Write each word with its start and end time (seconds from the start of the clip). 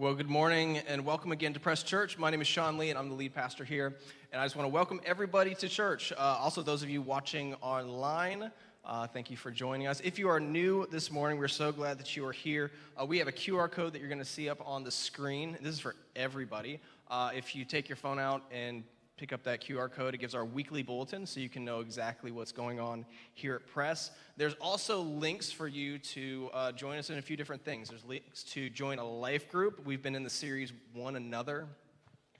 Well, 0.00 0.14
good 0.14 0.30
morning 0.30 0.78
and 0.86 1.04
welcome 1.04 1.32
again 1.32 1.54
to 1.54 1.58
Press 1.58 1.82
Church. 1.82 2.16
My 2.18 2.30
name 2.30 2.40
is 2.40 2.46
Sean 2.46 2.78
Lee 2.78 2.90
and 2.90 2.96
I'm 2.96 3.08
the 3.08 3.16
lead 3.16 3.34
pastor 3.34 3.64
here. 3.64 3.96
And 4.30 4.40
I 4.40 4.44
just 4.44 4.54
want 4.54 4.68
to 4.68 4.72
welcome 4.72 5.00
everybody 5.04 5.56
to 5.56 5.68
church. 5.68 6.12
Uh, 6.12 6.20
also, 6.20 6.62
those 6.62 6.84
of 6.84 6.88
you 6.88 7.02
watching 7.02 7.54
online, 7.54 8.52
uh, 8.84 9.08
thank 9.08 9.28
you 9.28 9.36
for 9.36 9.50
joining 9.50 9.88
us. 9.88 10.00
If 10.04 10.16
you 10.16 10.28
are 10.28 10.38
new 10.38 10.86
this 10.86 11.10
morning, 11.10 11.36
we're 11.36 11.48
so 11.48 11.72
glad 11.72 11.98
that 11.98 12.16
you 12.16 12.24
are 12.26 12.32
here. 12.32 12.70
Uh, 12.96 13.06
we 13.06 13.18
have 13.18 13.26
a 13.26 13.32
QR 13.32 13.68
code 13.68 13.92
that 13.92 13.98
you're 13.98 14.08
going 14.08 14.20
to 14.20 14.24
see 14.24 14.48
up 14.48 14.62
on 14.64 14.84
the 14.84 14.90
screen. 14.92 15.58
This 15.60 15.74
is 15.74 15.80
for 15.80 15.96
everybody. 16.14 16.78
Uh, 17.10 17.32
if 17.34 17.56
you 17.56 17.64
take 17.64 17.88
your 17.88 17.96
phone 17.96 18.20
out 18.20 18.44
and 18.52 18.84
pick 19.18 19.32
up 19.32 19.42
that 19.42 19.60
QR 19.60 19.90
code. 19.90 20.14
It 20.14 20.18
gives 20.18 20.34
our 20.34 20.44
weekly 20.44 20.82
bulletin 20.84 21.26
so 21.26 21.40
you 21.40 21.48
can 21.48 21.64
know 21.64 21.80
exactly 21.80 22.30
what's 22.30 22.52
going 22.52 22.78
on 22.78 23.04
here 23.34 23.56
at 23.56 23.66
Press. 23.66 24.12
There's 24.36 24.54
also 24.54 25.00
links 25.00 25.50
for 25.50 25.66
you 25.66 25.98
to 25.98 26.50
uh, 26.54 26.72
join 26.72 26.98
us 26.98 27.10
in 27.10 27.18
a 27.18 27.22
few 27.22 27.36
different 27.36 27.64
things. 27.64 27.88
There's 27.88 28.04
links 28.04 28.44
to 28.44 28.70
join 28.70 29.00
a 29.00 29.04
life 29.04 29.50
group. 29.50 29.84
We've 29.84 30.02
been 30.02 30.14
in 30.14 30.22
the 30.22 30.30
series 30.30 30.72
One 30.94 31.16
Another. 31.16 31.66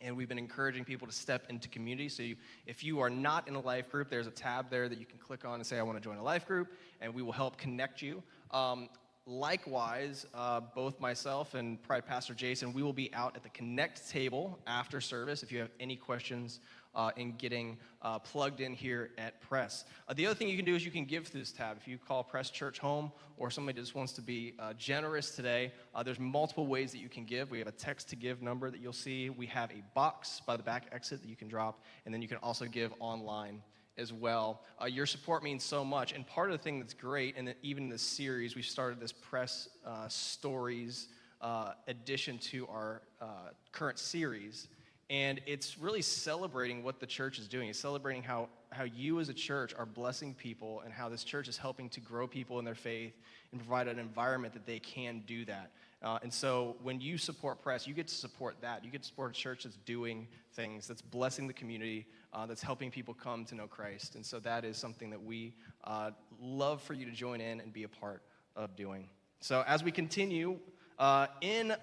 And 0.00 0.16
we've 0.16 0.28
been 0.28 0.38
encouraging 0.38 0.84
people 0.84 1.08
to 1.08 1.12
step 1.12 1.46
into 1.50 1.68
community. 1.68 2.08
So, 2.08 2.22
you, 2.22 2.36
if 2.66 2.84
you 2.84 3.00
are 3.00 3.10
not 3.10 3.48
in 3.48 3.56
a 3.56 3.60
life 3.60 3.90
group, 3.90 4.08
there's 4.08 4.28
a 4.28 4.30
tab 4.30 4.70
there 4.70 4.88
that 4.88 4.96
you 5.00 5.04
can 5.04 5.18
click 5.18 5.44
on 5.44 5.54
and 5.54 5.66
say, 5.66 5.76
I 5.76 5.82
want 5.82 5.98
to 5.98 6.00
join 6.00 6.18
a 6.18 6.22
life 6.22 6.46
group, 6.46 6.68
and 7.00 7.12
we 7.12 7.20
will 7.20 7.32
help 7.32 7.56
connect 7.56 8.00
you. 8.00 8.22
Um, 8.52 8.88
likewise, 9.28 10.26
uh, 10.34 10.60
both 10.74 10.98
myself 10.98 11.54
and 11.54 11.80
Pride 11.82 12.06
Pastor 12.06 12.34
Jason, 12.34 12.72
we 12.72 12.82
will 12.82 12.94
be 12.94 13.12
out 13.12 13.36
at 13.36 13.42
the 13.42 13.50
Connect 13.50 14.08
table 14.08 14.58
after 14.66 15.00
service. 15.00 15.42
If 15.42 15.52
you 15.52 15.58
have 15.60 15.70
any 15.78 15.96
questions 15.96 16.60
uh, 16.94 17.10
in 17.16 17.32
getting 17.36 17.76
uh, 18.02 18.18
plugged 18.18 18.60
in 18.60 18.72
here 18.72 19.10
at 19.18 19.40
Press. 19.40 19.84
Uh, 20.08 20.14
the 20.14 20.26
other 20.26 20.34
thing 20.34 20.48
you 20.48 20.56
can 20.56 20.64
do 20.64 20.74
is 20.74 20.84
you 20.84 20.90
can 20.90 21.04
give 21.04 21.26
through 21.26 21.40
this 21.40 21.52
tab. 21.52 21.76
If 21.78 21.86
you 21.86 21.98
call 21.98 22.24
Press 22.24 22.50
Church 22.50 22.78
home 22.78 23.12
or 23.36 23.50
somebody 23.50 23.78
just 23.78 23.94
wants 23.94 24.12
to 24.14 24.22
be 24.22 24.54
uh, 24.58 24.72
generous 24.74 25.30
today, 25.36 25.72
uh, 25.94 26.02
there's 26.02 26.18
multiple 26.18 26.66
ways 26.66 26.90
that 26.92 26.98
you 26.98 27.08
can 27.08 27.24
give. 27.24 27.50
We 27.50 27.58
have 27.58 27.68
a 27.68 27.72
text 27.72 28.08
to 28.10 28.16
give 28.16 28.42
number 28.42 28.70
that 28.70 28.80
you'll 28.80 28.92
see. 28.92 29.30
We 29.30 29.46
have 29.46 29.70
a 29.70 29.82
box 29.94 30.40
by 30.44 30.56
the 30.56 30.62
back 30.62 30.86
exit 30.90 31.20
that 31.22 31.28
you 31.28 31.36
can 31.36 31.48
drop, 31.48 31.82
and 32.04 32.14
then 32.14 32.22
you 32.22 32.28
can 32.28 32.38
also 32.38 32.64
give 32.64 32.92
online 32.98 33.62
as 33.98 34.12
well. 34.12 34.62
Uh, 34.80 34.86
your 34.86 35.06
support 35.06 35.42
means 35.42 35.64
so 35.64 35.84
much. 35.84 36.12
And 36.12 36.26
part 36.26 36.50
of 36.50 36.56
the 36.56 36.62
thing 36.62 36.78
that's 36.78 36.94
great, 36.94 37.36
and 37.36 37.54
even 37.62 37.84
in 37.84 37.88
this 37.90 38.02
series, 38.02 38.54
we 38.54 38.62
started 38.62 39.00
this 39.00 39.12
press 39.12 39.68
uh, 39.84 40.08
stories 40.08 41.08
uh, 41.40 41.72
addition 41.86 42.38
to 42.38 42.66
our 42.68 43.02
uh, 43.20 43.50
current 43.72 43.98
series. 43.98 44.68
And 45.10 45.40
it's 45.46 45.78
really 45.78 46.02
celebrating 46.02 46.82
what 46.82 47.00
the 47.00 47.06
church 47.06 47.38
is 47.38 47.48
doing. 47.48 47.68
It's 47.68 47.78
celebrating 47.78 48.22
how, 48.22 48.48
how 48.70 48.84
you 48.84 49.20
as 49.20 49.30
a 49.30 49.34
church 49.34 49.74
are 49.78 49.86
blessing 49.86 50.34
people 50.34 50.82
and 50.84 50.92
how 50.92 51.08
this 51.08 51.24
church 51.24 51.48
is 51.48 51.56
helping 51.56 51.88
to 51.90 52.00
grow 52.00 52.26
people 52.26 52.58
in 52.58 52.64
their 52.64 52.74
faith 52.74 53.14
and 53.52 53.60
provide 53.60 53.88
an 53.88 53.98
environment 53.98 54.52
that 54.52 54.66
they 54.66 54.78
can 54.78 55.22
do 55.26 55.46
that. 55.46 55.70
Uh, 56.00 56.18
and 56.22 56.32
so 56.32 56.76
when 56.82 57.00
you 57.00 57.18
support 57.18 57.60
press, 57.60 57.86
you 57.86 57.94
get 57.94 58.06
to 58.06 58.14
support 58.14 58.56
that. 58.60 58.84
You 58.84 58.90
get 58.90 59.02
to 59.02 59.08
support 59.08 59.32
a 59.32 59.34
church 59.34 59.64
that's 59.64 59.76
doing 59.78 60.28
things, 60.52 60.86
that's 60.86 61.02
blessing 61.02 61.48
the 61.48 61.52
community, 61.52 62.06
uh, 62.32 62.46
that's 62.46 62.62
helping 62.62 62.90
people 62.90 63.14
come 63.14 63.44
to 63.46 63.56
know 63.56 63.66
Christ. 63.66 64.14
And 64.14 64.24
so 64.24 64.38
that 64.40 64.64
is 64.64 64.76
something 64.76 65.10
that 65.10 65.22
we 65.22 65.54
uh, 65.84 66.12
love 66.40 66.82
for 66.82 66.94
you 66.94 67.04
to 67.04 67.10
join 67.10 67.40
in 67.40 67.60
and 67.60 67.72
be 67.72 67.82
a 67.82 67.88
part 67.88 68.22
of 68.54 68.76
doing. 68.76 69.08
So 69.40 69.64
as 69.66 69.82
we 69.82 69.90
continue 69.90 70.58
uh, 71.00 71.26
in 71.40 71.74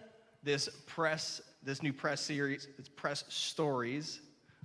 this 0.43 0.69
press, 0.85 1.41
this 1.61 1.83
new 1.83 1.91
press 1.93 2.21
series, 2.21 2.69
it's 2.77 2.89
press 2.89 3.25
stories, 3.27 4.21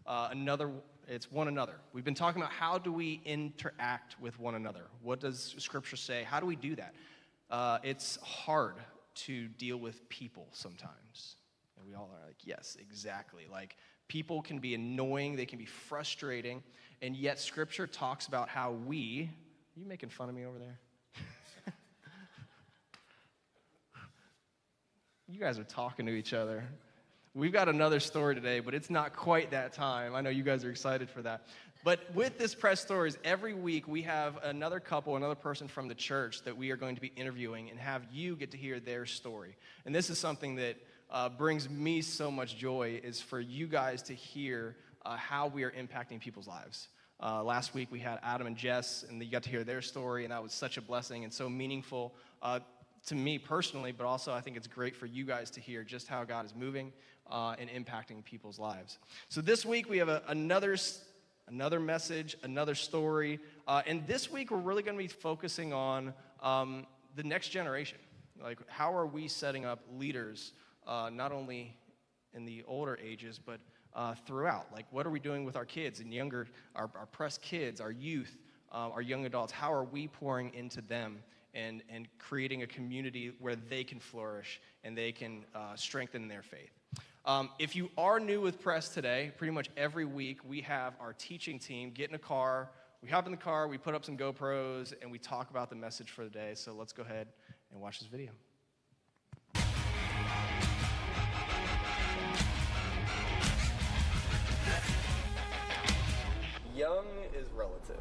uh, 0.06 0.28
another 0.30 0.70
it's 1.08 1.32
one 1.32 1.48
another. 1.48 1.74
We've 1.92 2.04
been 2.04 2.14
talking 2.14 2.40
about 2.40 2.52
how 2.52 2.78
do 2.78 2.92
we 2.92 3.20
interact 3.24 4.20
with 4.20 4.38
one 4.38 4.54
another? 4.54 4.82
What 5.02 5.18
does 5.18 5.56
Scripture 5.58 5.96
say? 5.96 6.22
How 6.22 6.38
do 6.38 6.46
we 6.46 6.54
do 6.54 6.76
that? 6.76 6.94
Uh, 7.50 7.78
it's 7.82 8.16
hard 8.22 8.76
to 9.26 9.48
deal 9.48 9.76
with 9.76 10.08
people 10.08 10.48
sometimes. 10.52 11.36
And 11.76 11.86
we 11.86 11.94
all 11.94 12.10
are 12.12 12.26
like, 12.26 12.36
yes, 12.44 12.76
exactly. 12.80 13.46
Like, 13.50 13.77
people 14.08 14.42
can 14.42 14.58
be 14.58 14.74
annoying, 14.74 15.36
they 15.36 15.46
can 15.46 15.58
be 15.58 15.67
frustrating, 15.67 16.62
and 17.02 17.17
yet 17.17 17.39
Scripture 17.39 17.86
talks 17.86 18.27
about 18.27 18.48
how 18.48 18.72
we. 18.72 19.30
Are 19.77 19.80
you 19.80 19.86
making 19.86 20.08
fun 20.11 20.28
of 20.28 20.34
me 20.34 20.45
over 20.45 20.58
there? 20.58 20.78
you 25.28 25.39
guys 25.39 25.58
are 25.58 25.64
talking 25.64 26.06
to 26.06 26.12
each 26.12 26.34
other. 26.34 26.64
We've 27.34 27.52
got 27.52 27.68
another 27.68 28.00
story 28.00 28.34
today, 28.34 28.58
but 28.58 28.74
it's 28.74 28.90
not 28.90 29.14
quite 29.14 29.52
that 29.52 29.72
time. 29.72 30.16
I 30.16 30.20
know 30.20 30.30
you 30.30 30.42
guys 30.42 30.64
are 30.64 30.70
excited 30.70 31.08
for 31.08 31.22
that. 31.22 31.46
But 31.83 32.14
with 32.14 32.39
this 32.39 32.55
press 32.55 32.80
stories, 32.80 33.17
every 33.24 33.55
week 33.55 33.89
we 33.89 34.02
have 34.02 34.39
another 34.42 34.80
couple, 34.80 35.17
another 35.17 35.35
person 35.35 35.67
from 35.67 35.89
the 35.89 35.95
church 35.95 36.42
that 36.42 36.57
we 36.57 36.70
are 36.70 36.77
going 36.77 36.95
to 36.95 37.01
be 37.01 37.13
interviewing 37.17 37.70
and 37.70 37.79
have 37.79 38.02
you 38.13 38.36
get 38.36 38.51
to 38.51 38.58
hear 38.58 38.80
their 38.80 39.07
story. 39.07 39.57
And 39.86 39.95
this 39.95 40.11
is 40.11 40.19
something 40.19 40.57
that 40.57 40.77
uh, 41.11 41.30
brings 41.30 41.70
me 41.70 42.02
so 42.02 42.30
much 42.30 42.57
joy 42.57 43.01
is 43.02 43.20
for 43.20 43.40
you 43.40 43.67
guys 43.67 44.02
to 44.02 44.14
hear 44.14 44.77
uh, 45.07 45.17
how 45.17 45.46
we 45.46 45.64
are 45.64 45.70
impacting 45.70 46.20
people's 46.20 46.46
lives. 46.46 46.89
Uh, 47.19 47.42
last 47.42 47.74
week 47.74 47.89
we 47.90 47.98
had 47.98 48.19
Adam 48.23 48.46
and 48.46 48.57
Jess, 48.57 49.05
and 49.08 49.23
you 49.23 49.30
got 49.30 49.42
to 49.42 49.51
hear 49.51 49.64
their 49.64 49.83
story, 49.83 50.24
and 50.24 50.33
that 50.33 50.42
was 50.42 50.52
such 50.52 50.77
a 50.77 50.83
blessing 50.83 51.24
and 51.24 51.33
so 51.33 51.48
meaningful 51.48 52.14
uh, 52.42 52.61
to 53.07 53.14
me 53.14 53.39
personally, 53.39 53.92
but 53.92 54.07
also 54.07 54.33
I 54.33 54.40
think 54.42 54.57
it's 54.57 54.67
great 54.67 54.95
for 54.95 55.07
you 55.07 55.24
guys 55.24 55.51
to 55.52 55.61
hear 55.61 55.83
just 55.83 56.08
how 56.08 56.24
God 56.24 56.45
is 56.45 56.55
moving 56.55 56.92
uh, 57.30 57.57
and 57.58 57.70
impacting 57.70 58.24
people's 58.24 58.58
lives. 58.58 58.98
So 59.29 59.40
this 59.40 59.64
week 59.64 59.89
we 59.89 59.98
have 59.98 60.08
a, 60.08 60.23
another 60.29 60.77
another 61.50 61.80
message, 61.80 62.36
another 62.42 62.74
story. 62.74 63.40
Uh, 63.66 63.83
and 63.86 64.06
this 64.06 64.30
week, 64.30 64.50
we're 64.50 64.58
really 64.58 64.83
going 64.83 64.96
to 64.96 65.02
be 65.02 65.08
focusing 65.08 65.72
on 65.72 66.14
um, 66.42 66.86
the 67.16 67.22
next 67.22 67.48
generation. 67.48 67.98
Like, 68.42 68.58
how 68.68 68.94
are 68.94 69.06
we 69.06 69.28
setting 69.28 69.64
up 69.64 69.80
leaders, 69.92 70.52
uh, 70.86 71.10
not 71.12 71.33
only 71.33 71.77
in 72.33 72.44
the 72.44 72.62
older 72.66 72.98
ages, 73.02 73.39
but 73.44 73.60
uh, 73.94 74.14
throughout? 74.27 74.66
Like, 74.72 74.86
what 74.90 75.06
are 75.06 75.10
we 75.10 75.20
doing 75.20 75.44
with 75.44 75.56
our 75.56 75.64
kids 75.64 76.00
and 76.00 76.14
younger, 76.14 76.46
our, 76.74 76.89
our 76.94 77.06
press 77.06 77.36
kids, 77.36 77.80
our 77.80 77.90
youth, 77.90 78.39
uh, 78.72 78.90
our 78.90 79.02
young 79.02 79.27
adults? 79.27 79.52
How 79.52 79.72
are 79.72 79.84
we 79.84 80.06
pouring 80.08 80.55
into 80.55 80.80
them 80.80 81.22
and, 81.52 81.83
and 81.90 82.06
creating 82.18 82.62
a 82.62 82.66
community 82.66 83.33
where 83.40 83.56
they 83.56 83.83
can 83.83 83.98
flourish 83.98 84.60
and 84.84 84.96
they 84.96 85.12
can 85.12 85.44
uh, 85.55 85.74
strengthen 85.74 86.28
their 86.28 86.42
faith? 86.42 86.70
Um, 87.27 87.51
if 87.58 87.77
you 87.77 87.91
are 87.98 88.19
new 88.19 88.41
with 88.41 88.63
Press 88.63 88.89
today, 88.89 89.31
pretty 89.36 89.53
much 89.53 89.69
every 89.77 90.07
week 90.07 90.39
we 90.42 90.63
have 90.63 90.95
our 90.98 91.13
teaching 91.13 91.58
team 91.58 91.91
get 91.91 92.08
in 92.08 92.14
a 92.14 92.19
car. 92.19 92.70
We 93.03 93.11
hop 93.11 93.27
in 93.27 93.31
the 93.31 93.36
car, 93.36 93.69
we 93.69 93.77
put 93.77 93.95
up 93.95 94.07
some 94.07 94.17
GoPros, 94.17 94.95
and 95.03 95.11
we 95.11 95.19
talk 95.19 95.51
about 95.51 95.69
the 95.69 95.77
message 95.77 96.11
for 96.11 96.25
the 96.25 96.31
day. 96.31 96.53
So 96.55 96.73
let's 96.73 96.95
go 96.95 97.03
ahead 97.03 97.29
and 97.73 97.81
watch 97.81 98.01
this 98.01 98.08
video. 98.08 98.31
Young 106.75 107.05
is 107.35 107.51
relative. 107.55 108.01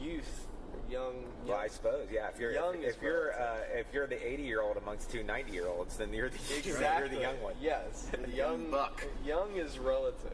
Youth 0.00 0.45
young. 0.90 1.14
Well, 1.46 1.56
I 1.56 1.68
suppose, 1.68 2.08
yeah. 2.10 2.28
If 2.32 2.40
you're 2.40 2.52
young 2.52 2.82
if, 2.82 2.96
if 2.96 3.02
you're 3.02 3.32
uh, 3.32 3.58
if 3.74 3.86
you're 3.92 4.06
the 4.06 4.26
80 4.26 4.42
year 4.42 4.62
old 4.62 4.76
amongst 4.76 5.10
two 5.10 5.22
90 5.22 5.52
year 5.52 5.66
olds, 5.66 5.96
then 5.96 6.12
you're 6.12 6.28
the 6.28 6.38
exactly. 6.56 6.76
you're 6.98 7.08
the 7.08 7.20
young 7.20 7.42
one. 7.42 7.54
Yes, 7.60 8.08
the 8.24 8.30
young 8.34 8.70
buck. 8.70 9.04
Young 9.24 9.56
is 9.56 9.78
relative. 9.78 10.32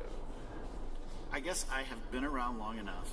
I 1.32 1.40
guess 1.40 1.64
I 1.72 1.82
have 1.82 2.10
been 2.10 2.24
around 2.24 2.58
long 2.58 2.78
enough 2.78 3.08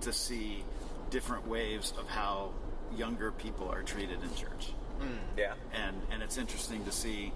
to 0.00 0.12
see 0.12 0.64
different 1.10 1.46
waves 1.46 1.92
of 1.98 2.08
how 2.08 2.50
younger 2.96 3.32
people 3.32 3.68
are 3.68 3.82
treated 3.82 4.22
in 4.22 4.34
church. 4.34 4.72
Mm. 5.00 5.18
Yeah, 5.36 5.54
and 5.72 5.96
and 6.10 6.22
it's 6.22 6.38
interesting 6.38 6.84
to 6.84 6.92
see. 6.92 7.32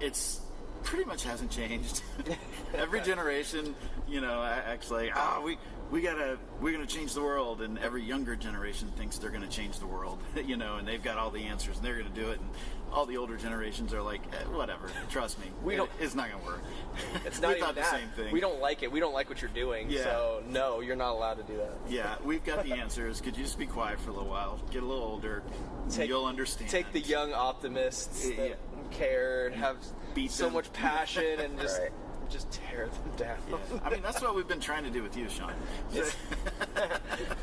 It's 0.00 0.40
pretty 0.82 1.04
much 1.04 1.24
hasn't 1.24 1.50
changed. 1.50 2.02
Every 2.74 3.00
generation, 3.00 3.74
you 4.08 4.20
know, 4.20 4.42
actually, 4.42 5.10
ah, 5.14 5.36
oh, 5.38 5.42
we 5.42 5.58
we 5.90 6.00
gotta 6.00 6.38
we're 6.60 6.72
gonna 6.72 6.86
change 6.86 7.14
the 7.14 7.22
world 7.22 7.62
and 7.62 7.78
every 7.78 8.02
younger 8.02 8.34
generation 8.34 8.88
thinks 8.96 9.18
they're 9.18 9.30
gonna 9.30 9.46
change 9.46 9.78
the 9.78 9.86
world 9.86 10.18
you 10.46 10.56
know 10.56 10.76
and 10.76 10.86
they've 10.86 11.02
got 11.02 11.16
all 11.16 11.30
the 11.30 11.44
answers 11.44 11.76
and 11.76 11.84
they're 11.84 11.96
gonna 11.96 12.08
do 12.10 12.30
it 12.30 12.40
and 12.40 12.48
all 12.92 13.04
the 13.06 13.16
older 13.16 13.36
generations 13.36 13.92
are 13.92 14.02
like 14.02 14.22
eh, 14.32 14.44
whatever 14.56 14.90
trust 15.10 15.38
me 15.38 15.46
we 15.62 15.76
don't 15.76 15.90
it's 16.00 16.14
not 16.14 16.30
gonna 16.30 16.44
work. 16.44 16.62
It's 17.24 17.40
not 17.40 17.56
even 17.56 17.74
that. 17.74 17.90
same 17.90 18.08
thing. 18.10 18.32
We 18.32 18.40
don't 18.40 18.60
like 18.60 18.82
it. 18.82 18.90
We 18.90 19.00
don't 19.00 19.12
like 19.12 19.28
what 19.28 19.42
you're 19.42 19.50
doing 19.50 19.90
yeah. 19.90 20.04
so 20.04 20.42
no 20.48 20.80
you're 20.80 20.96
not 20.96 21.12
allowed 21.12 21.34
to 21.34 21.42
do 21.42 21.56
that. 21.58 21.76
Yeah 21.88 22.16
we've 22.24 22.44
got 22.44 22.64
the 22.64 22.72
answers. 22.72 23.20
Could 23.20 23.36
you 23.36 23.44
just 23.44 23.58
be 23.58 23.66
quiet 23.66 24.00
for 24.00 24.10
a 24.10 24.14
little 24.14 24.28
while? 24.28 24.60
Get 24.70 24.82
a 24.82 24.86
little 24.86 25.04
older. 25.04 25.42
Take, 25.90 26.08
you'll 26.08 26.24
understand. 26.24 26.70
take 26.70 26.92
the 26.92 27.00
young 27.00 27.32
optimists 27.32 28.28
that 28.30 28.48
yeah. 28.48 28.54
cared 28.90 29.52
have 29.54 29.76
Beat 30.14 30.30
so 30.30 30.46
them. 30.46 30.54
much 30.54 30.72
passion 30.72 31.40
and 31.40 31.60
just 31.60 31.80
right 31.80 31.92
just 32.30 32.50
tear 32.50 32.86
them 32.88 33.12
down. 33.16 33.36
Yeah. 33.50 33.56
I 33.84 33.90
mean, 33.90 34.02
that's 34.02 34.20
what 34.22 34.34
we've 34.34 34.48
been 34.48 34.60
trying 34.60 34.84
to 34.84 34.90
do 34.90 35.02
with 35.02 35.16
you, 35.16 35.28
Sean. 35.28 35.52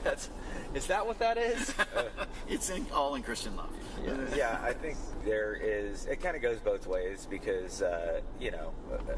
that's, 0.03 0.29
is 0.73 0.87
that 0.87 1.05
what 1.05 1.19
that 1.19 1.37
is? 1.37 1.73
it's 2.47 2.69
in, 2.69 2.85
all 2.93 3.15
in 3.15 3.23
Christian 3.23 3.55
love. 3.55 3.71
Yeah. 4.05 4.17
yeah, 4.35 4.59
I 4.63 4.73
think 4.73 4.97
there 5.25 5.55
is. 5.55 6.05
It 6.05 6.21
kind 6.21 6.35
of 6.35 6.41
goes 6.41 6.59
both 6.59 6.87
ways 6.87 7.27
because 7.29 7.81
uh, 7.81 8.21
you 8.39 8.51
know, 8.51 8.73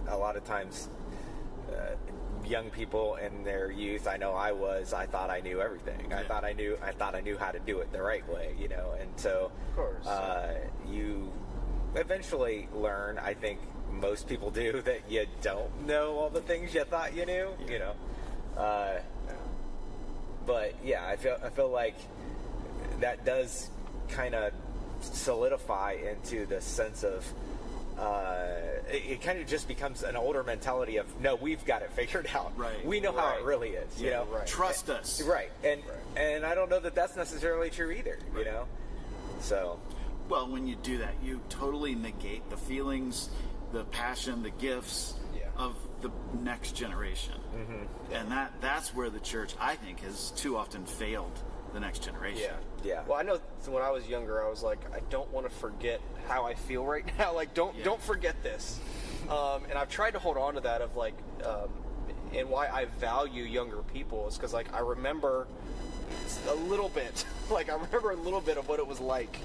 a, 0.07 0.15
a, 0.15 0.17
lot 0.17 0.35
of 0.35 0.43
times. 0.43 0.89
Uh, 1.71 1.95
young 2.45 2.69
people 2.69 3.15
in 3.15 3.43
their 3.43 3.71
youth 3.71 4.07
i 4.07 4.17
know 4.17 4.33
i 4.33 4.51
was 4.51 4.93
i 4.93 5.03
thought 5.03 5.31
i 5.31 5.39
knew 5.39 5.59
everything 5.61 6.05
yeah. 6.11 6.19
i 6.19 6.23
thought 6.23 6.45
i 6.45 6.53
knew 6.53 6.77
i 6.83 6.91
thought 6.91 7.15
i 7.15 7.19
knew 7.19 7.35
how 7.35 7.49
to 7.49 7.57
do 7.61 7.79
it 7.79 7.91
the 7.91 7.99
right 7.99 8.29
way 8.31 8.53
you 8.55 8.67
know 8.67 8.93
and 8.99 9.09
so 9.15 9.51
of 9.69 9.75
course 9.75 10.05
uh, 10.05 10.53
you 10.87 11.33
eventually 11.95 12.67
learn. 12.73 13.17
I 13.17 13.33
think 13.33 13.59
most 13.99 14.27
people 14.27 14.51
do 14.51 14.81
that 14.85 15.09
you 15.09 15.25
don't 15.41 15.85
know 15.85 16.15
all 16.17 16.29
the 16.29 16.41
things 16.41 16.73
you 16.73 16.83
thought 16.83 17.15
you 17.15 17.25
knew. 17.25 17.49
You 17.67 17.79
know, 17.79 17.93
uh, 18.57 18.99
but 20.45 20.75
yeah, 20.83 21.05
I 21.05 21.15
feel 21.15 21.37
I 21.43 21.49
feel 21.49 21.69
like 21.69 21.95
that 22.99 23.25
does 23.25 23.69
kind 24.09 24.35
of 24.35 24.53
solidify 25.01 25.97
into 26.09 26.45
the 26.45 26.61
sense 26.61 27.03
of 27.03 27.25
uh, 27.97 28.47
it, 28.89 29.11
it 29.11 29.21
kind 29.21 29.39
of 29.39 29.47
just 29.47 29.67
becomes 29.67 30.03
an 30.03 30.15
older 30.15 30.43
mentality 30.43 30.97
of 30.97 31.21
no, 31.21 31.35
we've 31.35 31.63
got 31.65 31.81
it 31.81 31.91
figured 31.95 32.27
out. 32.33 32.57
Right. 32.57 32.85
We 32.85 32.99
know 32.99 33.13
how 33.13 33.37
it 33.37 33.43
really 33.43 33.69
is. 33.69 34.01
You 34.01 34.11
know. 34.11 34.25
right. 34.25 34.45
Trust 34.45 34.89
us. 34.89 35.21
Right. 35.21 35.51
And 35.63 35.81
and 36.15 36.45
I 36.45 36.55
don't 36.55 36.69
know 36.69 36.79
that 36.79 36.95
that's 36.95 37.15
necessarily 37.15 37.69
true 37.69 37.91
either. 37.91 38.19
You 38.37 38.45
know. 38.45 38.67
So. 39.39 39.79
Well, 40.27 40.49
when 40.49 40.65
you 40.65 40.75
do 40.81 40.97
that, 40.97 41.13
you 41.23 41.39
totally 41.49 41.93
negate 41.93 42.49
the 42.49 42.57
feelings, 42.57 43.29
the 43.75 43.83
passion, 43.85 44.41
the 44.41 44.49
gifts 44.51 45.15
Yeah. 45.37 45.47
of 45.57 45.75
the 46.01 46.09
next 46.41 46.75
generation. 46.77 47.33
Mm-hmm. 47.53 48.13
And 48.13 48.31
that 48.31 48.53
that's 48.61 48.95
where 48.95 49.09
the 49.09 49.19
church, 49.19 49.53
I 49.59 49.75
think, 49.75 49.99
has 50.01 50.31
too 50.31 50.55
often 50.55 50.85
failed 50.85 51.37
the 51.73 51.79
next 51.81 51.99
generation. 52.03 52.53
Yeah. 52.83 52.85
Yeah. 52.85 53.03
Well, 53.05 53.17
I 53.19 53.23
know 53.23 53.37
when 53.67 53.83
I 53.83 53.91
was 53.91 54.07
younger, 54.07 54.41
I 54.41 54.49
was 54.49 54.63
like, 54.63 54.79
I 54.95 55.01
don't 55.09 55.29
want 55.33 55.45
to 55.49 55.53
forget 55.53 55.99
how 56.29 56.45
I 56.45 56.53
feel 56.53 56.85
right 56.85 57.05
now. 57.19 57.33
Like, 57.41 57.53
don't 57.53 57.75
Yeah. 57.75 57.83
don't 57.83 58.01
forget 58.01 58.41
this. 58.43 58.79
Um, 59.29 59.63
and 59.69 59.73
I've 59.77 59.89
tried 59.89 60.11
to 60.11 60.19
hold 60.19 60.37
on 60.37 60.53
to 60.53 60.61
that 60.61 60.81
of 60.81 60.95
like, 60.95 61.15
um, 61.43 61.69
and 62.33 62.49
why 62.49 62.67
I 62.67 62.85
value 62.85 63.43
younger 63.43 63.81
people 63.93 64.27
is 64.29 64.37
because 64.37 64.53
like 64.53 64.73
I 64.73 64.79
remember 64.79 65.47
a 66.47 66.53
little 66.55 66.89
bit, 66.89 67.25
like 67.51 67.69
I 67.69 67.73
remember 67.75 68.11
a 68.11 68.15
little 68.15 68.41
bit 68.41 68.57
of 68.57 68.69
what 68.69 68.79
it 68.79 68.87
was 68.87 69.01
like 69.01 69.37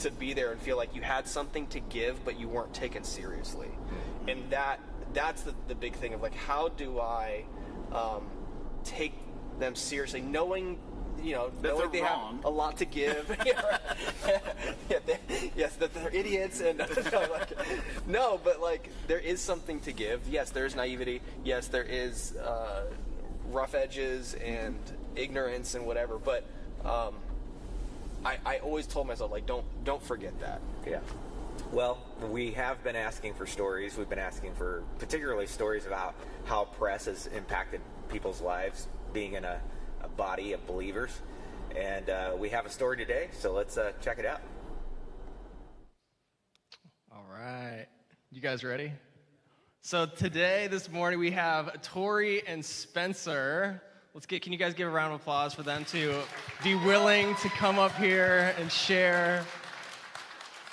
to 0.00 0.10
be 0.10 0.34
there 0.34 0.52
and 0.52 0.60
feel 0.60 0.76
like 0.76 0.94
you 0.94 1.02
had 1.02 1.26
something 1.26 1.66
to 1.68 1.80
give, 1.80 2.24
but 2.24 2.38
you 2.38 2.48
weren't 2.48 2.74
taken 2.74 3.04
seriously. 3.04 3.68
And 4.28 4.50
that 4.50 4.80
that's 5.12 5.42
the, 5.42 5.54
the 5.68 5.74
big 5.74 5.94
thing 5.94 6.14
of 6.14 6.22
like, 6.22 6.34
how 6.34 6.68
do 6.68 7.00
I 7.00 7.44
um, 7.92 8.26
take 8.84 9.14
them 9.58 9.74
seriously, 9.74 10.20
knowing 10.20 10.78
you 11.22 11.34
know, 11.34 11.50
That 11.62 11.76
knowing 11.76 11.90
they're 11.92 12.02
wrong. 12.02 12.36
have 12.36 12.44
a 12.44 12.50
lot 12.50 12.76
to 12.78 12.84
give. 12.84 13.34
yeah, 14.90 14.98
they, 15.06 15.18
yes, 15.56 15.74
that 15.76 15.94
they're 15.94 16.14
idiots 16.14 16.60
and 16.60 16.78
no, 17.12 17.26
like, 17.32 18.06
no, 18.06 18.40
but 18.44 18.60
like 18.60 18.90
there 19.06 19.18
is 19.18 19.40
something 19.40 19.80
to 19.80 19.92
give. 19.92 20.28
Yes, 20.28 20.50
there 20.50 20.66
is 20.66 20.76
naivety. 20.76 21.22
Yes, 21.44 21.68
there 21.68 21.84
is 21.84 22.36
uh, 22.36 22.84
rough 23.50 23.74
edges 23.74 24.34
and 24.34 24.76
ignorance 25.14 25.74
and 25.74 25.86
whatever. 25.86 26.18
But 26.18 26.44
um, 26.84 27.14
I, 28.26 28.38
I 28.44 28.58
always 28.58 28.88
told 28.88 29.06
myself 29.06 29.30
like, 29.30 29.46
don't 29.46 29.64
don't 29.84 30.02
forget 30.02 30.38
that. 30.40 30.60
Yeah. 30.84 30.98
Well, 31.70 31.98
we 32.28 32.50
have 32.52 32.82
been 32.82 32.96
asking 32.96 33.34
for 33.34 33.46
stories. 33.46 33.96
We've 33.96 34.08
been 34.08 34.18
asking 34.18 34.54
for 34.54 34.82
particularly 34.98 35.46
stories 35.46 35.86
about 35.86 36.16
how 36.44 36.64
press 36.64 37.04
has 37.04 37.28
impacted 37.28 37.80
people's 38.10 38.40
lives, 38.40 38.88
being 39.12 39.34
in 39.34 39.44
a, 39.44 39.60
a 40.02 40.08
body 40.08 40.52
of 40.54 40.66
believers. 40.66 41.22
And 41.76 42.10
uh, 42.10 42.32
we 42.36 42.48
have 42.48 42.66
a 42.66 42.70
story 42.70 42.96
today, 42.96 43.28
so 43.32 43.52
let's 43.52 43.78
uh, 43.78 43.92
check 44.00 44.18
it 44.18 44.26
out. 44.26 44.40
All 47.12 47.26
right. 47.30 47.86
You 48.32 48.40
guys 48.40 48.64
ready? 48.64 48.92
So 49.82 50.04
today, 50.04 50.66
this 50.66 50.90
morning, 50.90 51.20
we 51.20 51.30
have 51.30 51.80
Tori 51.82 52.44
and 52.46 52.64
Spencer. 52.64 53.82
Let's 54.16 54.24
get, 54.24 54.40
can 54.40 54.50
you 54.50 54.58
guys 54.58 54.72
give 54.72 54.88
a 54.88 54.90
round 54.90 55.12
of 55.12 55.20
applause 55.20 55.52
for 55.52 55.62
them 55.62 55.84
to 55.90 56.22
be 56.64 56.74
willing 56.74 57.34
to 57.34 57.50
come 57.50 57.78
up 57.78 57.94
here 57.96 58.54
and 58.58 58.72
share? 58.72 59.44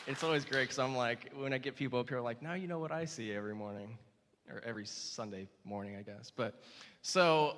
It's 0.07 0.23
always 0.23 0.45
great 0.45 0.61
because 0.61 0.79
I'm 0.79 0.95
like, 0.95 1.29
when 1.35 1.51
I 1.51 1.57
get 1.57 1.75
people 1.75 1.99
up 1.99 2.07
here, 2.07 2.21
like, 2.21 2.41
now 2.41 2.53
you 2.53 2.69
know 2.69 2.79
what 2.79 2.93
I 2.93 3.03
see 3.03 3.33
every 3.33 3.53
morning, 3.53 3.97
or 4.49 4.61
every 4.65 4.85
Sunday 4.85 5.49
morning, 5.65 5.97
I 5.97 6.03
guess. 6.03 6.31
But 6.33 6.63
so, 7.01 7.57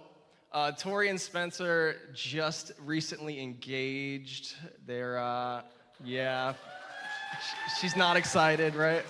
uh, 0.52 0.72
Tori 0.72 1.10
and 1.10 1.22
Spencer 1.22 1.98
just 2.16 2.72
recently 2.84 3.40
engaged. 3.40 4.56
They're, 4.88 5.20
uh, 5.20 5.62
yeah, 6.04 6.56
she's 7.80 7.96
not 7.96 8.18
excited, 8.18 8.74
right? 8.74 9.04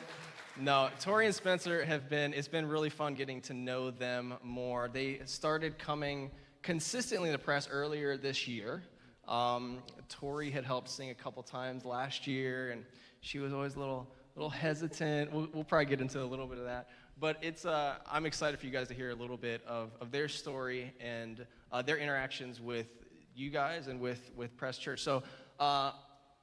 No, 0.60 0.90
Tori 1.00 1.26
and 1.26 1.34
Spencer 1.34 1.86
have 1.86 2.10
been, 2.10 2.34
it's 2.34 2.50
been 2.50 2.68
really 2.68 2.90
fun 2.90 3.14
getting 3.14 3.40
to 3.44 3.54
know 3.54 3.92
them 3.92 4.34
more. 4.44 4.90
They 4.92 5.22
started 5.24 5.80
coming 5.80 6.32
consistently 6.66 7.30
in 7.30 7.34
the 7.34 7.40
press 7.40 7.70
earlier 7.72 8.18
this 8.18 8.48
year. 8.48 8.82
Um, 9.28 9.84
Tori 10.10 10.50
had 10.50 10.66
helped 10.66 10.90
sing 10.90 11.12
a 11.12 11.14
couple 11.14 11.44
times 11.44 11.86
last 11.86 12.26
year, 12.26 12.72
and 12.72 12.84
she 13.22 13.38
was 13.38 13.54
always 13.54 13.76
a 13.76 13.80
little, 13.80 14.12
little 14.36 14.50
hesitant. 14.50 15.32
We'll, 15.32 15.48
we'll 15.54 15.64
probably 15.64 15.86
get 15.86 16.02
into 16.02 16.22
a 16.22 16.26
little 16.26 16.48
bit 16.48 16.58
of 16.58 16.66
that. 16.66 16.90
But 17.20 17.38
it's, 17.44 17.66
uh, 17.66 17.98
I'm 18.12 18.26
excited 18.26 18.60
for 18.60 18.66
you 18.66 18.72
guys 18.72 18.88
to 18.88 18.96
hear 18.96 19.12
a 19.12 19.16
little 19.16 19.38
bit 19.38 19.62
of, 19.68 19.92
of 20.02 20.12
their 20.12 20.28
story 20.28 20.92
and 21.00 21.46
uh, 21.72 21.84
their 21.84 21.98
interactions 21.98 22.60
with 22.60 22.88
you 23.36 23.52
guys 23.52 23.86
and 23.86 24.02
with, 24.02 24.32
with 24.36 24.58
Press 24.58 24.80
Church. 24.80 25.04
So, 25.04 25.22
uh, 25.60 25.92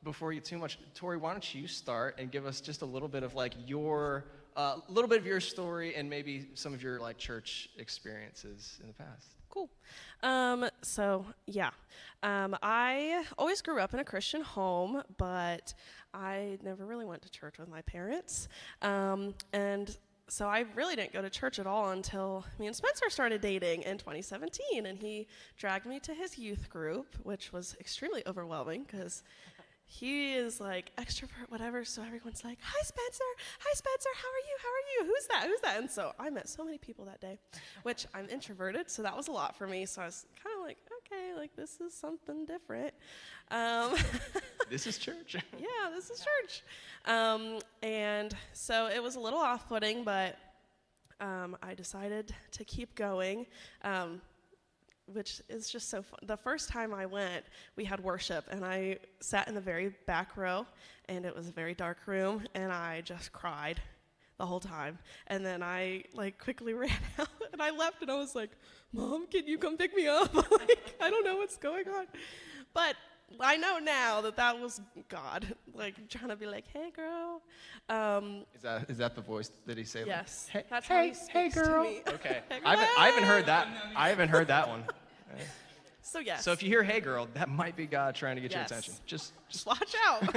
before 0.04 0.32
you 0.32 0.40
too 0.40 0.58
much, 0.58 0.78
Tori, 0.94 1.16
why 1.16 1.32
don't 1.32 1.54
you 1.54 1.66
start 1.66 2.16
and 2.18 2.30
give 2.30 2.46
us 2.46 2.60
just 2.60 2.82
a 2.82 2.86
little 2.86 3.08
bit 3.08 3.24
of 3.24 3.34
like 3.34 3.54
your, 3.66 4.24
a 4.56 4.60
uh, 4.60 4.76
little 4.88 5.08
bit 5.08 5.18
of 5.18 5.26
your 5.26 5.40
story 5.40 5.94
and 5.96 6.08
maybe 6.08 6.48
some 6.54 6.74
of 6.74 6.82
your 6.82 7.00
like 7.00 7.18
church 7.18 7.70
experiences 7.76 8.78
in 8.80 8.86
the 8.88 8.94
past. 8.94 9.41
Cool. 9.52 9.68
Um, 10.22 10.66
so 10.80 11.26
yeah, 11.46 11.70
um, 12.22 12.56
I 12.62 13.22
always 13.36 13.60
grew 13.60 13.80
up 13.80 13.92
in 13.92 14.00
a 14.00 14.04
Christian 14.04 14.40
home, 14.40 15.02
but 15.18 15.74
I 16.14 16.58
never 16.64 16.86
really 16.86 17.04
went 17.04 17.20
to 17.22 17.30
church 17.30 17.58
with 17.58 17.68
my 17.68 17.82
parents, 17.82 18.48
um, 18.80 19.34
and 19.52 19.94
so 20.28 20.48
I 20.48 20.64
really 20.74 20.96
didn't 20.96 21.12
go 21.12 21.20
to 21.20 21.28
church 21.28 21.58
at 21.58 21.66
all 21.66 21.90
until 21.90 22.46
me 22.58 22.66
and 22.66 22.74
Spencer 22.74 23.10
started 23.10 23.42
dating 23.42 23.82
in 23.82 23.98
2017, 23.98 24.86
and 24.86 24.98
he 24.98 25.26
dragged 25.58 25.84
me 25.84 26.00
to 26.00 26.14
his 26.14 26.38
youth 26.38 26.70
group, 26.70 27.14
which 27.22 27.52
was 27.52 27.76
extremely 27.78 28.22
overwhelming 28.26 28.84
because 28.84 29.22
he 29.92 30.32
is 30.34 30.58
like 30.58 30.90
extrovert, 30.96 31.48
whatever. 31.50 31.84
So 31.84 32.02
everyone's 32.02 32.42
like, 32.44 32.58
"Hi, 32.62 32.82
Spencer. 32.82 33.24
Hi, 33.60 33.72
Spencer. 33.74 34.08
How 34.14 34.28
are 34.28 34.44
you? 34.48 34.56
How 34.62 34.68
are 34.68 35.06
you? 35.06 35.12
Who's 35.14 35.26
that? 35.28 35.44
Who's 35.48 35.60
that?" 35.60 35.78
And 35.80 35.90
so 35.90 36.12
I 36.18 36.30
met 36.30 36.48
so 36.48 36.64
many 36.64 36.78
people 36.78 37.04
that 37.04 37.20
day, 37.20 37.38
which 37.82 38.06
I'm 38.14 38.26
introverted, 38.30 38.90
so 38.90 39.02
that 39.02 39.14
was 39.14 39.28
a 39.28 39.32
lot 39.32 39.54
for 39.54 39.66
me. 39.66 39.84
So 39.84 40.00
I 40.00 40.06
was 40.06 40.24
kind 40.42 40.56
of 40.58 40.64
like, 40.64 40.78
"Okay, 40.98 41.34
like 41.36 41.54
this 41.56 41.78
is 41.80 41.92
something 41.92 42.46
different." 42.46 42.94
Um, 43.50 43.94
This 44.70 44.86
is 44.86 44.96
church. 44.96 45.36
yeah, 45.58 45.90
this 45.94 46.08
is 46.08 46.24
church. 46.24 46.62
Um, 47.04 47.58
and 47.82 48.34
so 48.54 48.86
it 48.86 49.02
was 49.02 49.16
a 49.16 49.20
little 49.20 49.40
off-putting, 49.40 50.02
but 50.04 50.38
um, 51.20 51.58
I 51.62 51.74
decided 51.74 52.34
to 52.52 52.64
keep 52.64 52.94
going. 52.94 53.44
Um, 53.84 54.22
which 55.14 55.40
is 55.48 55.68
just 55.70 55.88
so 55.88 56.02
fun. 56.02 56.18
The 56.26 56.36
first 56.36 56.68
time 56.68 56.92
I 56.94 57.06
went, 57.06 57.44
we 57.76 57.84
had 57.84 58.00
worship, 58.02 58.44
and 58.50 58.64
I 58.64 58.98
sat 59.20 59.48
in 59.48 59.54
the 59.54 59.60
very 59.60 59.94
back 60.06 60.36
row, 60.36 60.66
and 61.08 61.24
it 61.24 61.34
was 61.34 61.48
a 61.48 61.52
very 61.52 61.74
dark 61.74 61.98
room, 62.06 62.42
and 62.54 62.72
I 62.72 63.00
just 63.02 63.32
cried 63.32 63.80
the 64.38 64.46
whole 64.46 64.60
time. 64.60 64.98
And 65.28 65.44
then 65.44 65.62
I 65.62 66.04
like 66.14 66.38
quickly 66.38 66.74
ran 66.84 66.90
out, 67.18 67.28
and 67.52 67.60
I 67.62 67.70
left, 67.70 68.02
and 68.02 68.10
I 68.10 68.16
was 68.16 68.34
like, 68.34 68.50
"Mom, 68.92 69.26
can 69.26 69.46
you 69.46 69.58
come 69.58 69.76
pick 69.76 69.94
me 69.94 70.06
up? 70.08 70.34
like, 70.34 70.94
I 71.00 71.10
don't 71.10 71.24
know 71.24 71.36
what's 71.36 71.56
going 71.56 71.88
on." 71.88 72.06
But 72.74 72.96
I 73.40 73.56
know 73.56 73.78
now 73.78 74.20
that 74.22 74.36
that 74.36 74.58
was 74.60 74.80
God, 75.08 75.54
like 75.74 76.08
trying 76.08 76.28
to 76.28 76.36
be 76.36 76.46
like, 76.46 76.64
"Hey, 76.72 76.90
girl." 76.90 77.42
Um, 77.88 78.44
Is 78.54 78.62
that 78.62 78.88
is 78.90 78.98
that 78.98 79.14
the 79.14 79.20
voice 79.22 79.50
that 79.66 79.76
he 79.76 79.84
say? 79.84 80.00
like, 80.00 80.08
yes, 80.08 80.48
Hey, 80.50 80.64
that's 80.70 80.86
how 80.86 81.02
he 81.02 81.08
hey, 81.10 81.14
hey, 81.30 81.50
speaks 81.50 81.54
to 81.54 81.62
girl. 81.72 81.82
me. 81.82 82.02
Okay. 82.08 82.42
Hey, 82.48 82.58
I 82.64 82.70
haven't, 82.76 82.98
I 82.98 83.06
haven't 83.08 83.24
heard 83.24 83.46
that. 83.46 83.68
I 83.96 84.08
haven't 84.08 84.28
heard 84.28 84.48
that 84.48 84.68
one. 84.68 84.84
So 86.02 86.18
yes. 86.18 86.44
So 86.44 86.52
if 86.52 86.62
you 86.62 86.68
hear 86.68 86.82
"Hey, 86.82 87.00
girl," 87.00 87.28
that 87.34 87.48
might 87.48 87.76
be 87.76 87.86
God 87.86 88.14
trying 88.14 88.36
to 88.36 88.42
get 88.42 88.52
your 88.52 88.62
attention. 88.62 88.94
Just 89.06 89.32
just 89.48 89.66
watch 89.66 89.94
out. 90.06 90.22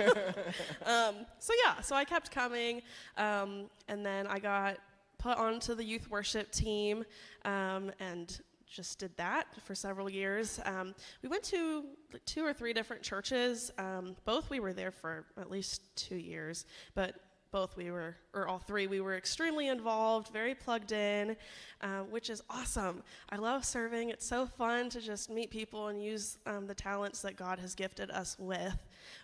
um, 0.86 1.26
so 1.40 1.54
yeah, 1.66 1.82
so 1.82 1.96
I 1.96 2.06
kept 2.06 2.32
coming, 2.32 2.82
um, 3.18 3.66
and 3.88 4.06
then 4.06 4.28
I 4.28 4.40
got 4.40 4.78
put 5.18 5.38
onto 5.38 5.74
the 5.74 5.84
youth 5.84 6.10
worship 6.10 6.52
team, 6.52 7.04
um, 7.46 7.92
and 8.00 8.40
just 8.70 9.00
did 9.00 9.16
that 9.18 9.48
for 9.64 9.74
several 9.74 10.10
years. 10.10 10.60
Um, 10.66 10.94
we 11.22 11.30
went 11.30 11.44
to 11.46 11.86
two 12.26 12.46
or 12.46 12.54
three 12.54 12.74
different 12.74 13.02
churches. 13.02 13.72
Um, 13.78 14.16
both 14.26 14.50
we 14.50 14.60
were 14.60 14.74
there 14.74 14.92
for 14.92 15.26
at 15.38 15.50
least 15.50 15.82
two 15.96 16.18
years, 16.18 16.66
but 16.94 17.16
both 17.56 17.78
we 17.78 17.90
were, 17.90 18.18
or 18.34 18.50
all 18.50 18.60
three, 18.60 18.86
we 18.86 19.00
were 19.00 19.16
extremely 19.16 19.70
involved, 19.70 20.28
very 20.34 20.54
plugged 20.54 20.92
in, 20.92 21.38
uh, 21.80 22.00
which 22.00 22.30
is 22.30 22.44
awesome. 22.50 23.02
I 23.30 23.38
love 23.38 23.64
serving. 23.64 24.10
It's 24.10 24.28
so 24.28 24.46
fun 24.46 24.90
to 24.90 25.00
just 25.00 25.30
meet 25.30 25.52
people 25.52 25.88
and 25.88 26.04
use 26.04 26.38
um, 26.46 26.68
the 26.68 26.76
talents 26.76 27.22
that 27.22 27.38
God 27.38 27.58
has 27.60 27.74
gifted 27.74 28.12
us 28.12 28.36
with. 28.38 28.78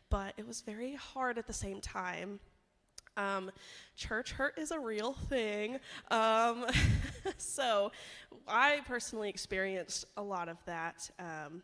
But 0.10 0.34
it 0.38 0.48
was 0.48 0.62
very 0.62 0.96
hard 0.96 1.40
at 1.40 1.46
the 1.46 1.52
same 1.52 1.82
time. 1.82 2.40
Um, 3.18 3.52
church 3.98 4.32
hurt 4.32 4.58
is 4.58 4.72
a 4.72 4.80
real 4.80 5.12
thing. 5.12 5.80
Um, 6.10 6.68
so 7.36 7.92
I 8.48 8.80
personally 8.88 9.28
experienced 9.28 10.06
a 10.16 10.24
lot 10.24 10.48
of 10.48 10.56
that. 10.68 11.10
Um, 11.20 11.64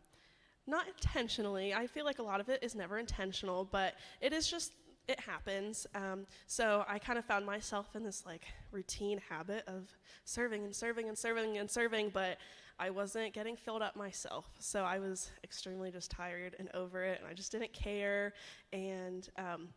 not 0.67 0.85
intentionally. 0.89 1.73
I 1.73 1.87
feel 1.87 2.03
like 2.03 2.19
a 2.19 2.23
lot 2.23 2.41
of 2.41 2.49
it 2.49 2.61
is 2.61 2.75
never 2.75 2.97
intentional, 2.97 3.63
but 3.63 3.93
it 4.19 4.33
is 4.33 4.51
just 4.51 4.73
it 5.07 5.19
happens. 5.19 5.87
Um, 5.95 6.25
so 6.47 6.83
I 6.87 6.99
kind 6.99 7.17
of 7.17 7.25
found 7.25 7.45
myself 7.45 7.95
in 7.95 8.03
this 8.03 8.25
like 8.25 8.45
routine 8.71 9.21
habit 9.29 9.63
of 9.67 9.89
serving 10.25 10.63
and 10.65 10.75
serving 10.75 11.07
and 11.07 11.17
serving 11.17 11.57
and 11.57 11.69
serving, 11.69 12.09
but 12.09 12.37
I 12.79 12.89
wasn't 12.89 13.33
getting 13.33 13.55
filled 13.55 13.81
up 13.81 13.95
myself. 13.95 14.45
So 14.59 14.83
I 14.83 14.99
was 14.99 15.31
extremely 15.43 15.91
just 15.91 16.11
tired 16.11 16.55
and 16.59 16.69
over 16.73 17.03
it, 17.03 17.19
and 17.19 17.27
I 17.27 17.33
just 17.33 17.51
didn't 17.51 17.73
care. 17.73 18.33
And 18.71 19.27
um, 19.37 19.69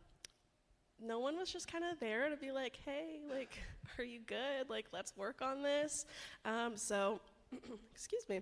no 1.01 1.19
one 1.19 1.37
was 1.37 1.51
just 1.51 1.71
kind 1.71 1.83
of 1.83 1.99
there 1.99 2.29
to 2.29 2.37
be 2.37 2.51
like, 2.51 2.77
hey, 2.85 3.19
like, 3.33 3.57
are 3.97 4.03
you 4.03 4.19
good? 4.27 4.69
Like, 4.69 4.85
let's 4.91 5.15
work 5.17 5.41
on 5.41 5.63
this. 5.63 6.05
Um, 6.45 6.77
so, 6.77 7.19
excuse 7.93 8.27
me. 8.29 8.41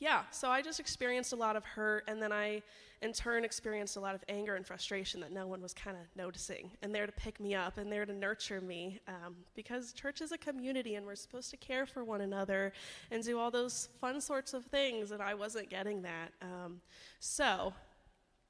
Yeah, 0.00 0.22
so 0.30 0.50
I 0.50 0.60
just 0.60 0.80
experienced 0.80 1.32
a 1.32 1.36
lot 1.36 1.54
of 1.54 1.64
hurt, 1.64 2.04
and 2.08 2.20
then 2.20 2.32
I, 2.32 2.62
in 3.00 3.12
turn, 3.12 3.44
experienced 3.44 3.96
a 3.96 4.00
lot 4.00 4.14
of 4.14 4.24
anger 4.28 4.56
and 4.56 4.66
frustration 4.66 5.20
that 5.20 5.30
no 5.30 5.46
one 5.46 5.62
was 5.62 5.72
kind 5.72 5.96
of 5.96 6.02
noticing 6.16 6.70
and 6.82 6.92
there 6.92 7.06
to 7.06 7.12
pick 7.12 7.38
me 7.38 7.54
up 7.54 7.78
and 7.78 7.90
there 7.92 8.04
to 8.04 8.12
nurture 8.12 8.60
me. 8.60 9.00
Um, 9.06 9.36
because 9.54 9.92
church 9.92 10.20
is 10.20 10.32
a 10.32 10.38
community, 10.38 10.96
and 10.96 11.06
we're 11.06 11.14
supposed 11.14 11.50
to 11.50 11.56
care 11.56 11.86
for 11.86 12.02
one 12.02 12.22
another 12.22 12.72
and 13.12 13.22
do 13.22 13.38
all 13.38 13.52
those 13.52 13.88
fun 14.00 14.20
sorts 14.20 14.52
of 14.52 14.64
things, 14.64 15.12
and 15.12 15.22
I 15.22 15.34
wasn't 15.34 15.70
getting 15.70 16.02
that. 16.02 16.32
Um, 16.42 16.80
so 17.20 17.72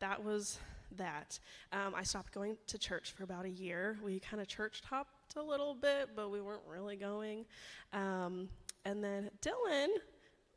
that 0.01 0.25
was 0.25 0.59
that. 0.97 1.39
Um, 1.73 1.95
I 1.95 2.05
stopped 2.05 2.33
going 2.33 2.57
to 2.69 2.79
church 2.79 3.13
for 3.13 3.23
about 3.25 3.45
a 3.45 3.51
year. 3.51 3.99
We 4.03 4.19
kind 4.19 4.41
of 4.41 4.49
church 4.49 4.81
hopped 4.89 5.37
a 5.37 5.43
little 5.43 5.75
bit, 5.75 6.11
but 6.17 6.31
we 6.31 6.41
weren't 6.41 6.63
really 6.69 6.97
going. 6.97 7.45
Um, 7.93 8.49
and 8.85 9.03
then 9.03 9.31
Dylan 9.43 9.89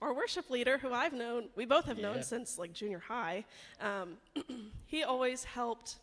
our 0.01 0.13
worship 0.13 0.49
leader, 0.49 0.77
who 0.77 0.93
I've 0.93 1.13
known, 1.13 1.45
we 1.55 1.65
both 1.65 1.85
have 1.85 1.97
known 1.97 2.17
Yeah. 2.17 2.21
since 2.21 2.57
like 2.57 2.73
junior 2.73 2.99
high, 2.99 3.45
um, 3.81 4.17
he 4.85 5.03
always 5.03 5.43
helped. 5.43 5.97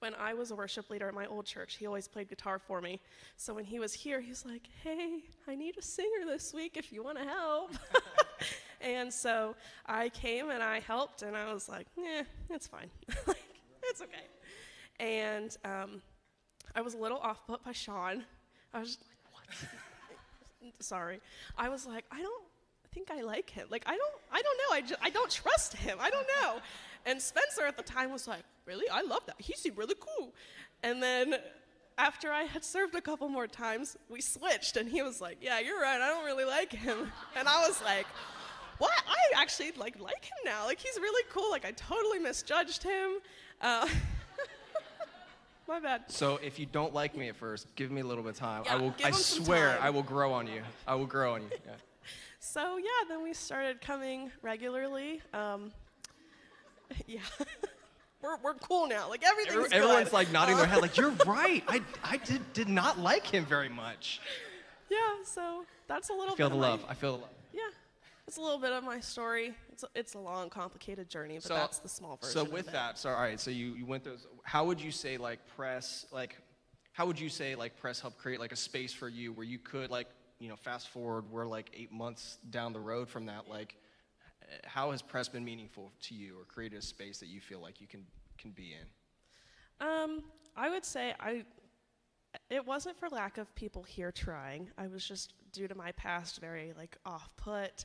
When 0.00 0.14
I 0.16 0.34
was 0.34 0.50
a 0.50 0.54
worship 0.56 0.90
leader 0.90 1.08
at 1.08 1.14
my 1.14 1.24
old 1.24 1.46
church, 1.46 1.76
he 1.76 1.86
always 1.86 2.06
played 2.08 2.28
guitar 2.28 2.58
for 2.58 2.82
me. 2.82 3.00
So 3.38 3.54
when 3.54 3.64
he 3.64 3.78
was 3.78 3.94
here, 3.94 4.20
he 4.20 4.28
was 4.28 4.44
like, 4.44 4.62
"Hey, 4.82 5.20
I 5.48 5.54
need 5.54 5.78
a 5.78 5.82
singer 5.82 6.26
this 6.26 6.52
week 6.52 6.76
if 6.76 6.92
you 6.92 7.02
want 7.02 7.16
to 7.16 7.24
help." 7.24 7.70
and 8.82 9.10
so 9.10 9.54
I 9.86 10.10
came 10.10 10.50
and 10.50 10.62
I 10.62 10.80
helped, 10.80 11.22
and 11.22 11.34
I 11.34 11.50
was 11.54 11.70
like, 11.70 11.86
"Yeah, 11.96 12.22
it's 12.50 12.66
fine, 12.66 12.90
like 13.26 13.42
it's 13.84 14.02
okay." 14.02 14.26
And 15.00 15.56
um, 15.64 16.02
I 16.74 16.82
was 16.82 16.92
a 16.92 16.98
little 16.98 17.18
off 17.18 17.46
put 17.46 17.64
by 17.64 17.72
Sean. 17.72 18.24
I 18.74 18.80
was 18.80 18.98
like, 19.00 19.32
"What?" 19.32 20.74
Sorry. 20.84 21.20
I 21.56 21.70
was 21.70 21.86
like, 21.86 22.04
"I 22.10 22.20
don't 22.20 22.43
think 22.94 23.10
I 23.10 23.22
like 23.22 23.50
him. 23.50 23.66
Like 23.70 23.82
I 23.86 23.96
don't 23.96 24.14
I 24.32 24.40
don't 24.40 24.58
know. 24.58 24.76
I 24.76 24.80
just 24.80 25.00
I 25.02 25.10
don't 25.10 25.30
trust 25.30 25.74
him. 25.74 25.98
I 26.00 26.10
don't 26.10 26.26
know. 26.40 26.60
And 27.04 27.20
Spencer 27.20 27.66
at 27.66 27.76
the 27.76 27.82
time 27.82 28.12
was 28.12 28.26
like, 28.26 28.44
"Really? 28.64 28.88
I 28.88 29.02
love 29.02 29.26
that. 29.26 29.36
He 29.38 29.52
seemed 29.54 29.76
really 29.76 29.96
cool." 29.98 30.32
And 30.82 31.02
then 31.02 31.36
after 31.98 32.30
I 32.30 32.42
had 32.44 32.64
served 32.64 32.94
a 32.94 33.00
couple 33.00 33.28
more 33.28 33.46
times, 33.46 33.96
we 34.08 34.20
switched 34.20 34.76
and 34.76 34.88
he 34.88 35.02
was 35.02 35.20
like, 35.20 35.38
"Yeah, 35.40 35.58
you're 35.58 35.80
right. 35.80 36.00
I 36.00 36.08
don't 36.08 36.24
really 36.24 36.44
like 36.44 36.72
him." 36.72 37.12
And 37.36 37.48
I 37.48 37.66
was 37.66 37.82
like, 37.82 38.06
"What? 38.78 38.92
I 39.08 39.42
actually 39.42 39.72
like 39.72 39.98
like 40.00 40.24
him 40.24 40.38
now. 40.44 40.64
Like 40.64 40.78
he's 40.78 40.96
really 40.96 41.24
cool. 41.30 41.50
Like 41.50 41.64
I 41.64 41.72
totally 41.72 42.20
misjudged 42.20 42.82
him." 42.84 43.18
Uh, 43.60 43.88
my 45.68 45.80
bad. 45.80 46.04
So 46.08 46.38
if 46.42 46.58
you 46.58 46.66
don't 46.66 46.94
like 46.94 47.16
me 47.16 47.28
at 47.28 47.36
first, 47.36 47.74
give 47.74 47.90
me 47.90 48.00
a 48.02 48.04
little 48.04 48.22
bit 48.22 48.34
of 48.34 48.38
time. 48.38 48.62
Yeah, 48.64 48.74
I 48.74 48.76
will. 48.76 48.94
I 49.04 49.10
swear. 49.10 49.78
I 49.80 49.90
will 49.90 50.02
grow 50.02 50.32
on 50.32 50.46
you. 50.46 50.62
I 50.86 50.94
will 50.94 51.06
grow 51.06 51.34
on 51.34 51.42
you. 51.42 51.50
Yeah. 51.66 51.72
So 52.46 52.76
yeah, 52.76 53.08
then 53.08 53.22
we 53.22 53.32
started 53.32 53.80
coming 53.80 54.30
regularly. 54.42 55.22
Um, 55.32 55.72
yeah, 57.06 57.20
we're, 58.22 58.36
we're 58.42 58.54
cool 58.54 58.86
now. 58.86 59.08
Like 59.08 59.24
everything's 59.24 59.56
Every- 59.56 59.68
good. 59.70 59.76
everyone's 59.78 60.12
like 60.12 60.30
nodding 60.30 60.56
their 60.56 60.66
Uh, 60.66 60.68
head, 60.68 60.82
like 60.82 60.96
you're 60.98 61.10
right. 61.26 61.64
I, 61.66 61.80
I 62.04 62.18
did, 62.18 62.52
did 62.52 62.68
not 62.68 62.98
like 62.98 63.26
him 63.26 63.46
very 63.46 63.70
much. 63.70 64.20
Yeah, 64.90 64.98
so 65.24 65.64
that's 65.88 66.10
a 66.10 66.12
little 66.12 66.34
I 66.34 66.36
feel 66.36 66.50
bit 66.50 66.50
the 66.50 66.56
of 66.56 66.60
my- 66.60 66.68
love. 66.68 66.84
I 66.88 66.94
feel 66.94 67.12
the 67.16 67.22
love. 67.22 67.30
yeah, 67.54 67.60
it's 68.28 68.36
a 68.36 68.42
little 68.42 68.58
bit 68.58 68.72
of 68.72 68.84
my 68.84 69.00
story. 69.00 69.54
It's 69.72 69.82
a, 69.82 69.88
it's 69.94 70.12
a 70.14 70.18
long, 70.18 70.50
complicated 70.50 71.08
journey, 71.08 71.38
but 71.42 71.48
that's 71.48 71.78
the 71.78 71.88
small 71.88 72.16
version. 72.16 72.34
So 72.34 72.42
of 72.42 72.52
with 72.52 72.68
it. 72.68 72.72
that, 72.72 72.98
so 72.98 73.08
all 73.08 73.20
right, 73.22 73.40
so 73.40 73.50
you, 73.50 73.68
you 73.74 73.86
went 73.86 74.04
through. 74.04 74.18
How 74.44 74.66
would 74.66 74.80
you 74.82 74.90
say 74.90 75.16
like 75.16 75.38
press 75.56 76.04
like, 76.12 76.36
how 76.92 77.06
would 77.06 77.18
you 77.18 77.30
say 77.30 77.54
like 77.54 77.78
press 77.78 78.00
helped 78.00 78.18
create 78.18 78.38
like 78.38 78.52
a 78.52 78.56
space 78.56 78.92
for 78.92 79.08
you 79.08 79.32
where 79.32 79.46
you 79.46 79.58
could 79.58 79.90
like 79.90 80.08
you 80.44 80.50
know 80.50 80.56
fast 80.56 80.88
forward 80.88 81.24
we're 81.30 81.46
like 81.46 81.70
eight 81.74 81.90
months 81.90 82.36
down 82.50 82.74
the 82.74 82.80
road 82.80 83.08
from 83.08 83.24
that 83.26 83.48
like, 83.48 83.76
how 84.64 84.90
has 84.90 85.02
press 85.02 85.28
been 85.28 85.44
meaningful 85.44 85.90
to 86.02 86.14
you 86.14 86.38
or 86.38 86.44
created 86.44 86.78
a 86.78 86.82
space 86.82 87.18
that 87.18 87.28
you 87.28 87.40
feel 87.40 87.60
like 87.60 87.80
you 87.80 87.86
can 87.86 88.04
can 88.38 88.50
be 88.50 88.74
in? 88.74 89.86
Um, 89.86 90.22
I 90.56 90.70
would 90.70 90.84
say 90.84 91.14
I. 91.18 91.44
It 92.50 92.66
wasn't 92.66 92.98
for 92.98 93.08
lack 93.08 93.38
of 93.38 93.54
people 93.54 93.84
here 93.84 94.10
trying. 94.10 94.68
I 94.76 94.88
was 94.88 95.06
just 95.06 95.32
due 95.52 95.68
to 95.68 95.74
my 95.74 95.92
past 95.92 96.40
very 96.40 96.72
like 96.76 96.96
off 97.06 97.30
put. 97.36 97.84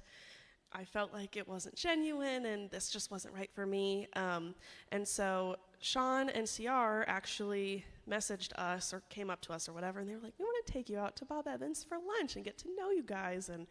I 0.71 0.85
felt 0.85 1.13
like 1.13 1.35
it 1.35 1.47
wasn't 1.47 1.75
genuine 1.75 2.45
and 2.45 2.69
this 2.69 2.89
just 2.89 3.09
wasn't 3.09 3.33
right 3.33 3.49
for 3.53 3.65
me. 3.65 4.07
Um, 4.15 4.53
and 4.91 5.07
so 5.07 5.55
Sean 5.79 6.29
and 6.29 6.47
CR 6.47 7.03
actually 7.07 7.85
messaged 8.07 8.53
us 8.57 8.93
or 8.93 9.01
came 9.09 9.29
up 9.29 9.41
to 9.41 9.53
us 9.53 9.69
or 9.69 9.73
whatever, 9.73 9.99
and 9.99 10.09
they 10.09 10.15
were 10.15 10.21
like, 10.21 10.33
"We 10.37 10.45
want 10.45 10.65
to 10.65 10.73
take 10.73 10.89
you 10.89 10.99
out 10.99 11.15
to 11.17 11.25
Bob 11.25 11.47
Evans 11.47 11.83
for 11.83 11.97
lunch 11.97 12.35
and 12.35 12.43
get 12.43 12.57
to 12.59 12.75
know 12.75 12.89
you 12.91 13.03
guys." 13.03 13.49
And 13.49 13.65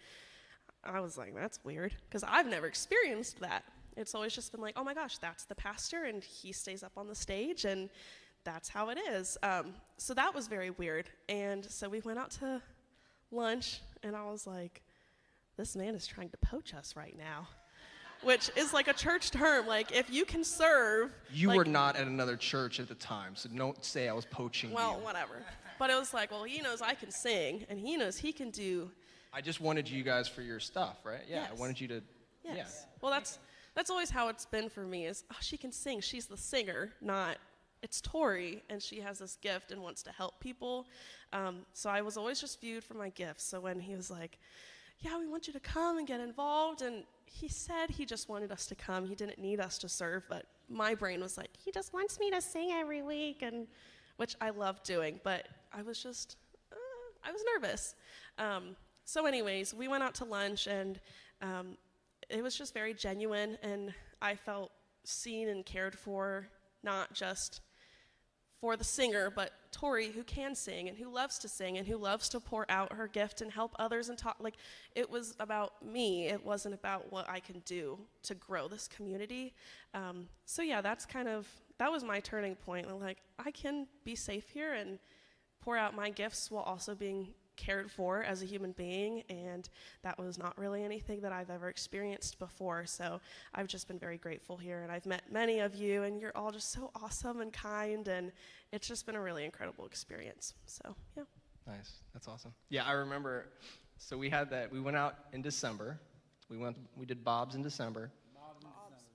I 0.84 1.00
was 1.00 1.18
like, 1.18 1.34
"That's 1.34 1.62
weird," 1.64 1.94
because 2.08 2.24
I've 2.24 2.46
never 2.46 2.66
experienced 2.66 3.40
that. 3.40 3.64
It's 3.96 4.14
always 4.14 4.34
just 4.34 4.52
been 4.52 4.60
like, 4.60 4.74
"Oh 4.76 4.84
my 4.84 4.94
gosh, 4.94 5.18
that's 5.18 5.44
the 5.44 5.54
pastor, 5.54 6.04
and 6.04 6.24
he 6.24 6.52
stays 6.52 6.82
up 6.82 6.92
on 6.96 7.08
the 7.08 7.14
stage, 7.14 7.64
and 7.64 7.90
that's 8.44 8.68
how 8.68 8.88
it 8.88 8.98
is." 9.10 9.36
Um, 9.42 9.74
so 9.98 10.14
that 10.14 10.34
was 10.34 10.48
very 10.48 10.70
weird. 10.70 11.10
And 11.28 11.64
so 11.64 11.88
we 11.88 12.00
went 12.00 12.18
out 12.18 12.30
to 12.32 12.62
lunch, 13.30 13.82
and 14.02 14.16
I 14.16 14.24
was 14.24 14.46
like, 14.46 14.82
"This 15.58 15.76
man 15.76 15.94
is 15.94 16.06
trying 16.06 16.30
to 16.30 16.38
poach 16.38 16.72
us 16.72 16.96
right 16.96 17.16
now." 17.18 17.48
Which 18.22 18.50
is 18.56 18.72
like 18.72 18.88
a 18.88 18.94
church 18.94 19.30
term. 19.30 19.66
Like, 19.66 19.92
if 19.92 20.10
you 20.10 20.24
can 20.24 20.42
serve. 20.42 21.12
You 21.32 21.48
like, 21.48 21.56
were 21.58 21.64
not 21.66 21.94
at 21.94 22.06
another 22.06 22.36
church 22.36 22.80
at 22.80 22.88
the 22.88 22.96
time, 22.96 23.36
so 23.36 23.48
don't 23.54 23.84
say 23.84 24.08
I 24.08 24.12
was 24.12 24.24
poaching 24.24 24.72
Well, 24.72 24.96
you. 24.98 25.04
whatever. 25.04 25.44
But 25.78 25.90
it 25.90 25.96
was 25.96 26.12
like, 26.12 26.32
well, 26.32 26.42
he 26.42 26.60
knows 26.60 26.82
I 26.82 26.94
can 26.94 27.12
sing, 27.12 27.64
and 27.68 27.78
he 27.78 27.96
knows 27.96 28.16
he 28.16 28.32
can 28.32 28.50
do 28.50 28.90
I 29.32 29.40
just 29.40 29.60
wanted 29.60 29.88
you 29.88 30.02
guys 30.02 30.28
for 30.28 30.42
your 30.42 30.60
stuff, 30.60 30.98
right? 31.04 31.22
Yeah, 31.28 31.46
I 31.50 31.54
wanted 31.54 31.80
you 31.80 31.88
to. 31.88 32.02
Yes. 32.44 32.86
Well, 33.00 33.12
that's 33.12 33.38
that's 33.74 33.90
always 33.90 34.10
how 34.10 34.28
it's 34.28 34.46
been 34.46 34.68
for 34.68 34.84
me. 34.84 35.06
Is 35.06 35.24
oh, 35.30 35.36
she 35.40 35.56
can 35.56 35.72
sing. 35.72 36.00
She's 36.00 36.26
the 36.26 36.36
singer, 36.36 36.92
not. 37.00 37.36
It's 37.80 38.00
Tori, 38.00 38.64
and 38.68 38.82
she 38.82 39.00
has 39.00 39.20
this 39.20 39.36
gift 39.40 39.70
and 39.70 39.80
wants 39.80 40.02
to 40.02 40.10
help 40.10 40.40
people. 40.40 40.86
Um, 41.32 41.58
so 41.72 41.88
I 41.88 42.02
was 42.02 42.16
always 42.16 42.40
just 42.40 42.60
viewed 42.60 42.82
for 42.82 42.94
my 42.94 43.10
gifts. 43.10 43.44
So 43.44 43.60
when 43.60 43.78
he 43.78 43.94
was 43.94 44.10
like, 44.10 44.40
"Yeah, 45.00 45.18
we 45.18 45.26
want 45.26 45.46
you 45.46 45.52
to 45.52 45.60
come 45.60 45.98
and 45.98 46.06
get 46.06 46.20
involved," 46.20 46.82
and 46.82 47.04
he 47.26 47.48
said 47.48 47.90
he 47.90 48.04
just 48.04 48.28
wanted 48.28 48.50
us 48.50 48.66
to 48.66 48.74
come. 48.74 49.06
He 49.06 49.14
didn't 49.14 49.38
need 49.38 49.60
us 49.60 49.78
to 49.78 49.88
serve, 49.88 50.24
but 50.28 50.46
my 50.68 50.94
brain 50.94 51.20
was 51.20 51.36
like, 51.36 51.50
he 51.56 51.70
just 51.70 51.92
wants 51.92 52.18
me 52.18 52.30
to 52.30 52.40
sing 52.40 52.72
every 52.72 53.02
week, 53.02 53.42
and 53.42 53.66
which 54.16 54.36
I 54.40 54.50
love 54.50 54.82
doing. 54.82 55.20
But 55.22 55.48
I 55.72 55.82
was 55.82 56.02
just, 56.02 56.36
uh, 56.72 56.76
I 57.28 57.32
was 57.32 57.42
nervous. 57.54 57.94
Um, 58.38 58.76
so, 59.04 59.26
anyways, 59.26 59.74
we 59.74 59.88
went 59.88 60.02
out 60.02 60.14
to 60.16 60.24
lunch, 60.24 60.66
and 60.66 61.00
um, 61.40 61.76
it 62.28 62.42
was 62.42 62.56
just 62.56 62.74
very 62.74 62.94
genuine, 62.94 63.56
and 63.62 63.94
I 64.20 64.34
felt 64.34 64.70
seen 65.04 65.48
and 65.48 65.64
cared 65.64 65.98
for, 65.98 66.48
not 66.82 67.14
just 67.14 67.60
for 68.60 68.76
the 68.76 68.84
singer, 68.84 69.30
but 69.34 69.52
Tori, 69.70 70.08
who 70.08 70.24
can 70.24 70.54
sing 70.54 70.88
and 70.88 70.98
who 70.98 71.08
loves 71.08 71.38
to 71.38 71.48
sing 71.48 71.78
and 71.78 71.86
who 71.86 71.96
loves 71.96 72.28
to 72.30 72.40
pour 72.40 72.66
out 72.68 72.92
her 72.92 73.06
gift 73.06 73.40
and 73.40 73.52
help 73.52 73.74
others 73.78 74.08
and 74.08 74.18
talk. 74.18 74.36
Like, 74.40 74.56
it 74.94 75.08
was 75.08 75.36
about 75.38 75.84
me. 75.84 76.26
It 76.26 76.44
wasn't 76.44 76.74
about 76.74 77.12
what 77.12 77.28
I 77.28 77.38
can 77.40 77.60
do 77.60 77.98
to 78.24 78.34
grow 78.34 78.66
this 78.66 78.88
community. 78.88 79.54
Um, 79.94 80.28
so, 80.44 80.62
yeah, 80.62 80.80
that's 80.80 81.06
kind 81.06 81.28
of, 81.28 81.46
that 81.78 81.92
was 81.92 82.02
my 82.02 82.18
turning 82.20 82.56
point. 82.56 82.86
I'm 82.90 83.00
like, 83.00 83.18
I 83.38 83.50
can 83.52 83.86
be 84.04 84.16
safe 84.16 84.48
here 84.48 84.72
and 84.74 84.98
pour 85.60 85.76
out 85.76 85.94
my 85.94 86.10
gifts 86.10 86.50
while 86.50 86.64
also 86.64 86.94
being 86.94 87.28
cared 87.58 87.90
for 87.90 88.22
as 88.22 88.40
a 88.40 88.46
human 88.46 88.72
being. 88.72 89.24
And 89.28 89.68
that 90.02 90.18
was 90.18 90.38
not 90.38 90.56
really 90.56 90.82
anything 90.82 91.20
that 91.20 91.32
I've 91.32 91.50
ever 91.50 91.68
experienced 91.68 92.38
before. 92.38 92.86
So 92.86 93.20
I've 93.54 93.66
just 93.66 93.86
been 93.86 93.98
very 93.98 94.16
grateful 94.16 94.56
here. 94.56 94.80
And 94.80 94.90
I've 94.90 95.04
met 95.04 95.30
many 95.30 95.58
of 95.58 95.74
you, 95.74 96.04
and 96.04 96.18
you're 96.18 96.36
all 96.36 96.50
just 96.50 96.72
so 96.72 96.90
awesome 97.02 97.40
and 97.40 97.52
kind. 97.52 98.08
And 98.08 98.32
it's 98.72 98.88
just 98.88 99.04
been 99.04 99.16
a 99.16 99.20
really 99.20 99.44
incredible 99.44 99.84
experience. 99.84 100.54
So, 100.64 100.94
yeah. 101.16 101.24
Nice. 101.66 102.00
That's 102.14 102.28
awesome. 102.28 102.54
Yeah, 102.70 102.84
I 102.86 102.92
remember. 102.92 103.50
So 103.98 104.16
we 104.16 104.30
had 104.30 104.48
that. 104.50 104.72
We 104.72 104.80
went 104.80 104.96
out 104.96 105.16
in 105.34 105.42
December. 105.42 106.00
We 106.48 106.56
went. 106.56 106.78
We 106.96 107.04
did 107.04 107.22
Bob's 107.22 107.56
in 107.56 107.62
December. 107.62 108.10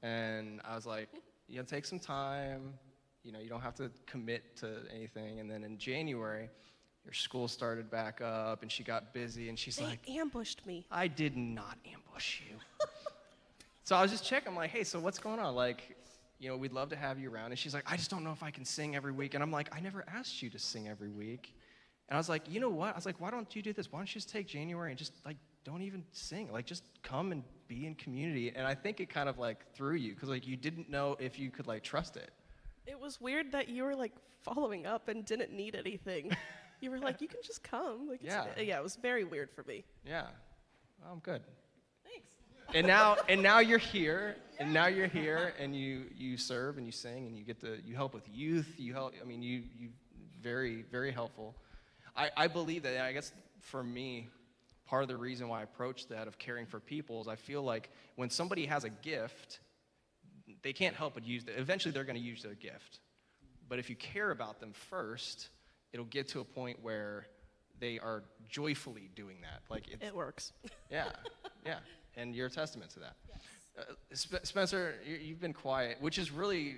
And 0.03 0.59
I 0.65 0.75
was 0.75 0.85
like, 0.85 1.07
you 1.47 1.55
gotta 1.55 1.67
take 1.67 1.85
some 1.85 1.97
time. 1.97 2.73
You 3.23 3.31
know, 3.31 3.39
you 3.39 3.47
don't 3.47 3.61
have 3.61 3.75
to 3.75 3.89
commit 4.05 4.57
to 4.57 4.81
anything. 4.93 5.39
And 5.39 5.49
then 5.49 5.63
in 5.63 5.77
January, 5.77 6.49
your 7.05 7.13
school 7.13 7.47
started 7.47 7.91
back 7.91 8.21
up, 8.21 8.61
and 8.61 8.71
she 8.71 8.83
got 8.83 9.13
busy, 9.13 9.49
and 9.49 9.59
she's 9.59 9.75
They 9.75 9.85
like, 9.85 10.09
ambushed 10.09 10.65
me. 10.65 10.85
I 10.89 11.07
did 11.07 11.35
not 11.35 11.77
ambush 11.85 12.41
you. 12.49 12.57
so 13.83 13.95
I 13.95 14.01
was 14.01 14.11
just 14.11 14.25
checking. 14.25 14.49
I'm 14.49 14.55
like, 14.55 14.69
hey, 14.69 14.83
so 14.83 14.99
what's 14.99 15.19
going 15.19 15.39
on? 15.39 15.55
Like, 15.55 15.95
you 16.39 16.49
know, 16.49 16.57
we'd 16.57 16.73
love 16.73 16.89
to 16.89 16.95
have 16.95 17.19
you 17.19 17.31
around. 17.31 17.51
And 17.51 17.59
she's 17.59 17.73
like, 17.73 17.89
I 17.91 17.95
just 17.95 18.09
don't 18.09 18.23
know 18.23 18.31
if 18.31 18.43
I 18.43 18.51
can 18.51 18.65
sing 18.65 18.95
every 18.95 19.11
week. 19.11 19.33
And 19.33 19.41
I'm 19.41 19.51
like, 19.51 19.73
I 19.75 19.79
never 19.79 20.03
asked 20.13 20.41
you 20.41 20.49
to 20.49 20.59
sing 20.59 20.87
every 20.87 21.09
week. 21.09 21.55
And 22.09 22.15
I 22.15 22.19
was 22.19 22.27
like, 22.27 22.43
you 22.49 22.59
know 22.59 22.69
what? 22.69 22.93
I 22.93 22.95
was 22.95 23.05
like, 23.05 23.21
why 23.21 23.31
don't 23.31 23.55
you 23.55 23.61
do 23.61 23.71
this? 23.71 23.91
Why 23.91 23.99
don't 23.99 24.07
you 24.07 24.19
just 24.19 24.29
take 24.29 24.47
January 24.47 24.91
and 24.91 24.97
just 24.97 25.13
like 25.25 25.37
don't 25.63 25.81
even 25.81 26.03
sing? 26.11 26.51
Like 26.51 26.65
just 26.65 26.83
come 27.01 27.31
and 27.31 27.43
be 27.67 27.85
in 27.87 27.95
community. 27.95 28.51
And 28.53 28.67
I 28.67 28.75
think 28.75 28.99
it 28.99 29.09
kind 29.09 29.29
of 29.29 29.39
like 29.39 29.73
threw 29.73 29.95
you 29.95 30.13
because 30.13 30.29
like 30.29 30.45
you 30.45 30.57
didn't 30.57 30.89
know 30.89 31.15
if 31.19 31.39
you 31.39 31.49
could 31.49 31.65
like 31.65 31.81
trust 31.81 32.17
it. 32.17 32.31
It 32.85 32.99
was 32.99 33.21
weird 33.21 33.53
that 33.53 33.69
you 33.69 33.83
were 33.83 33.95
like 33.95 34.11
following 34.41 34.85
up 34.85 35.07
and 35.07 35.25
didn't 35.25 35.53
need 35.53 35.75
anything. 35.75 36.35
you 36.83 36.91
were 36.91 36.99
like, 36.99 37.21
you 37.21 37.27
can 37.27 37.39
just 37.43 37.63
come. 37.63 38.09
Like, 38.09 38.21
it's- 38.23 38.47
Yeah. 38.57 38.61
yeah, 38.63 38.77
it 38.77 38.83
was 38.83 38.95
very 38.97 39.23
weird 39.23 39.49
for 39.51 39.63
me. 39.63 39.83
Yeah, 40.05 40.27
I'm 41.09 41.19
good. 41.19 41.41
Thanks. 42.03 42.35
and 42.75 42.85
now 42.87 43.17
and 43.29 43.41
now 43.41 43.59
you're 43.59 43.77
here 43.79 44.35
and 44.59 44.73
now 44.73 44.87
you're 44.87 45.07
here 45.07 45.53
and 45.59 45.75
you 45.75 46.05
you 46.15 46.37
serve 46.37 46.77
and 46.77 46.85
you 46.85 46.91
sing 46.91 47.27
and 47.27 47.37
you 47.37 47.43
get 47.43 47.59
to 47.61 47.79
you 47.85 47.95
help 47.95 48.13
with 48.13 48.23
youth 48.33 48.75
you 48.77 48.93
help 48.93 49.13
i 49.21 49.25
mean 49.25 49.41
you 49.41 49.63
you 49.77 49.89
very 50.41 50.83
very 50.91 51.11
helpful 51.11 51.55
i 52.15 52.29
i 52.37 52.47
believe 52.47 52.83
that 52.83 53.01
i 53.03 53.11
guess 53.11 53.33
for 53.59 53.83
me 53.83 54.27
part 54.85 55.01
of 55.03 55.09
the 55.09 55.17
reason 55.17 55.47
why 55.49 55.59
i 55.59 55.63
approach 55.63 56.07
that 56.07 56.27
of 56.27 56.37
caring 56.39 56.65
for 56.65 56.79
people 56.79 57.19
is 57.21 57.27
i 57.27 57.35
feel 57.35 57.63
like 57.63 57.89
when 58.15 58.29
somebody 58.29 58.65
has 58.65 58.83
a 58.85 58.89
gift 58.89 59.59
they 60.61 60.71
can't 60.73 60.95
help 60.95 61.13
but 61.15 61.25
use 61.25 61.43
it 61.43 61.55
eventually 61.57 61.91
they're 61.91 62.03
going 62.05 62.17
to 62.19 62.21
use 62.25 62.41
their 62.43 62.55
gift 62.55 62.99
but 63.67 63.77
if 63.79 63.89
you 63.89 63.95
care 63.95 64.31
about 64.31 64.59
them 64.61 64.71
first 64.73 65.49
it'll 65.93 66.05
get 66.05 66.27
to 66.29 66.39
a 66.39 66.43
point 66.43 66.77
where 66.81 67.27
they 67.79 67.99
are 67.99 68.23
joyfully 68.49 69.09
doing 69.15 69.37
that 69.41 69.61
like 69.69 69.87
it's, 69.89 70.03
It 70.03 70.15
works. 70.15 70.53
yeah, 70.91 71.09
yeah, 71.65 71.77
and 72.15 72.35
you're 72.35 72.47
a 72.47 72.51
testament 72.51 72.91
to 72.91 72.99
that. 72.99 73.15
Uh, 73.77 73.83
Sp- 74.13 74.43
Spencer, 74.43 74.95
you, 75.05 75.15
you've 75.15 75.39
been 75.41 75.53
quiet, 75.53 75.97
which 76.01 76.17
is 76.17 76.31
really 76.31 76.75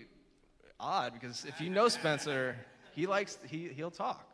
odd 0.80 1.14
because 1.14 1.46
if 1.46 1.60
you 1.62 1.70
know 1.70 1.88
Spencer, 1.88 2.56
he 2.94 3.08
likes 3.08 3.38
he 3.48 3.70
he'll 3.70 3.92
talk. 3.92 4.30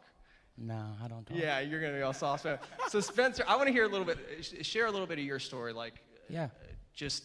No, 0.57 0.85
I 1.03 1.07
don't 1.07 1.25
talk. 1.25 1.37
Yeah, 1.37 1.59
you're 1.61 1.81
gonna 1.81 1.93
be 1.97 2.01
all 2.03 2.13
soft. 2.13 2.43
So, 2.43 2.59
so 2.89 2.99
Spencer, 2.99 3.43
I 3.47 3.55
want 3.55 3.67
to 3.67 3.73
hear 3.73 3.85
a 3.85 3.87
little 3.87 4.05
bit, 4.05 4.17
sh- 4.41 4.65
share 4.65 4.85
a 4.85 4.91
little 4.91 5.07
bit 5.07 5.17
of 5.17 5.25
your 5.25 5.39
story, 5.39 5.73
like 5.73 5.95
Yeah. 6.29 6.43
uh, 6.45 6.47
just 6.93 7.23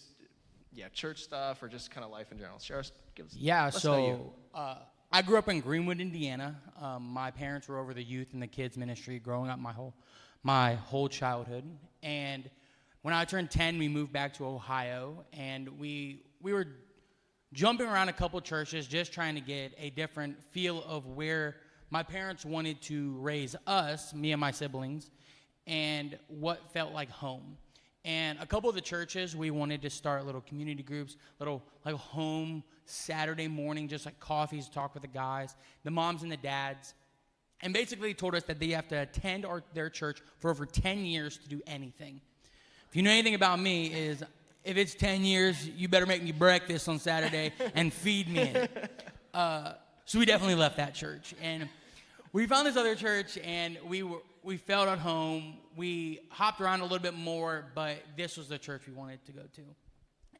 yeah, 0.73 0.89
church 0.89 1.23
stuff 1.23 1.63
or 1.63 1.69
just 1.69 1.91
kind 1.91 2.05
of 2.05 2.11
life 2.11 2.33
in 2.33 2.39
general. 2.39 2.59
Share, 2.59 2.79
us- 2.79 2.93
give 3.15 3.27
us. 3.27 3.35
Yeah, 3.37 3.65
let 3.65 3.85
know 3.85 4.07
you. 4.07 4.13
so 4.15 4.35
uh, 4.59 4.77
I 5.13 5.23
grew 5.23 5.39
up 5.39 5.49
in 5.49 5.61
Greenwood, 5.61 6.01
Indiana. 6.01 6.57
Um, 6.81 7.05
my 7.05 7.31
parents 7.31 7.69
were 7.69 7.79
over 7.79 7.95
the 7.95 8.03
youth 8.03 8.33
and 8.33 8.43
the 8.43 8.47
kids 8.49 8.77
ministry 8.77 9.21
growing 9.21 9.49
up 9.49 9.59
my 9.59 9.73
whole 9.73 9.95
my 10.43 10.75
whole 10.75 11.09
childhood. 11.09 11.65
And 12.03 12.51
when 13.03 13.15
I 13.15 13.25
turned 13.25 13.51
10, 13.51 13.79
we 13.79 13.89
moved 13.89 14.13
back 14.13 14.35
to 14.35 14.47
Ohio, 14.47 15.25
and 15.33 15.79
we 15.79 16.25
we 16.41 16.53
were 16.53 16.67
jumping 17.53 17.87
around 17.87 18.09
a 18.09 18.13
couple 18.13 18.41
churches, 18.41 18.89
just 18.89 19.13
trying 19.13 19.37
to 19.37 19.41
get 19.41 19.73
a 19.79 19.91
different 19.91 20.43
feel 20.51 20.83
of 20.85 21.07
where 21.07 21.57
my 21.91 22.03
parents 22.03 22.45
wanted 22.45 22.83
to 22.83 23.17
raise 23.19 23.55
us, 23.67 24.13
me 24.13 24.33
and 24.33 24.41
my 24.41 24.51
siblings, 24.51 25.11
and 25.69 26.19
what 26.27 26.73
felt 26.73 26.93
like 26.93 27.11
home. 27.11 27.57
And 28.05 28.39
a 28.41 28.47
couple 28.47 28.69
of 28.69 28.75
the 28.75 28.81
churches, 28.81 29.37
we 29.37 29.53
wanted 29.53 29.83
to 29.83 29.91
start 29.91 30.27
little 30.27 30.41
community 30.41 30.83
groups, 30.83 31.17
little 31.39 31.63
like 31.85 31.95
home 31.95 32.65
Saturday 32.87 33.49
morning, 33.49 33.89
just 33.89 34.07
like 34.07 34.19
coffees, 34.21 34.69
talk 34.69 34.95
with 34.95 35.03
the 35.03 35.09
guys, 35.09 35.55
the 35.85 35.91
moms 35.91 36.23
and 36.23 36.33
the 36.33 36.37
dads, 36.37 36.95
and 37.63 37.73
basically 37.73 38.15
told 38.15 38.35
us 38.35 38.45
that 38.45 38.59
they 38.59 38.69
have 38.69 38.89
to 38.89 39.03
attend 39.03 39.45
our, 39.45 39.63
their 39.75 39.91
church 39.91 40.21
for 40.39 40.51
over 40.51 40.67
10 40.67 41.05
years 41.05 41.37
to 41.39 41.49
do 41.49 41.61
anything. 41.67 42.21
If 42.89 42.97
you 42.97 43.03
know 43.03 43.11
anything 43.11 43.35
about 43.35 43.61
me, 43.61 43.87
is 43.87 44.23
if 44.65 44.77
it's 44.77 44.95
10 44.95 45.25
years, 45.25 45.69
you 45.69 45.89
better 45.89 46.07
make 46.07 46.23
me 46.23 46.33
breakfast 46.33 46.89
on 46.89 46.99
Saturday 46.99 47.53
and 47.75 47.93
feed 47.93 48.29
me. 48.29 48.55
Uh, 49.35 49.75
so 50.07 50.19
we 50.19 50.25
definitely 50.25 50.55
left 50.55 50.77
that 50.79 50.95
church. 50.95 51.35
And 51.43 51.69
we 52.33 52.47
found 52.47 52.67
this 52.67 52.77
other 52.77 52.95
church 52.95 53.39
and 53.45 53.77
we 53.87 54.03
were 54.03 54.21
we 54.47 54.57
felt 54.57 54.89
at 54.89 55.01
home. 55.01 55.55
We 55.75 56.21
hopped 56.31 56.61
around 56.61 56.79
a 56.79 56.85
little 56.85 57.01
bit 57.01 57.15
more, 57.15 57.65
but 57.75 57.97
this 58.17 58.37
was 58.37 58.47
the 58.49 58.59
church 58.59 58.83
we 58.87 58.93
wanted 58.93 59.25
to 59.27 59.33
go 59.33 59.43
to. 59.57 59.63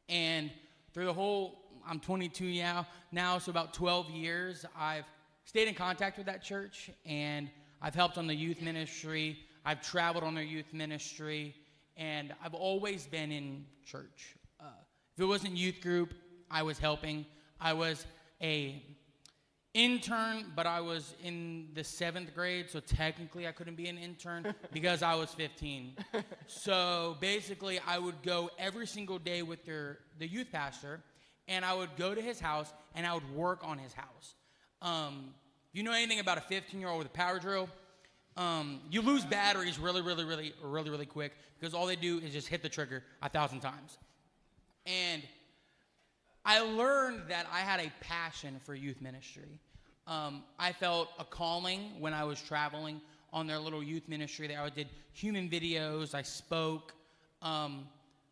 And 0.07 0.49
through 0.93 1.05
the 1.05 1.13
whole, 1.13 1.59
I'm 1.87 1.99
22 1.99 2.45
now, 2.61 2.85
now, 3.11 3.37
so 3.37 3.49
about 3.49 3.73
12 3.73 4.09
years, 4.09 4.65
I've 4.77 5.05
stayed 5.45 5.67
in 5.67 5.73
contact 5.73 6.17
with 6.17 6.25
that 6.25 6.43
church 6.43 6.91
and 7.05 7.49
I've 7.81 7.95
helped 7.95 8.17
on 8.17 8.27
the 8.27 8.35
youth 8.35 8.61
ministry. 8.61 9.39
I've 9.63 9.81
traveled 9.81 10.23
on 10.23 10.33
their 10.33 10.43
youth 10.43 10.73
ministry, 10.73 11.53
and 11.95 12.33
I've 12.43 12.53
always 12.53 13.05
been 13.05 13.31
in 13.31 13.65
church. 13.85 14.35
Uh, 14.59 14.65
if 15.15 15.21
it 15.21 15.25
wasn't 15.25 15.57
youth 15.57 15.81
group, 15.81 16.13
I 16.49 16.63
was 16.63 16.79
helping. 16.79 17.25
I 17.59 17.73
was 17.73 18.05
a 18.41 18.81
intern, 19.73 20.45
but 20.55 20.65
I 20.65 20.81
was 20.81 21.13
in 21.23 21.67
the 21.75 21.83
seventh 21.83 22.33
grade, 22.33 22.69
so 22.69 22.79
technically 22.79 23.47
I 23.47 23.51
couldn't 23.51 23.75
be 23.75 23.87
an 23.87 23.97
intern 23.97 24.55
because 24.73 25.03
I 25.03 25.13
was 25.15 25.33
15. 25.33 25.97
so 26.47 27.17
basically, 27.19 27.79
I 27.85 27.99
would 27.99 28.23
go 28.23 28.49
every 28.57 28.87
single 28.87 29.19
day 29.19 29.43
with 29.43 29.65
their, 29.65 29.99
the 30.17 30.27
youth 30.27 30.47
pastor, 30.51 31.01
and 31.47 31.63
I 31.63 31.73
would 31.73 31.95
go 31.97 32.13
to 32.13 32.21
his 32.21 32.39
house 32.39 32.71
and 32.95 33.05
I 33.05 33.13
would 33.13 33.29
work 33.35 33.61
on 33.63 33.77
his 33.77 33.93
house. 33.93 34.35
Um, 34.81 35.33
you 35.73 35.83
know 35.83 35.91
anything 35.91 36.19
about 36.19 36.37
a 36.37 36.41
15 36.41 36.79
year 36.79 36.89
old 36.89 36.99
with 36.99 37.07
a 37.07 37.11
power 37.11 37.39
drill, 37.39 37.69
um, 38.35 38.81
you 38.91 39.01
lose 39.01 39.25
batteries 39.25 39.79
really, 39.79 40.01
really, 40.01 40.23
really, 40.23 40.53
really, 40.63 40.89
really 40.89 41.05
quick 41.05 41.33
because 41.59 41.73
all 41.73 41.87
they 41.87 41.95
do 41.95 42.19
is 42.19 42.33
just 42.33 42.47
hit 42.47 42.61
the 42.61 42.69
trigger 42.69 43.03
a 43.21 43.29
thousand 43.29 43.61
times. 43.61 43.97
And 44.85 45.23
I 46.45 46.59
learned 46.59 47.23
that 47.29 47.47
I 47.51 47.59
had 47.59 47.79
a 47.79 47.91
passion 47.99 48.59
for 48.63 48.73
youth 48.75 49.01
ministry. 49.01 49.59
Um, 50.05 50.43
I 50.57 50.71
felt 50.71 51.09
a 51.19 51.25
calling 51.25 51.99
when 51.99 52.13
I 52.13 52.23
was 52.23 52.41
traveling 52.41 53.01
on 53.33 53.47
their 53.47 53.59
little 53.59 53.83
youth 53.83 54.07
ministry 54.07 54.47
there. 54.47 54.61
I 54.61 54.69
did 54.69 54.87
human 55.11 55.49
videos, 55.49 56.13
I 56.13 56.21
spoke. 56.21 56.93
Um, 57.41 57.87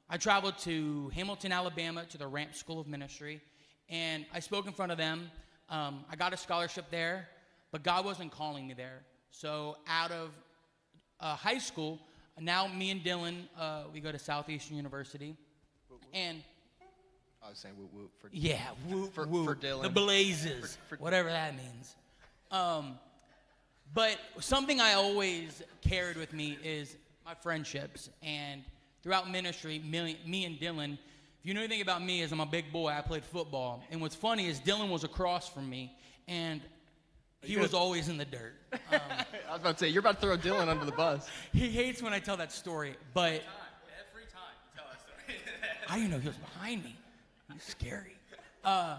I 0.10 0.18
traveled 0.18 0.58
to 0.60 1.10
Hamilton, 1.16 1.52
Alabama 1.52 2.06
to 2.10 2.18
the 2.18 2.28
Ramp 2.28 2.54
School 2.54 2.80
of 2.80 2.88
Ministry, 2.88 3.42
and 3.90 4.26
I 4.34 4.40
spoke 4.40 4.68
in 4.68 4.74
front 4.74 4.92
of 4.92 4.98
them. 4.98 5.32
Um, 5.70 6.06
I 6.12 6.16
got 6.16 6.32
a 6.34 6.38
scholarship 6.38 6.86
there, 6.92 7.28
but 7.72 7.82
God 7.84 8.06
wasn't 8.06 8.32
calling 8.32 8.68
me 8.68 8.74
there. 8.76 9.02
So 9.32 9.78
out 9.88 10.12
of 10.12 10.30
uh, 11.20 11.36
high 11.36 11.58
school, 11.58 12.00
now 12.40 12.68
me 12.68 12.92
and 12.92 13.02
Dylan, 13.04 13.44
uh, 13.60 13.84
we 13.92 14.00
go 14.00 14.12
to 14.12 14.20
Southeastern 14.20 14.78
University, 14.78 15.36
and 16.14 16.44
I 17.44 17.50
was 17.50 17.58
saying 17.58 17.76
whoop 17.78 17.94
whoop 17.94 18.12
for 18.20 18.30
yeah, 18.32 18.60
whoop, 18.88 19.14
For- 19.14 19.26
whoop. 19.26 19.46
for 19.46 19.56
Dylan. 19.56 19.84
The 19.84 19.90
Blazes, 19.90 20.78
For- 20.88 20.98
for- 20.98 21.04
whatever 21.04 21.30
that 21.30 21.56
means. 21.56 21.96
Um, 22.52 23.00
but 23.94 24.18
something 24.40 24.80
I 24.80 24.94
always 24.94 25.64
carried 25.82 26.18
with 26.18 26.32
me 26.34 26.58
is 26.64 26.96
my 27.26 27.34
friendships. 27.34 28.10
And 28.24 28.64
throughout 29.06 29.30
ministry, 29.30 29.80
me, 29.86 30.18
me 30.26 30.46
and 30.46 30.60
Dylan, 30.60 30.94
if 30.94 31.44
you 31.44 31.54
know 31.54 31.60
anything 31.60 31.82
about 31.82 32.04
me, 32.04 32.24
is 32.24 32.32
I'm 32.32 32.40
a 32.40 32.46
big 32.46 32.72
boy. 32.72 32.90
I 32.90 33.02
played 33.02 33.24
football. 33.24 33.84
And 33.92 34.02
what's 34.02 34.16
funny 34.16 34.48
is 34.48 34.60
Dylan 34.60 34.90
was 34.90 35.04
across 35.04 35.48
from 35.48 35.70
me, 35.70 35.96
and 36.28 36.60
he 37.44 37.56
was 37.58 37.76
always 37.76 38.10
in 38.10 38.18
the 38.18 38.26
dirt. 38.26 38.56
Um, 38.74 38.80
I 38.92 39.52
was 39.52 39.62
about 39.62 39.78
to 39.78 39.86
say 39.86 39.90
you're 39.90 40.00
about 40.00 40.20
to 40.22 40.26
throw 40.26 40.38
Dylan 40.38 40.70
under 40.70 40.86
the 40.86 40.92
bus. 40.92 41.30
he 41.54 41.70
hates 41.70 42.02
when 42.02 42.14
I 42.14 42.20
tell 42.20 42.36
that 42.38 42.52
story, 42.52 42.96
but 43.14 43.44
Every 44.10 44.26
time 44.34 44.56
you 44.74 44.76
tell 44.76 44.86
that 44.90 45.00
story. 45.00 45.40
I 45.88 45.98
didn't 45.98 46.10
know 46.10 46.18
he 46.18 46.28
was 46.28 46.38
behind 46.38 46.84
me. 46.84 46.96
He's 47.54 47.62
scary. 47.62 48.16
Uh, 48.64 48.98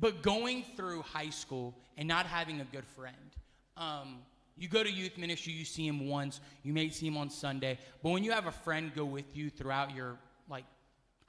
but 0.00 0.22
going 0.22 0.64
through 0.78 1.02
high 1.02 1.28
school 1.28 1.74
and 1.98 2.08
not 2.08 2.24
having 2.24 2.62
a 2.62 2.64
good 2.64 2.86
friend, 2.86 3.14
um, 3.76 4.20
you 4.56 4.68
go 4.68 4.82
to 4.82 4.90
youth 4.90 5.18
ministry, 5.18 5.52
you 5.52 5.64
see 5.64 5.86
him 5.86 6.08
once, 6.08 6.40
you 6.62 6.72
may 6.72 6.88
see 6.88 7.06
him 7.06 7.16
on 7.16 7.30
Sunday, 7.30 7.78
but 8.02 8.10
when 8.10 8.24
you 8.24 8.32
have 8.32 8.46
a 8.46 8.52
friend 8.52 8.92
go 8.94 9.04
with 9.04 9.36
you 9.36 9.50
throughout 9.50 9.94
your 9.94 10.18
like 10.48 10.64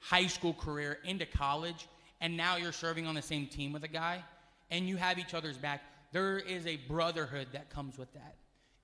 high 0.00 0.26
school 0.26 0.54
career 0.54 0.98
into 1.04 1.26
college, 1.26 1.88
and 2.20 2.36
now 2.36 2.56
you're 2.56 2.72
serving 2.72 3.06
on 3.06 3.14
the 3.14 3.22
same 3.22 3.46
team 3.46 3.72
with 3.72 3.84
a 3.84 3.88
guy, 3.88 4.22
and 4.70 4.88
you 4.88 4.96
have 4.96 5.18
each 5.18 5.34
other's 5.34 5.58
back, 5.58 5.82
there 6.12 6.38
is 6.38 6.66
a 6.66 6.76
brotherhood 6.88 7.48
that 7.52 7.70
comes 7.70 7.98
with 7.98 8.12
that. 8.14 8.36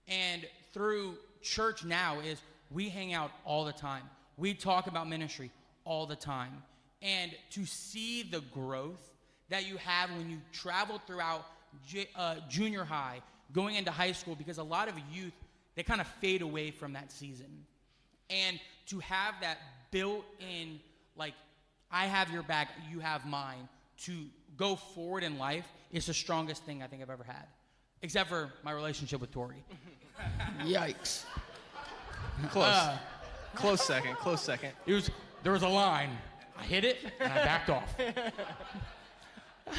And 0.09 0.47
through 0.73 1.17
church 1.43 1.85
now 1.85 2.21
is 2.21 2.41
we 2.71 2.89
hang 2.89 3.15
out 3.15 3.31
all 3.45 3.65
the 3.65 3.73
time. 3.73 4.03
We 4.37 4.55
talk 4.55 4.87
about 4.87 5.09
ministry 5.09 5.51
all 5.85 6.07
the 6.07 6.17
time. 6.17 6.63
And 7.01 7.33
to 7.51 7.65
see 7.65 8.23
the 8.23 8.41
growth 8.41 9.11
that 9.49 9.67
you 9.67 9.77
have 9.79 10.11
when 10.11 10.31
you 10.31 10.39
travel 10.53 11.01
throughout 11.07 11.47
uh, 12.17 12.37
junior 12.49 12.85
high, 12.85 13.21
going 13.53 13.77
into 13.77 13.91
high 13.91 14.13
school, 14.13 14.35
because 14.35 14.59
a 14.59 14.63
lot 14.63 14.89
of 14.89 14.95
youth, 15.13 15.33
they 15.75 15.83
kind 15.83 16.01
of 16.01 16.07
fade 16.21 16.43
away 16.43 16.71
from 16.71 16.93
that 16.95 17.13
season. 17.13 17.65
And 18.31 18.59
to 18.87 19.01
have 19.01 19.35
that 19.41 19.59
built 19.91 20.25
in, 20.41 20.81
like, 21.17 21.35
I 21.91 22.07
have 22.07 22.31
your 22.31 22.43
back, 22.43 22.71
you 22.91 23.01
have 23.01 23.27
mine, 23.27 23.69
to 24.05 24.27
go 24.57 24.77
forward 24.77 25.23
in 25.23 25.39
life 25.39 25.67
is 25.93 26.07
the 26.07 26.15
strongest 26.15 26.65
thing 26.65 26.83
I 26.83 26.87
think 26.87 27.03
I've 27.03 27.11
ever 27.11 27.25
had. 27.25 27.47
Except 28.03 28.29
for 28.29 28.53
my 28.63 28.73
relationship 28.73 29.21
with 29.21 29.31
Tori. 29.31 29.65
Yikes. 30.63 31.25
Close, 32.51 32.65
Uh, 32.67 32.99
close 33.55 33.83
second, 33.85 34.17
close 34.17 34.41
second. 34.43 34.73
it 34.87 34.93
was, 34.93 35.11
there 35.43 35.53
was 35.53 35.63
a 35.63 35.69
line. 35.69 36.11
I 36.59 36.63
hit 36.65 36.85
it 36.85 36.99
and 37.21 37.33
I 37.33 37.37
backed 37.37 37.71
off. 37.71 37.95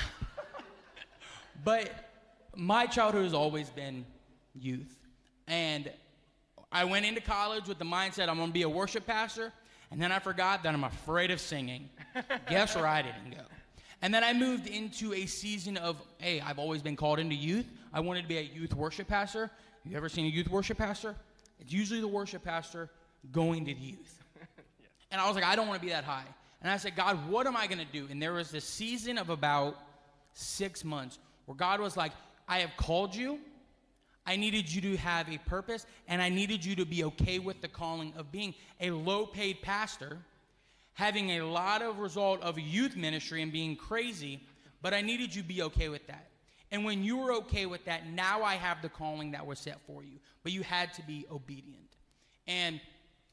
but 1.64 1.92
my 2.56 2.86
childhood 2.86 3.24
has 3.24 3.34
always 3.34 3.70
been 3.70 4.06
youth. 4.54 4.96
And 5.48 5.92
I 6.72 6.86
went 6.86 7.06
into 7.06 7.22
college 7.22 7.68
with 7.68 7.80
the 7.80 7.86
mindset 7.86 8.30
I'm 8.30 8.38
going 8.38 8.50
to 8.50 8.54
be 8.54 8.64
a 8.64 8.70
worship 8.70 9.06
pastor. 9.06 9.52
And 9.92 10.02
then 10.02 10.12
I 10.12 10.20
forgot 10.20 10.64
that 10.64 10.74
I'm 10.74 10.84
afraid 10.84 11.32
of 11.32 11.40
singing. 11.40 11.90
Guess 12.50 12.76
where 12.76 12.88
I 12.88 13.02
didn't 13.02 13.32
go? 13.32 13.44
And 14.02 14.14
then 14.14 14.24
I 14.24 14.34
moved 14.34 14.68
into 14.68 15.14
a 15.14 15.26
season 15.26 15.78
of, 15.78 15.98
hey, 16.18 16.42
I've 16.42 16.60
always 16.60 16.82
been 16.82 16.96
called 16.96 17.20
into 17.20 17.36
youth. 17.36 17.66
I 17.94 18.02
wanted 18.02 18.24
to 18.24 18.28
be 18.28 18.38
a 18.38 18.42
youth 18.42 18.74
worship 18.74 19.08
pastor. 19.08 19.50
You 19.86 19.96
ever 19.96 20.10
seen 20.10 20.26
a 20.26 20.30
youth 20.30 20.50
worship 20.50 20.78
pastor? 20.78 21.16
It's 21.60 21.72
usually 21.72 22.02
the 22.02 22.08
worship 22.08 22.44
pastor 22.44 22.90
going 23.32 23.66
to 23.66 23.74
the 23.74 23.80
youth. 23.80 24.24
And 25.12 25.22
I 25.22 25.28
was 25.28 25.36
like, 25.36 25.46
I 25.46 25.56
don't 25.56 25.68
want 25.68 25.80
to 25.80 25.86
be 25.86 25.94
that 25.94 26.04
high. 26.04 26.26
And 26.62 26.70
I 26.70 26.76
said, 26.76 26.96
God, 26.96 27.30
what 27.30 27.48
am 27.48 27.56
I 27.56 27.68
going 27.68 27.80
to 27.80 27.86
do? 27.86 28.08
And 28.10 28.22
there 28.22 28.34
was 28.34 28.52
this 28.52 28.66
season 28.66 29.18
of 29.18 29.30
about 29.30 29.80
six 30.34 30.84
months 30.84 31.20
where 31.46 31.56
God 31.56 31.80
was 31.80 31.96
like, 31.96 32.12
I 32.48 32.60
have 32.60 32.72
called 32.78 33.16
you. 33.16 33.40
I 34.26 34.36
needed 34.36 34.74
you 34.74 34.82
to 34.82 34.98
have 34.98 35.30
a 35.30 35.38
purpose, 35.38 35.86
and 36.08 36.22
I 36.22 36.30
needed 36.30 36.66
you 36.66 36.76
to 36.78 36.86
be 36.86 37.04
okay 37.04 37.38
with 37.38 37.62
the 37.62 37.68
calling 37.68 38.14
of 38.18 38.32
being 38.32 38.56
a 38.82 38.90
low 38.90 39.26
paid 39.26 39.62
pastor, 39.62 40.18
having 40.94 41.32
a 41.32 41.42
lot 41.42 41.82
of 41.82 42.00
result 42.00 42.42
of 42.42 42.58
youth 42.58 42.96
ministry 42.96 43.42
and 43.44 43.52
being 43.52 43.76
crazy, 43.76 44.42
but 44.82 44.94
I 44.94 45.02
needed 45.02 45.36
you 45.36 45.44
to 45.44 45.48
be 45.48 45.62
okay 45.64 45.90
with 45.90 46.08
that. 46.08 46.30
And 46.72 46.84
when 46.84 47.04
you 47.04 47.18
were 47.18 47.34
okay 47.34 47.66
with 47.68 47.86
that, 47.86 48.10
now 48.10 48.44
I 48.44 48.56
have 48.56 48.82
the 48.82 48.90
calling 48.90 49.32
that 49.32 49.46
was 49.46 49.60
set 49.60 49.80
for 49.86 50.04
you. 50.04 50.18
But 50.44 50.52
you 50.52 50.64
had 50.64 50.94
to 50.96 51.02
be 51.04 51.26
obedient. 51.32 51.96
And 52.48 52.82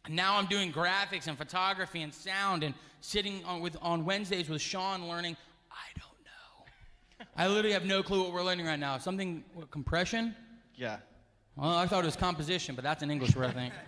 now 0.09 0.37
I'm 0.37 0.47
doing 0.47 0.73
graphics 0.73 1.27
and 1.27 1.39
photography 1.39 2.03
and 2.03 2.13
sound 2.13 2.63
and 2.63 2.75
sitting 3.01 3.45
on, 3.45 3.61
with, 3.61 3.77
on 3.81 4.05
Wednesdays 4.05 4.49
with 4.49 4.61
Sean 4.61 5.09
learning. 5.09 5.37
I 7.37 7.45
don't 7.45 7.53
know. 7.53 7.53
I 7.53 7.55
literally 7.55 7.73
have 7.73 7.85
no 7.85 8.03
clue 8.03 8.23
what 8.23 8.33
we're 8.33 8.43
learning 8.43 8.67
right 8.67 8.79
now. 8.79 8.99
Something, 8.99 9.45
what, 9.55 9.71
compression? 9.71 10.35
Yeah. 10.75 10.99
Well, 11.57 11.71
I 11.71 11.87
thought 11.87 12.03
it 12.03 12.07
was 12.07 12.17
composition, 12.17 12.75
but 12.75 12.83
that's 12.85 13.03
an 13.03 13.11
English 13.11 13.37
word, 13.37 13.47
I 13.47 13.53
think. 13.53 13.75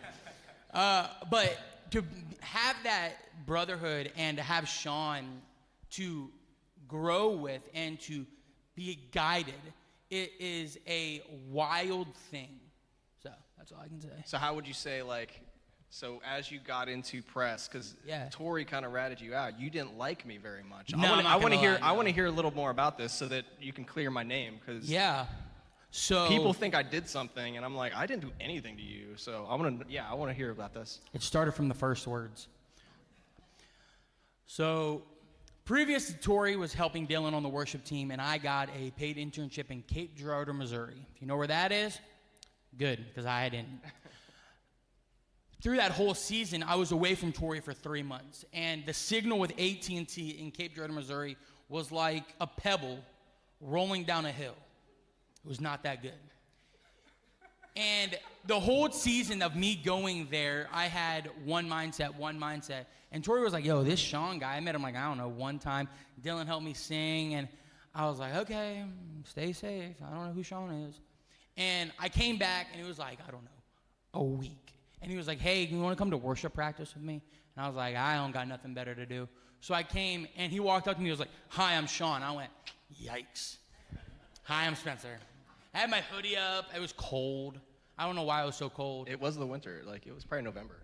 Uh, 0.73 1.07
but 1.31 1.57
to 1.92 2.03
have 2.40 2.75
that 2.83 3.12
brotherhood 3.47 4.11
and 4.16 4.37
to 4.37 4.42
have 4.42 4.68
Sean 4.68 5.40
to 5.90 6.29
grow 6.88 7.31
with 7.31 7.62
and 7.75 8.01
to 8.01 8.27
be 8.75 8.99
guided, 9.12 9.55
it 10.11 10.33
is 10.40 10.81
a 10.88 11.23
wild 11.49 12.12
thing. 12.33 12.59
So 13.23 13.31
that's 13.57 13.70
all 13.70 13.79
I 13.81 13.87
can 13.87 14.01
say. 14.01 14.09
So 14.25 14.37
how 14.37 14.57
would 14.57 14.66
you 14.66 14.75
say 14.75 15.01
like 15.03 15.40
so 15.94 16.20
as 16.28 16.50
you 16.50 16.59
got 16.59 16.88
into 16.88 17.22
press, 17.22 17.68
because 17.68 17.94
Yeah. 18.04 18.28
Tori 18.33 18.64
kind 18.64 18.85
of 18.85 18.92
ratted 18.92 19.20
you 19.20 19.33
out, 19.33 19.61
you 19.61 19.70
didn't 19.70 19.96
like 19.96 20.26
me 20.26 20.38
very 20.38 20.64
much. 20.64 20.90
No, 20.92 20.98
I 20.98 21.11
wanna- 21.11 21.22
not 21.22 21.33
I 21.33 21.37
want 21.37 21.54
to 21.54 21.61
hear. 21.61 21.74
lie, 21.74 21.88
I 21.88 21.92
want 21.92 22.09
to 22.09 22.12
hear 22.12 22.26
a 22.26 22.33
little 22.33 22.50
more 22.50 22.70
about 22.70 22.98
this 22.98 23.12
so 23.12 23.28
that 23.28 23.44
you 23.61 23.72
can 23.72 23.85
clear 23.85 24.11
my 24.11 24.24
name. 24.24 24.59
Because 24.59 24.90
Yeah. 24.90 25.26
So 25.92 26.28
people 26.28 26.52
think 26.52 26.74
I 26.74 26.83
did 26.83 27.09
something, 27.09 27.57
and 27.57 27.64
I'm 27.64 27.76
like, 27.76 27.94
I 27.94 28.07
didn't 28.07 28.22
do 28.22 28.33
anything 28.40 28.76
to 28.76 28.83
you. 28.83 29.16
So 29.16 29.46
I 29.48 29.54
want 29.54 29.87
to. 29.87 29.92
Yeah, 29.92 30.11
I 30.11 30.14
want 30.14 30.30
to 30.30 30.35
hear 30.35 30.50
about 30.50 30.74
this. 30.74 31.00
It 31.12 31.22
started 31.22 31.52
from 31.52 31.68
the 31.68 31.74
first 31.74 32.09
words. 32.09 32.48
So, 34.46 35.04
previous 35.64 36.09
to 36.09 36.14
Tori 36.14 36.57
was 36.57 36.74
helping 36.74 37.07
Dylan 37.07 37.35
on 37.35 37.44
the 37.44 37.48
worship 37.48 37.85
team, 37.85 38.11
and 38.11 38.20
I 38.20 38.38
got 38.38 38.68
a 38.76 38.90
paid 38.92 39.16
internship 39.16 39.70
in 39.70 39.83
Cape 39.83 40.16
Girardeau, 40.16 40.52
Missouri. 40.54 41.07
If 41.14 41.20
you 41.22 41.28
know 41.28 41.37
where 41.37 41.46
that 41.46 41.70
is, 41.70 42.00
good, 42.76 43.07
because 43.07 43.26
I 43.26 43.48
didn't. 43.48 43.80
Through 45.64 45.79
that 45.79 45.92
whole 45.92 46.12
season, 46.12 46.62
I 46.62 46.74
was 46.74 46.92
away 46.92 47.14
from 47.14 47.33
Tori 47.33 47.59
for 47.59 47.72
three 47.72 48.03
months, 48.03 48.44
and 48.53 48.85
the 48.85 48.92
signal 48.92 49.38
with 49.38 49.50
AT&T 49.53 50.37
in 50.38 50.50
Cape 50.50 50.74
Girardeau, 50.74 50.92
Missouri, 50.92 51.38
was 51.70 51.90
like 51.90 52.24
a 52.38 52.46
pebble 52.46 52.98
rolling 53.62 54.05
down 54.05 54.27
a 54.27 54.31
hill. 54.31 54.57
It 55.42 55.48
was 55.48 55.62
not 55.62 55.83
that 55.85 56.03
good. 56.03 56.12
And 57.77 58.14
the 58.46 58.61
whole 58.61 58.90
season 58.90 59.40
of 59.40 59.57
me 59.57 59.74
going 59.74 60.29
there, 60.31 60.68
I 60.70 60.85
had 60.85 61.31
one 61.46 61.66
mindset, 61.66 62.14
one 62.14 62.38
mindset. 62.38 62.85
And 63.11 63.24
Tori 63.24 63.42
was 63.42 63.55
like, 63.55 63.64
yo, 63.64 63.83
this 63.83 63.98
Sean 63.98 64.38
guy, 64.38 64.57
I 64.57 64.61
met 64.61 64.74
him 64.74 64.83
like, 64.83 64.96
I 64.96 65.09
don't 65.09 65.16
know, 65.16 65.29
one 65.29 65.59
time. 65.59 65.88
Dylan 66.22 66.44
helped 66.44 66.66
me 66.66 66.74
sing, 66.74 67.37
and 67.37 67.48
I 67.94 68.07
was 68.07 68.18
like, 68.18 68.35
okay, 68.35 68.85
stay 69.24 69.55
safe. 69.55 69.96
I 70.07 70.14
don't 70.14 70.27
know 70.27 70.33
who 70.35 70.42
Sean 70.42 70.70
is. 70.88 71.00
And 71.57 71.90
I 71.98 72.11
came 72.11 72.37
back, 72.37 72.66
and 72.74 72.85
it 72.85 72.87
was 72.87 72.98
like, 72.98 73.18
I 73.27 73.31
don't 73.31 73.44
know, 73.44 73.50
a 74.12 74.22
week. 74.22 74.63
And 75.05 75.11
he 75.12 75.17
was 75.19 75.27
like, 75.29 75.38
hey, 75.38 75.64
you 75.64 75.81
want 75.81 75.97
to 75.97 75.99
come 76.01 76.11
to 76.11 76.17
worship 76.17 76.55
practice 76.55 76.95
with 76.95 77.03
me? 77.05 77.21
And 77.57 77.64
I 77.64 77.69
was 77.69 77.77
like, 77.77 77.95
I 77.95 78.17
don't 78.17 78.33
got 78.33 78.49
nothing 78.49 78.73
better 78.75 78.95
to 78.95 79.05
do. 79.07 79.29
So 79.61 79.75
I 79.75 79.83
came, 79.83 80.27
and 80.37 80.51
he 80.51 80.61
walked 80.61 80.88
up 80.88 80.97
to 80.97 81.01
me, 81.01 81.07
he 81.07 81.11
was 81.11 81.21
like, 81.21 81.29
hi, 81.49 81.77
I'm 81.77 81.87
Sean. 81.87 82.23
I 82.23 82.33
went, 82.33 82.51
yikes. 83.03 83.57
Hi, 84.45 84.67
I'm 84.67 84.75
Spencer. 84.75 85.19
I 85.75 85.79
had 85.79 85.90
my 85.90 86.01
hoodie 86.01 86.37
up. 86.37 86.67
It 86.75 86.81
was 86.81 86.93
cold. 86.97 87.59
I 87.99 88.07
don't 88.07 88.14
know 88.17 88.23
why 88.23 88.43
it 88.43 88.47
was 88.47 88.57
so 88.57 88.69
cold. 88.71 89.09
It 89.09 89.21
was 89.21 89.37
the 89.37 89.47
winter. 89.47 89.83
Like 89.87 90.07
it 90.07 90.14
was 90.14 90.25
probably 90.25 90.45
November. 90.45 90.77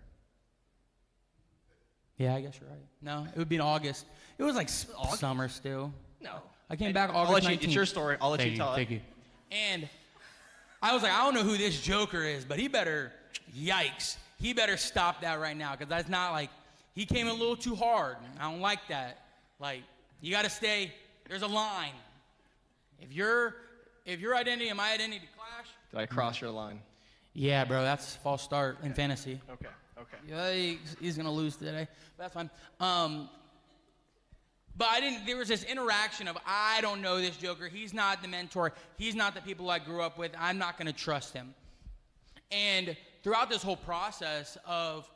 yeah, 2.17 2.35
I 2.35 2.41
guess 2.41 2.53
you're 2.59 2.69
right. 2.69 2.79
No, 3.01 3.25
it 3.33 3.37
would 3.37 3.49
be 3.49 3.55
in 3.55 3.61
August. 3.61 4.05
It 4.37 4.43
was 4.43 4.55
like 4.55 4.67
s- 4.67 4.85
summer 5.17 5.47
still. 5.49 5.91
No. 6.21 6.35
I 6.69 6.75
came 6.75 6.93
back 6.93 7.09
I'll 7.09 7.27
August 7.27 7.49
you- 7.49 7.57
19th. 7.57 7.63
it's 7.63 7.73
your 7.75 7.85
story. 7.85 8.17
I'll 8.21 8.29
let 8.31 8.39
thank 8.41 8.51
you 8.51 8.57
tell 8.57 8.73
it. 8.73 8.75
Thank 8.77 8.91
you. 8.91 9.01
And 9.51 9.89
I 10.81 10.93
was 10.93 11.03
like, 11.03 11.11
I 11.11 11.23
don't 11.23 11.33
know 11.33 11.43
who 11.43 11.57
this 11.57 11.81
Joker 11.81 12.23
is, 12.23 12.45
but 12.45 12.59
he 12.59 12.67
better, 12.67 13.11
yikes, 13.55 14.17
he 14.39 14.53
better 14.53 14.77
stop 14.77 15.21
that 15.21 15.39
right 15.39 15.55
now 15.57 15.71
because 15.71 15.87
that's 15.87 16.09
not 16.09 16.31
like 16.31 16.49
he 16.93 17.05
came 17.05 17.27
a 17.27 17.33
little 17.33 17.55
too 17.55 17.75
hard. 17.75 18.17
I 18.39 18.49
don't 18.51 18.61
like 18.61 18.87
that. 18.89 19.19
Like 19.59 19.81
you 20.21 20.31
got 20.31 20.43
to 20.43 20.49
stay. 20.49 20.91
There's 21.27 21.41
a 21.43 21.47
line. 21.47 21.93
If 22.99 23.13
your 23.13 23.55
if 24.05 24.19
your 24.19 24.35
identity 24.35 24.69
and 24.69 24.77
my 24.77 24.91
identity 24.93 25.27
clash, 25.35 25.67
Did 25.91 25.99
I 25.99 26.05
cross 26.05 26.41
your 26.41 26.51
line? 26.51 26.79
yeah, 27.33 27.63
bro, 27.65 27.83
that's 27.83 28.15
false 28.17 28.41
start 28.41 28.79
in 28.83 28.93
fantasy. 28.93 29.39
Okay. 29.51 29.67
Okay. 29.99 30.17
Yikes, 30.77 30.99
he's 30.99 31.15
gonna 31.17 31.31
lose 31.31 31.55
today. 31.55 31.87
That's 32.17 32.33
fine. 32.33 32.49
Um, 32.79 33.29
but 34.75 34.87
I 34.89 34.99
didn't. 34.99 35.25
There 35.25 35.37
was 35.37 35.47
this 35.47 35.63
interaction 35.63 36.27
of 36.27 36.37
I 36.45 36.79
don't 36.81 37.01
know 37.01 37.19
this 37.21 37.37
Joker. 37.37 37.67
He's 37.67 37.93
not 37.93 38.21
the 38.21 38.27
mentor. 38.27 38.73
He's 38.97 39.15
not 39.15 39.35
the 39.35 39.41
people 39.41 39.69
I 39.69 39.79
grew 39.79 40.01
up 40.01 40.17
with. 40.17 40.31
I'm 40.39 40.57
not 40.57 40.77
gonna 40.77 40.93
trust 40.93 41.33
him. 41.33 41.53
And 42.51 42.95
throughout 43.23 43.49
this 43.49 43.61
whole 43.61 43.77
process 43.77 44.57
of 44.65 45.09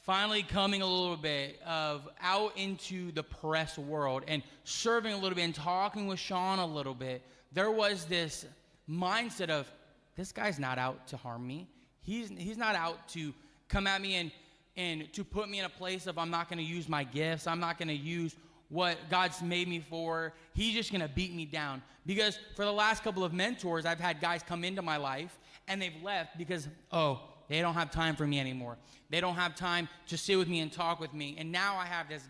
finally 0.00 0.42
coming 0.42 0.82
a 0.82 0.86
little 0.86 1.16
bit 1.16 1.60
of 1.64 2.08
out 2.20 2.56
into 2.56 3.12
the 3.12 3.22
press 3.22 3.78
world 3.78 4.24
and 4.26 4.42
serving 4.64 5.12
a 5.12 5.16
little 5.16 5.36
bit 5.36 5.44
and 5.44 5.54
talking 5.54 6.06
with 6.06 6.18
Sean 6.18 6.58
a 6.58 6.66
little 6.66 6.94
bit, 6.94 7.22
there 7.52 7.70
was 7.70 8.04
this 8.06 8.46
mindset 8.88 9.48
of 9.48 9.70
this 10.16 10.32
guy's 10.32 10.58
not 10.58 10.78
out 10.78 11.06
to 11.08 11.16
harm 11.16 11.46
me. 11.46 11.68
He's 12.02 12.28
he's 12.30 12.58
not 12.58 12.74
out 12.74 13.08
to 13.10 13.32
come 13.68 13.86
at 13.86 14.02
me 14.02 14.16
and 14.16 14.32
and 14.76 15.12
to 15.12 15.24
put 15.24 15.48
me 15.48 15.58
in 15.58 15.64
a 15.64 15.70
place 15.70 16.06
of 16.06 16.18
I'm 16.18 16.30
not 16.30 16.48
going 16.48 16.58
to 16.58 16.64
use 16.64 16.88
my 16.88 17.04
gifts. 17.04 17.46
I'm 17.46 17.60
not 17.60 17.78
going 17.78 17.88
to 17.88 17.94
use 17.94 18.36
what 18.68 18.96
God's 19.10 19.42
made 19.42 19.68
me 19.68 19.84
for. 19.88 20.32
He's 20.54 20.72
just 20.72 20.90
going 20.90 21.02
to 21.02 21.08
beat 21.08 21.34
me 21.34 21.44
down. 21.44 21.82
Because 22.06 22.38
for 22.56 22.64
the 22.64 22.72
last 22.72 23.04
couple 23.04 23.22
of 23.22 23.32
mentors, 23.34 23.84
I've 23.84 24.00
had 24.00 24.20
guys 24.20 24.42
come 24.42 24.64
into 24.64 24.80
my 24.80 24.96
life 24.96 25.38
and 25.68 25.80
they've 25.80 26.02
left 26.02 26.38
because, 26.38 26.68
oh, 26.90 27.20
they 27.52 27.60
don't 27.60 27.74
have 27.74 27.90
time 27.90 28.16
for 28.16 28.26
me 28.26 28.40
anymore. 28.40 28.78
They 29.10 29.20
don't 29.20 29.34
have 29.34 29.54
time 29.54 29.86
to 30.06 30.16
sit 30.16 30.36
with 30.36 30.48
me 30.48 30.60
and 30.60 30.72
talk 30.72 31.00
with 31.00 31.12
me. 31.12 31.36
And 31.38 31.52
now 31.52 31.76
I 31.76 31.84
have 31.84 32.08
this 32.08 32.22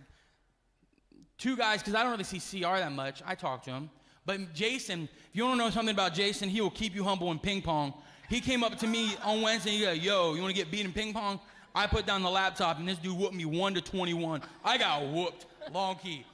two 1.38 1.56
guys, 1.56 1.78
because 1.78 1.94
I 1.94 2.02
don't 2.02 2.10
really 2.10 2.24
see 2.24 2.40
CR 2.40 2.76
that 2.78 2.90
much. 2.90 3.22
I 3.24 3.36
talk 3.36 3.62
to 3.64 3.70
him. 3.70 3.90
But 4.26 4.52
Jason, 4.52 5.04
if 5.04 5.30
you 5.32 5.44
want 5.44 5.60
to 5.60 5.64
know 5.64 5.70
something 5.70 5.94
about 5.94 6.12
Jason, 6.12 6.48
he 6.48 6.60
will 6.60 6.70
keep 6.70 6.94
you 6.94 7.04
humble 7.04 7.30
in 7.30 7.38
ping 7.38 7.62
pong. 7.62 7.94
He 8.28 8.40
came 8.40 8.64
up 8.64 8.78
to 8.78 8.86
me 8.88 9.14
on 9.22 9.42
Wednesday 9.42 9.70
and 9.70 9.78
he 9.78 9.84
goes, 9.84 9.98
Yo, 9.98 10.34
you 10.34 10.42
want 10.42 10.54
to 10.54 10.60
get 10.60 10.72
beat 10.72 10.84
in 10.84 10.92
ping 10.92 11.12
pong? 11.12 11.38
I 11.74 11.86
put 11.86 12.04
down 12.04 12.22
the 12.22 12.30
laptop 12.30 12.78
and 12.78 12.88
this 12.88 12.98
dude 12.98 13.16
whooped 13.16 13.34
me 13.34 13.44
1 13.44 13.74
to 13.74 13.80
21. 13.80 14.42
I 14.64 14.76
got 14.76 15.06
whooped. 15.06 15.46
Long 15.72 15.96
key. 15.96 16.26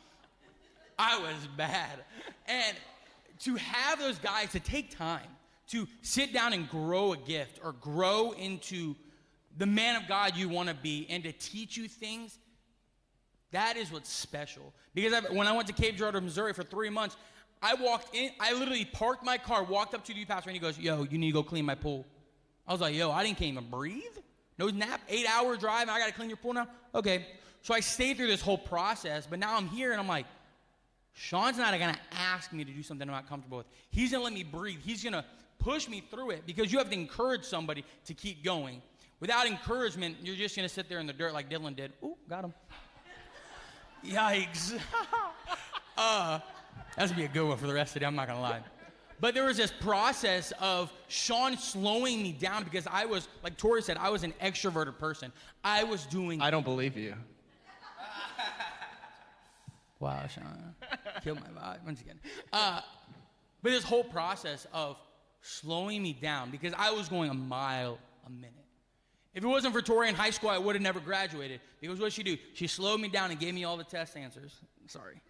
I 0.99 1.19
was 1.19 1.47
bad. 1.57 2.05
And 2.47 2.77
to 3.41 3.55
have 3.57 3.99
those 3.99 4.19
guys 4.19 4.51
to 4.53 4.61
take 4.61 4.97
time 4.97 5.29
to 5.69 5.87
sit 6.03 6.33
down 6.33 6.53
and 6.53 6.69
grow 6.69 7.13
a 7.13 7.17
gift 7.17 7.61
or 7.63 7.73
grow 7.73 8.33
into 8.33 8.95
the 9.57 9.67
man 9.67 9.97
of 9.97 10.09
God 10.09 10.37
you 10.37 10.49
want 10.49 10.69
to 10.69 10.75
be 10.75 11.07
and 11.11 11.23
to 11.25 11.33
teach 11.33 11.77
you 11.77 11.89
things, 11.89 12.39
that 13.51 13.77
is 13.77 13.91
what's 13.91 14.11
special. 14.11 14.73
Because 14.95 15.13
I, 15.13 15.33
when 15.33 15.47
I 15.47 15.53
went 15.53 15.67
to 15.69 15.75
Cape 15.75 15.97
Girardeau, 15.97 16.21
Missouri 16.21 16.53
for 16.53 16.63
three 16.63 16.91
months, 16.91 17.17
I 17.61 17.75
walked 17.75 18.15
in, 18.15 18.31
I 18.41 18.53
literally 18.53 18.85
parked 18.85 19.25
my 19.25 19.37
car, 19.37 19.65
walked 19.65 19.95
up 19.95 20.05
to 20.05 20.15
the 20.15 20.25
pastor, 20.25 20.51
and 20.51 20.57
he 20.57 20.61
goes, 20.61 20.79
Yo, 20.79 21.05
you 21.05 21.19
need 21.19 21.29
to 21.29 21.33
go 21.33 21.43
clean 21.43 21.65
my 21.65 21.75
pool. 21.75 22.07
I 22.67 22.73
was 22.73 22.81
like, 22.81 22.95
Yo, 22.95 23.11
I 23.11 23.25
didn't 23.25 23.41
even 23.43 23.69
breathe. 23.69 24.03
No 24.59 24.69
nap, 24.69 25.01
eight 25.09 25.27
hour 25.29 25.57
drive, 25.57 25.83
and 25.83 25.91
I 25.91 25.99
gotta 25.99 26.13
clean 26.13 26.29
your 26.29 26.37
pool 26.37 26.53
now? 26.53 26.69
Okay. 26.95 27.27
So 27.63 27.75
I 27.75 27.81
stayed 27.81 28.17
through 28.17 28.29
this 28.29 28.41
whole 28.41 28.59
process, 28.59 29.27
but 29.27 29.39
now 29.39 29.57
I'm 29.57 29.67
here 29.67 29.91
and 29.93 30.01
I'm 30.01 30.09
like, 30.09 30.27
Sean's 31.13 31.59
not 31.59 31.77
gonna 31.79 31.99
ask 32.13 32.53
me 32.53 32.65
to 32.65 32.71
do 32.71 32.83
something 32.83 33.09
I'm 33.09 33.15
not 33.15 33.29
comfortable 33.29 33.59
with. 33.59 33.67
He's 33.91 34.13
gonna 34.13 34.23
let 34.23 34.33
me 34.33 34.45
breathe. 34.45 34.79
He's 34.85 35.03
gonna 35.03 35.25
push 35.59 35.89
me 35.89 36.03
through 36.11 36.31
it 36.31 36.45
because 36.47 36.73
you 36.73 36.79
have 36.79 36.91
to 36.91 36.95
encourage 36.95 37.45
somebody 37.45 37.85
to 38.07 38.15
keep 38.15 38.45
going. 38.45 38.83
Without 39.21 39.47
encouragement, 39.47 40.17
you're 40.23 40.37
just 40.37 40.55
gonna 40.55 40.69
sit 40.69 40.89
there 40.89 40.99
in 40.99 41.07
the 41.07 41.13
dirt 41.13 41.33
like 41.33 41.51
Dylan 41.51 41.75
did. 41.75 41.93
Ooh, 42.03 42.17
got 42.29 42.45
him. 42.45 42.55
Yikes. 44.05 44.79
uh, 45.99 46.39
that's 46.97 47.11
gonna 47.11 47.23
be 47.23 47.25
a 47.25 47.29
good 47.29 47.49
one 47.49 47.59
for 47.59 47.67
the 47.67 47.75
rest 47.75 47.91
of 47.91 47.95
the 47.95 48.01
day, 48.01 48.07
I'm 48.07 48.15
not 48.15 48.29
gonna 48.29 48.41
lie. 48.41 48.61
But 49.21 49.35
there 49.35 49.45
was 49.45 49.57
this 49.57 49.73
process 49.73 50.53
of 50.61 50.93
Sean 51.09 51.57
slowing 51.57 52.23
me 52.23 52.31
down 52.33 52.63
because 52.63 52.87
I 52.89 53.05
was, 53.05 53.27
like 53.43 53.57
Tori 53.57 53.83
said, 53.83 53.97
I 53.97 54.11
was 54.11 54.23
an 54.23 54.33
extroverted 54.41 54.97
person. 54.99 55.33
I 55.65 55.83
was 55.83 56.07
doing. 56.07 56.41
I 56.41 56.53
don't 56.53 56.65
believe 56.65 56.97
you. 56.97 57.15
Wow, 60.01 60.27
Sean. 60.29 60.75
Killed 61.25 61.41
my 61.41 61.61
vibe 61.61 61.85
once 61.85 62.01
again. 62.01 62.21
Uh, 62.53 62.81
but 63.63 63.71
this 63.71 63.83
whole 63.83 64.05
process 64.05 64.67
of 64.73 64.97
slowing 65.41 66.03
me 66.03 66.13
down 66.13 66.51
because 66.51 66.73
I 66.77 66.91
was 66.91 67.09
going 67.09 67.31
a 67.31 67.35
mile 67.35 67.99
a 68.27 68.31
minute. 68.31 68.53
If 69.35 69.45
it 69.45 69.47
wasn't 69.47 69.73
for 69.73 69.83
Tori 69.83 70.09
in 70.09 70.15
high 70.15 70.31
school, 70.31 70.51
I 70.51 70.59
would 70.59 70.75
have 70.75 70.83
never 70.83 71.01
graduated. 71.01 71.61
Because 71.81 72.01
what 72.01 72.13
she 72.13 72.23
do? 72.23 72.37
She 72.55 72.67
slowed 72.67 73.01
me 73.01 73.09
down 73.09 73.31
and 73.31 73.39
gave 73.39 73.55
me 73.55 73.65
all 73.65 73.77
the 73.77 73.85
test 73.85 74.17
answers. 74.17 74.57
Sorry. 74.87 75.21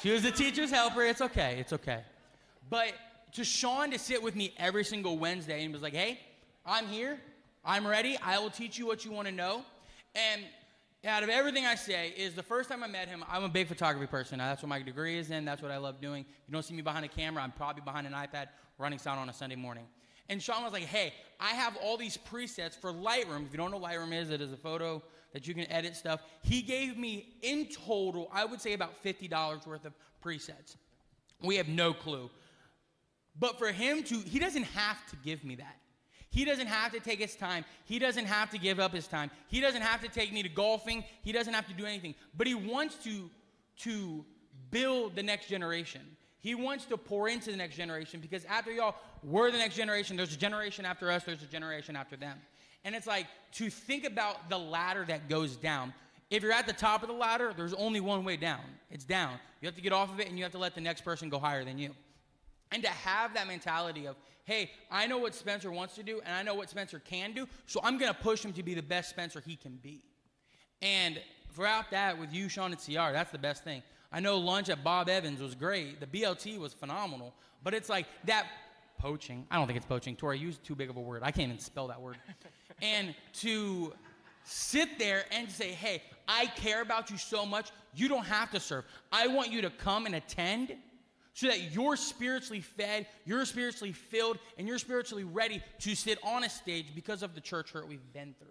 She 0.00 0.10
was 0.10 0.22
the 0.22 0.30
teacher's 0.30 0.70
helper. 0.70 1.02
It's 1.02 1.20
okay. 1.20 1.56
It's 1.58 1.72
okay. 1.72 2.02
But 2.70 2.92
to 3.32 3.44
Sean 3.44 3.90
to 3.90 3.98
sit 3.98 4.22
with 4.22 4.36
me 4.36 4.54
every 4.58 4.84
single 4.84 5.18
Wednesday 5.18 5.64
and 5.64 5.72
was 5.72 5.82
like, 5.82 5.94
hey, 5.94 6.20
I'm 6.64 6.86
here. 6.86 7.18
I'm 7.64 7.86
ready. 7.86 8.16
I 8.22 8.38
will 8.38 8.50
teach 8.50 8.78
you 8.78 8.86
what 8.86 9.04
you 9.04 9.10
want 9.10 9.28
to 9.28 9.34
know. 9.34 9.64
And 10.14 10.42
out 11.04 11.22
of 11.22 11.28
everything 11.28 11.66
I 11.66 11.74
say 11.74 12.14
is 12.16 12.34
the 12.34 12.42
first 12.42 12.68
time 12.68 12.82
I 12.82 12.86
met 12.86 13.08
him, 13.08 13.24
I'm 13.28 13.42
a 13.42 13.48
big 13.48 13.66
photography 13.66 14.06
person. 14.06 14.38
Now, 14.38 14.48
that's 14.48 14.62
what 14.62 14.68
my 14.68 14.80
degree 14.80 15.18
is 15.18 15.30
in. 15.30 15.44
That's 15.44 15.60
what 15.60 15.72
I 15.72 15.76
love 15.76 16.00
doing. 16.00 16.24
You 16.46 16.52
don't 16.52 16.62
see 16.62 16.74
me 16.74 16.82
behind 16.82 17.04
a 17.04 17.08
camera. 17.08 17.42
I'm 17.42 17.50
probably 17.50 17.82
behind 17.82 18.06
an 18.06 18.12
iPad 18.12 18.48
running 18.78 18.98
sound 18.98 19.18
on 19.18 19.28
a 19.28 19.32
Sunday 19.32 19.56
morning. 19.56 19.84
And 20.28 20.40
Sean 20.40 20.62
was 20.62 20.72
like, 20.72 20.84
hey, 20.84 21.12
I 21.40 21.50
have 21.50 21.76
all 21.76 21.96
these 21.96 22.16
presets 22.16 22.74
for 22.74 22.92
Lightroom. 22.92 23.46
If 23.46 23.52
you 23.52 23.58
don't 23.58 23.72
know 23.72 23.78
what 23.78 23.90
Lightroom 23.90 24.14
is, 24.14 24.30
it 24.30 24.40
is 24.40 24.52
a 24.52 24.56
photo 24.56 25.02
that 25.32 25.48
you 25.48 25.54
can 25.54 25.70
edit 25.70 25.96
stuff. 25.96 26.22
He 26.42 26.62
gave 26.62 26.96
me 26.96 27.34
in 27.42 27.66
total, 27.66 28.30
I 28.32 28.44
would 28.44 28.60
say 28.60 28.74
about 28.74 29.02
$50 29.02 29.66
worth 29.66 29.84
of 29.84 29.94
presets. 30.24 30.76
We 31.42 31.56
have 31.56 31.68
no 31.68 31.92
clue. 31.92 32.30
But 33.38 33.58
for 33.58 33.72
him 33.72 34.02
to, 34.04 34.18
he 34.18 34.38
doesn't 34.38 34.64
have 34.64 35.04
to 35.10 35.16
give 35.16 35.42
me 35.42 35.56
that. 35.56 35.76
He 36.32 36.46
doesn't 36.46 36.66
have 36.66 36.92
to 36.92 37.00
take 37.00 37.18
his 37.18 37.36
time. 37.36 37.62
He 37.84 37.98
doesn't 37.98 38.24
have 38.24 38.50
to 38.50 38.58
give 38.58 38.80
up 38.80 38.94
his 38.94 39.06
time. 39.06 39.30
He 39.48 39.60
doesn't 39.60 39.82
have 39.82 40.00
to 40.00 40.08
take 40.08 40.32
me 40.32 40.42
to 40.42 40.48
golfing. 40.48 41.04
He 41.20 41.30
doesn't 41.30 41.52
have 41.52 41.68
to 41.68 41.74
do 41.74 41.84
anything. 41.84 42.14
But 42.34 42.46
he 42.46 42.54
wants 42.54 42.94
to, 43.04 43.28
to 43.80 44.24
build 44.70 45.14
the 45.14 45.22
next 45.22 45.48
generation. 45.48 46.00
He 46.40 46.54
wants 46.54 46.86
to 46.86 46.96
pour 46.96 47.28
into 47.28 47.50
the 47.50 47.56
next 47.58 47.76
generation 47.76 48.18
because 48.20 48.46
after 48.46 48.72
y'all, 48.72 48.94
we're 49.22 49.50
the 49.50 49.58
next 49.58 49.76
generation. 49.76 50.16
There's 50.16 50.34
a 50.34 50.38
generation 50.38 50.86
after 50.86 51.10
us, 51.10 51.22
there's 51.24 51.42
a 51.42 51.46
generation 51.46 51.96
after 51.96 52.16
them. 52.16 52.38
And 52.84 52.94
it's 52.94 53.06
like 53.06 53.26
to 53.52 53.68
think 53.68 54.04
about 54.04 54.48
the 54.48 54.58
ladder 54.58 55.04
that 55.08 55.28
goes 55.28 55.56
down. 55.56 55.92
If 56.30 56.42
you're 56.42 56.52
at 56.52 56.66
the 56.66 56.72
top 56.72 57.02
of 57.02 57.08
the 57.08 57.14
ladder, 57.14 57.52
there's 57.54 57.74
only 57.74 58.00
one 58.00 58.24
way 58.24 58.38
down 58.38 58.64
it's 58.90 59.04
down. 59.04 59.34
You 59.60 59.66
have 59.66 59.74
to 59.74 59.82
get 59.82 59.92
off 59.92 60.10
of 60.10 60.18
it 60.18 60.28
and 60.28 60.38
you 60.38 60.44
have 60.44 60.52
to 60.52 60.58
let 60.58 60.74
the 60.74 60.80
next 60.80 61.02
person 61.02 61.28
go 61.28 61.38
higher 61.38 61.62
than 61.62 61.76
you. 61.76 61.90
And 62.72 62.82
to 62.82 62.88
have 62.88 63.34
that 63.34 63.46
mentality 63.46 64.06
of, 64.06 64.16
hey, 64.44 64.70
I 64.90 65.06
know 65.06 65.18
what 65.18 65.34
Spencer 65.34 65.70
wants 65.70 65.94
to 65.94 66.02
do 66.02 66.20
and 66.24 66.34
I 66.34 66.42
know 66.42 66.54
what 66.54 66.68
Spencer 66.68 66.98
can 66.98 67.32
do, 67.32 67.46
so 67.66 67.80
I'm 67.82 67.98
going 67.98 68.12
to 68.12 68.18
push 68.18 68.44
him 68.44 68.52
to 68.54 68.62
be 68.62 68.74
the 68.74 68.82
best 68.82 69.10
Spencer 69.10 69.40
he 69.44 69.56
can 69.56 69.76
be. 69.76 70.02
And 70.80 71.20
throughout 71.54 71.90
that, 71.90 72.18
with 72.18 72.32
you, 72.32 72.48
Sean, 72.48 72.72
and 72.72 72.80
CR, 72.80 73.12
that's 73.12 73.30
the 73.30 73.38
best 73.38 73.62
thing. 73.62 73.82
I 74.10 74.20
know 74.20 74.36
lunch 74.38 74.68
at 74.68 74.84
Bob 74.84 75.08
Evans 75.08 75.40
was 75.40 75.54
great. 75.54 76.00
The 76.00 76.06
BLT 76.06 76.58
was 76.58 76.74
phenomenal. 76.74 77.34
But 77.62 77.72
it's 77.72 77.88
like 77.88 78.06
that 78.24 78.46
poaching. 78.98 79.46
I 79.50 79.56
don't 79.56 79.66
think 79.66 79.76
it's 79.76 79.86
poaching. 79.86 80.16
Tori, 80.16 80.38
use 80.38 80.58
too 80.58 80.74
big 80.74 80.90
of 80.90 80.96
a 80.96 81.00
word. 81.00 81.22
I 81.22 81.30
can't 81.30 81.48
even 81.48 81.58
spell 81.58 81.88
that 81.88 82.00
word. 82.00 82.16
and 82.82 83.14
to 83.34 83.94
sit 84.44 84.98
there 84.98 85.24
and 85.30 85.50
say, 85.50 85.70
hey, 85.70 86.02
I 86.28 86.46
care 86.46 86.82
about 86.82 87.10
you 87.10 87.16
so 87.16 87.46
much, 87.46 87.70
you 87.94 88.08
don't 88.08 88.26
have 88.26 88.50
to 88.50 88.60
serve. 88.60 88.84
I 89.10 89.28
want 89.28 89.50
you 89.50 89.62
to 89.62 89.70
come 89.70 90.06
and 90.06 90.14
attend 90.14 90.74
so 91.34 91.46
that 91.46 91.72
you're 91.72 91.96
spiritually 91.96 92.60
fed, 92.60 93.06
you're 93.24 93.44
spiritually 93.44 93.92
filled, 93.92 94.38
and 94.58 94.68
you're 94.68 94.78
spiritually 94.78 95.24
ready 95.24 95.62
to 95.80 95.94
sit 95.94 96.18
on 96.22 96.44
a 96.44 96.50
stage 96.50 96.94
because 96.94 97.22
of 97.22 97.34
the 97.34 97.40
church 97.40 97.72
hurt 97.72 97.88
we've 97.88 98.12
been 98.12 98.34
through. 98.38 98.48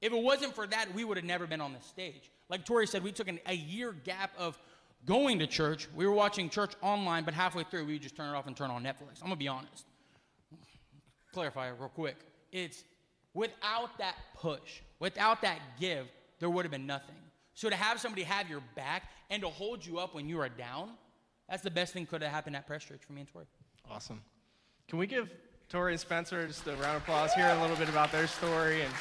If 0.00 0.12
it 0.12 0.22
wasn't 0.22 0.54
for 0.54 0.66
that, 0.66 0.92
we 0.94 1.04
would 1.04 1.16
have 1.16 1.24
never 1.24 1.46
been 1.46 1.60
on 1.60 1.72
the 1.72 1.80
stage. 1.80 2.30
Like 2.48 2.64
Tori 2.64 2.86
said, 2.86 3.02
we 3.02 3.12
took 3.12 3.28
an, 3.28 3.38
a 3.46 3.54
year 3.54 3.92
gap 3.92 4.32
of 4.36 4.58
going 5.06 5.38
to 5.38 5.46
church. 5.46 5.88
We 5.94 6.06
were 6.06 6.12
watching 6.12 6.50
church 6.50 6.72
online, 6.82 7.24
but 7.24 7.32
halfway 7.32 7.64
through, 7.64 7.86
we 7.86 7.98
just 7.98 8.16
turn 8.16 8.34
it 8.34 8.36
off 8.36 8.46
and 8.46 8.56
turn 8.56 8.70
on 8.70 8.82
Netflix. 8.82 9.20
I'm 9.22 9.28
gonna 9.28 9.36
be 9.36 9.48
honest. 9.48 9.86
Clarify 11.32 11.68
it 11.68 11.74
real 11.78 11.88
quick. 11.88 12.16
It's 12.52 12.84
without 13.34 13.96
that 13.98 14.16
push, 14.36 14.80
without 14.98 15.42
that 15.42 15.58
give, 15.80 16.06
there 16.38 16.50
would 16.50 16.64
have 16.64 16.72
been 16.72 16.86
nothing. 16.86 17.16
So 17.54 17.70
to 17.70 17.76
have 17.76 18.00
somebody 18.00 18.24
have 18.24 18.50
your 18.50 18.62
back 18.74 19.04
and 19.30 19.42
to 19.42 19.48
hold 19.48 19.86
you 19.86 19.98
up 19.98 20.14
when 20.14 20.28
you 20.28 20.40
are 20.40 20.48
down, 20.48 20.90
that's 21.48 21.62
the 21.62 21.70
best 21.70 21.92
thing 21.92 22.06
could 22.06 22.22
have 22.22 22.30
happened 22.30 22.56
at 22.56 22.66
Press 22.66 22.84
Church 22.84 23.00
for 23.06 23.12
me 23.12 23.22
and 23.22 23.32
Tori. 23.32 23.46
Awesome. 23.90 24.20
Can 24.88 24.98
we 24.98 25.06
give 25.06 25.30
Tori 25.68 25.92
and 25.92 26.00
Spencer 26.00 26.46
just 26.46 26.66
a 26.66 26.72
round 26.72 26.96
of 26.96 27.02
applause, 27.02 27.32
hear 27.34 27.48
a 27.48 27.60
little 27.60 27.76
bit 27.76 27.88
about 27.88 28.12
their 28.12 28.26
story 28.26 28.82
and 28.82 28.92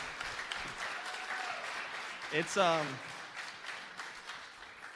it's 2.34 2.58
um 2.58 2.88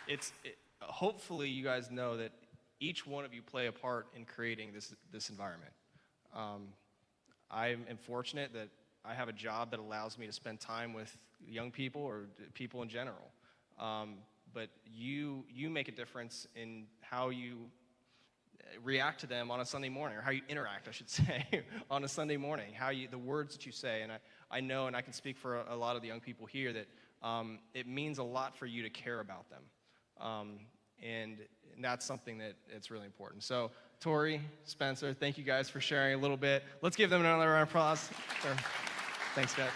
it's 0.07 0.33
it, 0.43 0.57
hopefully 0.81 1.49
you 1.49 1.63
guys 1.63 1.91
know 1.91 2.17
that 2.17 2.31
each 2.79 3.05
one 3.05 3.25
of 3.25 3.33
you 3.33 3.41
play 3.41 3.67
a 3.67 3.71
part 3.71 4.07
in 4.15 4.25
creating 4.25 4.71
this 4.73 4.93
this 5.12 5.29
environment. 5.29 5.71
Um, 6.36 6.69
I 7.49 7.67
am 7.67 7.97
fortunate 7.97 8.53
that 8.53 8.69
I 9.05 9.13
have 9.13 9.29
a 9.29 9.33
job 9.33 9.71
that 9.71 9.79
allows 9.79 10.17
me 10.17 10.25
to 10.25 10.33
spend 10.33 10.60
time 10.60 10.93
with 10.93 11.15
young 11.47 11.71
people 11.71 12.01
or 12.01 12.25
people 12.53 12.81
in 12.81 12.89
general. 12.89 13.31
Um, 13.79 14.15
but 14.53 14.69
you 14.86 15.43
you 15.49 15.69
make 15.69 15.88
a 15.88 15.91
difference 15.91 16.47
in 16.55 16.86
how 17.01 17.29
you 17.29 17.69
react 18.83 19.21
to 19.21 19.27
them 19.27 19.51
on 19.51 19.60
a 19.60 19.65
Sunday 19.65 19.89
morning, 19.89 20.17
or 20.17 20.21
how 20.21 20.31
you 20.31 20.41
interact, 20.49 20.88
I 20.88 20.91
should 20.91 21.10
say, 21.10 21.63
on 21.89 22.03
a 22.03 22.07
Sunday 22.07 22.38
morning. 22.38 22.73
How 22.73 22.89
you 22.89 23.07
the 23.07 23.17
words 23.17 23.55
that 23.55 23.65
you 23.65 23.71
say, 23.71 24.01
and 24.01 24.12
I, 24.12 24.17
I 24.51 24.60
know, 24.60 24.88
and 24.88 24.95
I 24.95 25.01
can 25.01 25.13
speak 25.13 25.38
for 25.38 25.57
a, 25.62 25.75
a 25.75 25.75
lot 25.75 25.95
of 25.95 26.01
the 26.01 26.07
young 26.07 26.19
people 26.19 26.45
here 26.45 26.73
that 26.73 26.88
um, 27.27 27.60
it 27.73 27.88
means 27.88 28.17
a 28.17 28.23
lot 28.23 28.55
for 28.55 28.65
you 28.65 28.83
to 28.83 28.89
care 28.89 29.19
about 29.19 29.49
them, 29.49 29.63
um, 30.19 30.60
and, 31.03 31.38
and 31.75 31.83
that's 31.83 32.05
something 32.05 32.38
that 32.39 32.53
it's 32.69 32.91
really 32.91 33.05
important. 33.05 33.43
So, 33.43 33.71
Tori, 33.99 34.41
Spencer, 34.63 35.13
thank 35.13 35.38
you 35.38 35.43
guys 35.43 35.69
for 35.69 35.81
sharing 35.81 36.13
a 36.15 36.17
little 36.17 36.38
bit. 36.38 36.63
Let's 36.81 36.95
give 36.95 37.10
them 37.10 37.21
another 37.21 37.49
round 37.49 37.63
of 37.63 37.69
applause. 37.69 38.10
Thanks, 39.33 39.53
guys. 39.55 39.69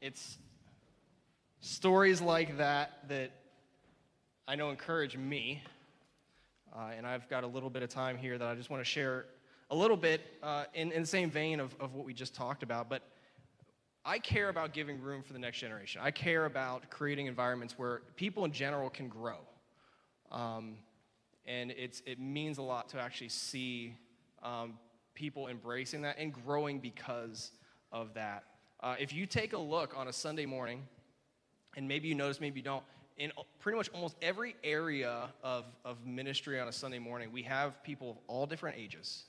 It's 0.00 0.38
stories 1.84 2.22
like 2.22 2.56
that 2.56 2.92
that 3.10 3.30
I 4.48 4.54
know 4.54 4.70
encourage 4.70 5.18
me. 5.18 5.62
Uh, 6.74 6.92
and 6.96 7.06
I've 7.06 7.28
got 7.28 7.44
a 7.44 7.46
little 7.46 7.68
bit 7.68 7.82
of 7.82 7.90
time 7.90 8.16
here 8.16 8.38
that 8.38 8.48
I 8.48 8.54
just 8.54 8.70
want 8.70 8.80
to 8.80 8.86
share 8.86 9.26
a 9.68 9.76
little 9.76 9.98
bit 9.98 10.22
uh, 10.42 10.64
in, 10.72 10.92
in 10.92 11.02
the 11.02 11.06
same 11.06 11.30
vein 11.30 11.60
of, 11.60 11.76
of 11.78 11.92
what 11.92 12.06
we 12.06 12.14
just 12.14 12.34
talked 12.34 12.62
about. 12.62 12.88
But 12.88 13.02
I 14.02 14.18
care 14.18 14.48
about 14.48 14.72
giving 14.72 14.98
room 14.98 15.22
for 15.22 15.34
the 15.34 15.38
next 15.38 15.58
generation. 15.58 16.00
I 16.02 16.10
care 16.10 16.46
about 16.46 16.88
creating 16.88 17.26
environments 17.26 17.74
where 17.78 18.00
people 18.16 18.46
in 18.46 18.52
general 18.52 18.88
can 18.88 19.08
grow. 19.08 19.40
Um, 20.32 20.76
and 21.44 21.70
it's, 21.70 22.02
it 22.06 22.18
means 22.18 22.56
a 22.56 22.62
lot 22.62 22.88
to 22.88 22.98
actually 22.98 23.28
see 23.28 23.94
um, 24.42 24.78
people 25.14 25.48
embracing 25.48 26.00
that 26.00 26.16
and 26.18 26.32
growing 26.32 26.78
because 26.78 27.52
of 27.92 28.14
that. 28.14 28.44
Uh, 28.80 28.96
if 28.98 29.12
you 29.12 29.26
take 29.26 29.52
a 29.52 29.58
look 29.58 29.92
on 29.94 30.08
a 30.08 30.14
Sunday 30.14 30.46
morning, 30.46 30.84
and 31.76 31.88
maybe 31.88 32.08
you 32.08 32.14
notice, 32.14 32.40
maybe 32.40 32.60
you 32.60 32.64
don't, 32.64 32.84
in 33.16 33.30
pretty 33.60 33.78
much 33.78 33.88
almost 33.94 34.16
every 34.22 34.56
area 34.64 35.28
of, 35.42 35.64
of 35.84 36.04
ministry 36.04 36.58
on 36.60 36.68
a 36.68 36.72
Sunday 36.72 36.98
morning, 36.98 37.30
we 37.32 37.42
have 37.42 37.82
people 37.82 38.10
of 38.10 38.16
all 38.26 38.46
different 38.46 38.76
ages. 38.78 39.24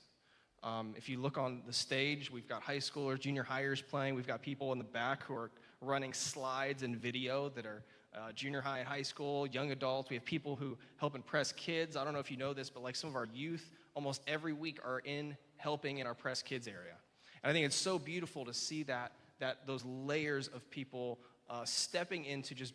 Um, 0.62 0.94
if 0.96 1.08
you 1.08 1.20
look 1.20 1.38
on 1.38 1.62
the 1.66 1.72
stage, 1.72 2.30
we've 2.30 2.48
got 2.48 2.62
high 2.62 2.78
schoolers, 2.78 3.20
junior 3.20 3.44
hires 3.44 3.80
playing. 3.80 4.14
We've 4.14 4.26
got 4.26 4.42
people 4.42 4.72
in 4.72 4.78
the 4.78 4.84
back 4.84 5.22
who 5.22 5.34
are 5.34 5.50
running 5.80 6.12
slides 6.12 6.82
and 6.82 6.96
video 6.96 7.50
that 7.50 7.66
are 7.66 7.84
uh, 8.16 8.32
junior 8.32 8.60
high 8.60 8.78
and 8.78 8.88
high 8.88 9.02
school, 9.02 9.46
young 9.46 9.70
adults. 9.70 10.10
We 10.10 10.16
have 10.16 10.24
people 10.24 10.56
who 10.56 10.76
help 10.96 11.14
impress 11.14 11.52
kids. 11.52 11.96
I 11.96 12.04
don't 12.04 12.14
know 12.14 12.18
if 12.18 12.30
you 12.30 12.36
know 12.36 12.54
this, 12.54 12.70
but 12.70 12.82
like 12.82 12.96
some 12.96 13.10
of 13.10 13.16
our 13.16 13.28
youth, 13.32 13.70
almost 13.94 14.22
every 14.26 14.52
week 14.52 14.80
are 14.84 15.00
in 15.00 15.36
helping 15.58 15.98
in 15.98 16.06
our 16.06 16.14
press 16.14 16.42
kids 16.42 16.66
area. 16.66 16.96
And 17.42 17.50
I 17.50 17.52
think 17.52 17.66
it's 17.66 17.76
so 17.76 17.98
beautiful 17.98 18.44
to 18.46 18.54
see 18.54 18.82
that, 18.84 19.12
that 19.38 19.66
those 19.66 19.84
layers 19.84 20.48
of 20.48 20.68
people 20.70 21.18
uh, 21.48 21.64
stepping 21.64 22.24
into 22.24 22.54
just 22.54 22.74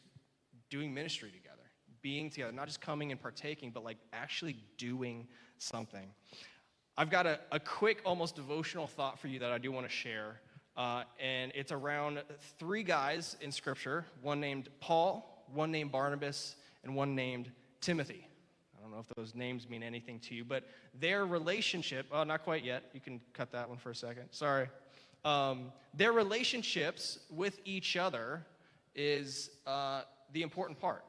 doing 0.70 0.94
ministry 0.94 1.30
together, 1.32 1.58
being 2.02 2.30
together, 2.30 2.52
not 2.52 2.68
just 2.68 2.82
coming 2.82 3.12
and 3.12 3.22
partaking, 3.22 3.72
but 3.72 3.84
like 3.84 3.98
actually 4.14 4.56
doing 4.78 5.28
something. 5.58 6.08
I've 6.98 7.10
got 7.10 7.26
a, 7.26 7.40
a 7.52 7.60
quick, 7.60 8.02
almost 8.06 8.36
devotional 8.36 8.88
thought 8.88 9.20
for 9.20 9.28
you 9.28 9.40
that 9.40 9.52
I 9.52 9.58
do 9.58 9.72
want 9.72 9.88
to 9.88 9.92
share. 9.92 10.42
Uh, 10.78 11.04
and 11.20 11.52
it's 11.54 11.72
around 11.72 12.22
three 12.58 12.84
guys 12.84 13.36
in 13.42 13.52
Scripture 13.52 14.06
one 14.22 14.40
named 14.40 14.70
Paul, 14.80 15.46
one 15.54 15.72
named 15.72 15.92
Barnabas, 15.92 16.56
and 16.84 16.96
one 16.96 17.16
named 17.16 17.52
Timothy. 17.82 18.28
I 18.78 18.82
don't 18.82 18.92
know 18.92 19.00
if 19.00 19.08
those 19.16 19.36
names 19.36 19.70
mean 19.70 19.84
anything 19.84 20.20
to 20.22 20.36
you, 20.36 20.44
but 20.44 20.64
their 21.00 21.26
relationship, 21.26 22.08
oh, 22.12 22.24
not 22.24 22.44
quite 22.44 22.64
yet. 22.64 22.84
You 22.94 23.00
can 23.00 23.22
cut 23.34 23.52
that 23.52 23.70
one 23.70 23.78
for 23.78 23.92
a 23.92 23.96
second. 23.96 24.26
Sorry. 24.32 24.68
Um, 25.24 25.72
their 25.94 26.14
relationships 26.14 27.20
with 27.30 27.60
each 27.64 27.96
other 27.96 28.46
is 28.96 29.50
uh, 29.66 30.02
the 30.34 30.42
important 30.42 30.80
part. 30.80 31.04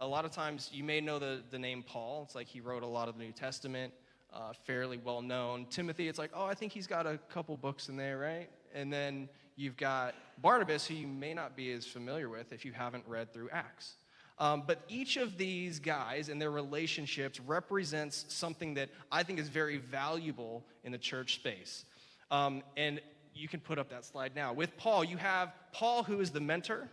A 0.00 0.06
lot 0.06 0.24
of 0.24 0.30
times 0.30 0.70
you 0.72 0.84
may 0.84 1.00
know 1.00 1.18
the, 1.18 1.42
the 1.50 1.58
name 1.58 1.82
Paul. 1.82 2.22
It's 2.24 2.34
like 2.34 2.46
he 2.46 2.60
wrote 2.60 2.82
a 2.82 2.86
lot 2.86 3.08
of 3.08 3.18
the 3.18 3.24
New 3.24 3.32
Testament, 3.32 3.92
uh, 4.32 4.52
fairly 4.64 4.98
well 4.98 5.22
known. 5.22 5.66
Timothy, 5.70 6.08
it's 6.08 6.18
like, 6.18 6.30
oh, 6.34 6.44
I 6.44 6.54
think 6.54 6.72
he's 6.72 6.86
got 6.86 7.06
a 7.06 7.18
couple 7.30 7.56
books 7.56 7.88
in 7.88 7.96
there, 7.96 8.18
right? 8.18 8.48
And 8.74 8.92
then 8.92 9.28
you've 9.56 9.76
got 9.76 10.14
Barnabas, 10.40 10.86
who 10.86 10.94
you 10.94 11.08
may 11.08 11.34
not 11.34 11.56
be 11.56 11.72
as 11.72 11.86
familiar 11.86 12.28
with 12.28 12.52
if 12.52 12.64
you 12.64 12.72
haven't 12.72 13.04
read 13.06 13.32
through 13.32 13.50
Acts. 13.50 13.94
Um, 14.38 14.62
but 14.66 14.82
each 14.88 15.16
of 15.16 15.36
these 15.36 15.80
guys 15.80 16.28
and 16.28 16.40
their 16.40 16.52
relationships 16.52 17.40
represents 17.40 18.24
something 18.28 18.74
that 18.74 18.88
I 19.10 19.24
think 19.24 19.40
is 19.40 19.48
very 19.48 19.78
valuable 19.78 20.64
in 20.84 20.92
the 20.92 20.98
church 20.98 21.34
space. 21.34 21.84
Um, 22.30 22.62
and 22.76 23.00
you 23.34 23.48
can 23.48 23.60
put 23.60 23.78
up 23.78 23.90
that 23.90 24.04
slide 24.04 24.36
now. 24.36 24.52
With 24.52 24.76
Paul, 24.76 25.02
you 25.04 25.16
have 25.16 25.52
Paul, 25.72 26.04
who 26.04 26.20
is 26.20 26.30
the 26.30 26.40
mentor, 26.40 26.88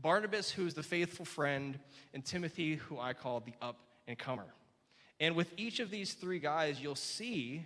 Barnabas, 0.00 0.50
who 0.50 0.66
is 0.66 0.74
the 0.74 0.82
faithful 0.82 1.24
friend, 1.24 1.78
and 2.14 2.24
Timothy, 2.24 2.76
who 2.76 2.98
I 2.98 3.12
call 3.12 3.40
the 3.40 3.54
up 3.60 3.80
and 4.06 4.18
comer. 4.18 4.46
And 5.20 5.34
with 5.34 5.52
each 5.56 5.80
of 5.80 5.90
these 5.90 6.14
three 6.14 6.38
guys, 6.38 6.80
you'll 6.80 6.94
see 6.94 7.64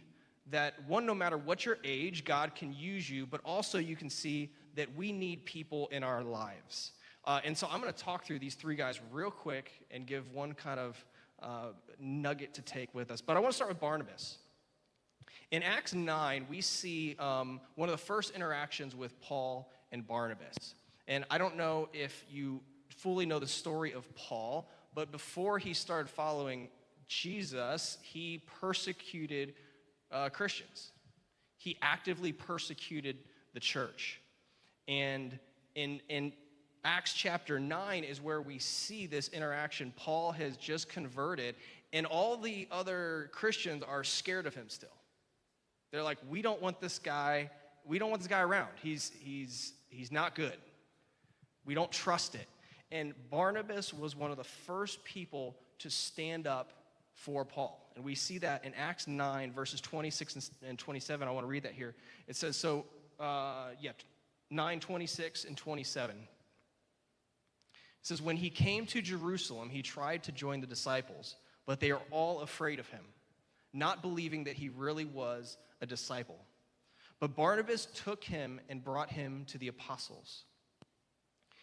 that 0.51 0.75
one, 0.89 1.07
no 1.07 1.15
matter 1.15 1.37
what 1.37 1.65
your 1.65 1.79
age, 1.85 2.25
God 2.25 2.55
can 2.55 2.73
use 2.73 3.09
you, 3.09 3.27
but 3.27 3.41
also 3.45 3.79
you 3.79 3.97
can 3.97 4.11
see 4.11 4.53
that 4.75 4.95
we 4.97 5.13
need 5.13 5.45
people 5.45 5.89
in 5.89 6.03
our 6.03 6.23
lives. 6.23 6.93
Uh, 7.25 7.41
and 7.45 7.57
so 7.57 7.69
I'm 7.71 7.81
going 7.81 7.93
to 7.93 7.99
talk 7.99 8.25
through 8.25 8.41
these 8.41 8.55
three 8.55 8.75
guys 8.75 9.01
real 9.13 9.31
quick 9.31 9.71
and 9.91 10.07
give 10.07 10.33
one 10.33 10.55
kind 10.55 10.81
of 10.81 11.05
uh, 11.43 11.69
nugget 12.01 12.55
to 12.55 12.63
take 12.63 12.95
with 12.95 13.11
us. 13.11 13.21
But 13.21 13.37
I 13.37 13.41
want 13.41 13.53
to 13.53 13.57
start 13.57 13.71
with 13.71 13.81
Barnabas. 13.81 14.39
In 15.51 15.63
Acts 15.63 15.95
9, 15.95 16.47
we 16.49 16.61
see 16.61 17.15
um, 17.19 17.61
one 17.75 17.89
of 17.89 17.93
the 17.93 18.05
first 18.05 18.35
interactions 18.35 18.97
with 18.97 19.21
Paul 19.21 19.71
and 19.93 20.07
Barnabas. 20.07 20.75
And 21.09 21.25
I 21.31 21.39
don't 21.39 21.57
know 21.57 21.89
if 21.93 22.25
you 22.31 22.61
fully 22.89 23.27
know 23.27 23.39
the 23.39 23.47
story 23.47 23.93
of 23.93 24.13
Paul, 24.15 24.69
but 24.95 25.11
before 25.11 25.59
he 25.59 25.75
started 25.75 26.09
following 26.09 26.69
Jesus, 27.09 27.99
he 28.03 28.43
persecuted 28.61 29.55
uh, 30.11 30.29
Christians. 30.29 30.93
He 31.59 31.79
actively 31.83 32.33
persecuted 32.33 33.19
the 33.55 33.61
church. 33.61 34.21
And 34.89 35.39
in, 35.75 36.01
in 36.09 36.33
Acts 36.85 37.13
chapter 37.13 37.61
9 37.61 38.05
is 38.05 38.21
where 38.21 38.41
we 38.43 38.59
see 38.59 39.07
this 39.07 39.29
interaction. 39.29 39.93
Paul 39.97 40.33
has 40.33 40.57
just 40.57 40.89
converted, 40.89 41.55
and 41.93 42.07
all 42.07 42.37
the 42.37 42.67
other 42.71 43.31
Christians 43.33 43.83
are 43.83 44.03
scared 44.03 44.47
of 44.47 44.55
him 44.55 44.69
still. 44.69 44.89
They're 45.93 46.03
like, 46.03 46.19
we 46.29 46.43
don't 46.43 46.61
want 46.61 46.81
this 46.81 46.99
guy, 46.99 47.51
we 47.85 47.99
don't 47.99 48.11
want 48.11 48.23
this 48.23 48.29
guy 48.29 48.41
around. 48.41 48.71
He's, 48.83 49.13
he's, 49.21 49.75
he's 49.91 50.11
not 50.11 50.35
good. 50.35 50.57
We 51.65 51.75
don't 51.75 51.91
trust 51.91 52.35
it. 52.35 52.47
And 52.91 53.15
Barnabas 53.31 53.95
was 53.95 54.15
one 54.15 54.31
of 54.31 54.37
the 54.37 54.45
first 54.45 55.03
people 55.05 55.57
to 55.79 55.91
stand 55.91 56.47
up 56.47 56.73
for 57.15 57.45
Paul. 57.45 57.91
And 57.97 58.05
we 58.05 58.15
see 58.15 58.39
that 58.39 58.65
in 58.65 58.75
Acts 58.75 59.07
9, 59.07 59.53
verses 59.53 59.81
26 59.81 60.51
and 60.67 60.79
27. 60.79 61.27
I 61.27 61.31
want 61.31 61.45
to 61.45 61.49
read 61.49 61.63
that 61.65 61.73
here. 61.73 61.95
It 62.27 62.37
says, 62.37 62.57
so, 62.57 62.85
uh, 63.21 63.69
yeah, 63.81 63.93
9, 64.51 64.81
26 64.81 65.45
and 65.45 65.57
27. 65.57 66.17
It 66.17 66.27
says, 68.03 68.21
When 68.21 68.37
he 68.37 68.51
came 68.51 68.87
to 68.87 69.01
Jerusalem, 69.01 69.71
he 69.71 69.83
tried 69.83 70.25
to 70.25 70.33
join 70.33 70.61
the 70.61 70.67
disciples, 70.67 71.37
but 71.67 71.81
they 71.81 71.91
are 71.91 72.03
all 72.11 72.41
afraid 72.41 72.79
of 72.79 72.89
him, 72.89 73.05
not 73.73 74.03
believing 74.03 74.45
that 74.45 74.55
he 74.55 74.69
really 74.69 75.05
was 75.05 75.57
a 75.81 75.87
disciple. 75.87 76.39
But 77.21 77.37
Barnabas 77.37 77.87
took 77.95 78.25
him 78.25 78.61
and 78.69 78.83
brought 78.83 79.11
him 79.11 79.45
to 79.47 79.59
the 79.59 79.69
apostles. 79.69 80.45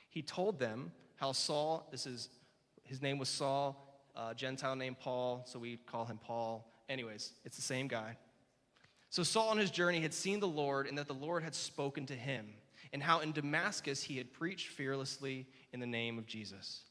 He 0.09 0.21
told 0.21 0.59
them 0.59 0.91
how 1.15 1.31
Saul, 1.31 1.87
this 1.91 2.05
is, 2.05 2.29
his 2.83 3.01
name 3.01 3.17
was 3.17 3.29
Saul, 3.29 3.85
Gentile 4.35 4.75
named 4.75 4.99
Paul, 4.99 5.43
so 5.45 5.59
we 5.59 5.77
call 5.77 6.05
him 6.05 6.17
Paul. 6.17 6.69
Anyways, 6.89 7.31
it's 7.45 7.55
the 7.55 7.61
same 7.61 7.87
guy. 7.87 8.17
So 9.09 9.23
Saul 9.23 9.49
on 9.49 9.57
his 9.57 9.71
journey 9.71 10.01
had 10.01 10.13
seen 10.13 10.39
the 10.39 10.47
Lord 10.47 10.87
and 10.87 10.97
that 10.97 11.07
the 11.07 11.13
Lord 11.13 11.43
had 11.43 11.55
spoken 11.55 12.05
to 12.07 12.15
him, 12.15 12.47
and 12.91 13.01
how 13.01 13.19
in 13.19 13.31
Damascus 13.31 14.03
he 14.03 14.17
had 14.17 14.33
preached 14.33 14.67
fearlessly 14.69 15.47
in 15.71 15.79
the 15.79 15.87
name 15.87 16.17
of 16.17 16.25
Jesus. 16.25 16.81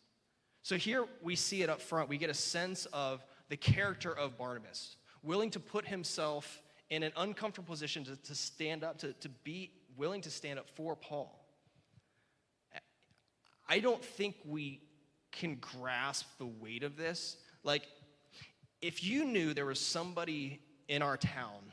So 0.62 0.76
here 0.76 1.04
we 1.22 1.36
see 1.36 1.62
it 1.62 1.70
up 1.70 1.80
front. 1.80 2.08
We 2.08 2.18
get 2.18 2.30
a 2.30 2.34
sense 2.34 2.86
of 2.92 3.24
the 3.48 3.56
character 3.56 4.12
of 4.16 4.36
Barnabas, 4.36 4.96
willing 5.22 5.50
to 5.50 5.60
put 5.60 5.86
himself 5.86 6.62
in 6.90 7.02
an 7.02 7.12
uncomfortable 7.16 7.72
position 7.72 8.04
to, 8.04 8.16
to 8.16 8.34
stand 8.34 8.84
up, 8.84 8.98
to, 8.98 9.12
to 9.14 9.28
be 9.28 9.72
willing 9.96 10.20
to 10.22 10.30
stand 10.30 10.58
up 10.58 10.68
for 10.74 10.96
Paul. 10.96 11.37
I 13.68 13.80
don't 13.80 14.02
think 14.02 14.36
we 14.44 14.80
can 15.32 15.56
grasp 15.56 16.26
the 16.38 16.46
weight 16.46 16.82
of 16.82 16.96
this. 16.96 17.36
Like, 17.62 17.82
if 18.80 19.04
you 19.04 19.24
knew 19.24 19.54
there 19.54 19.66
was 19.66 19.80
somebody 19.80 20.60
in 20.88 21.02
our 21.02 21.16
town 21.16 21.72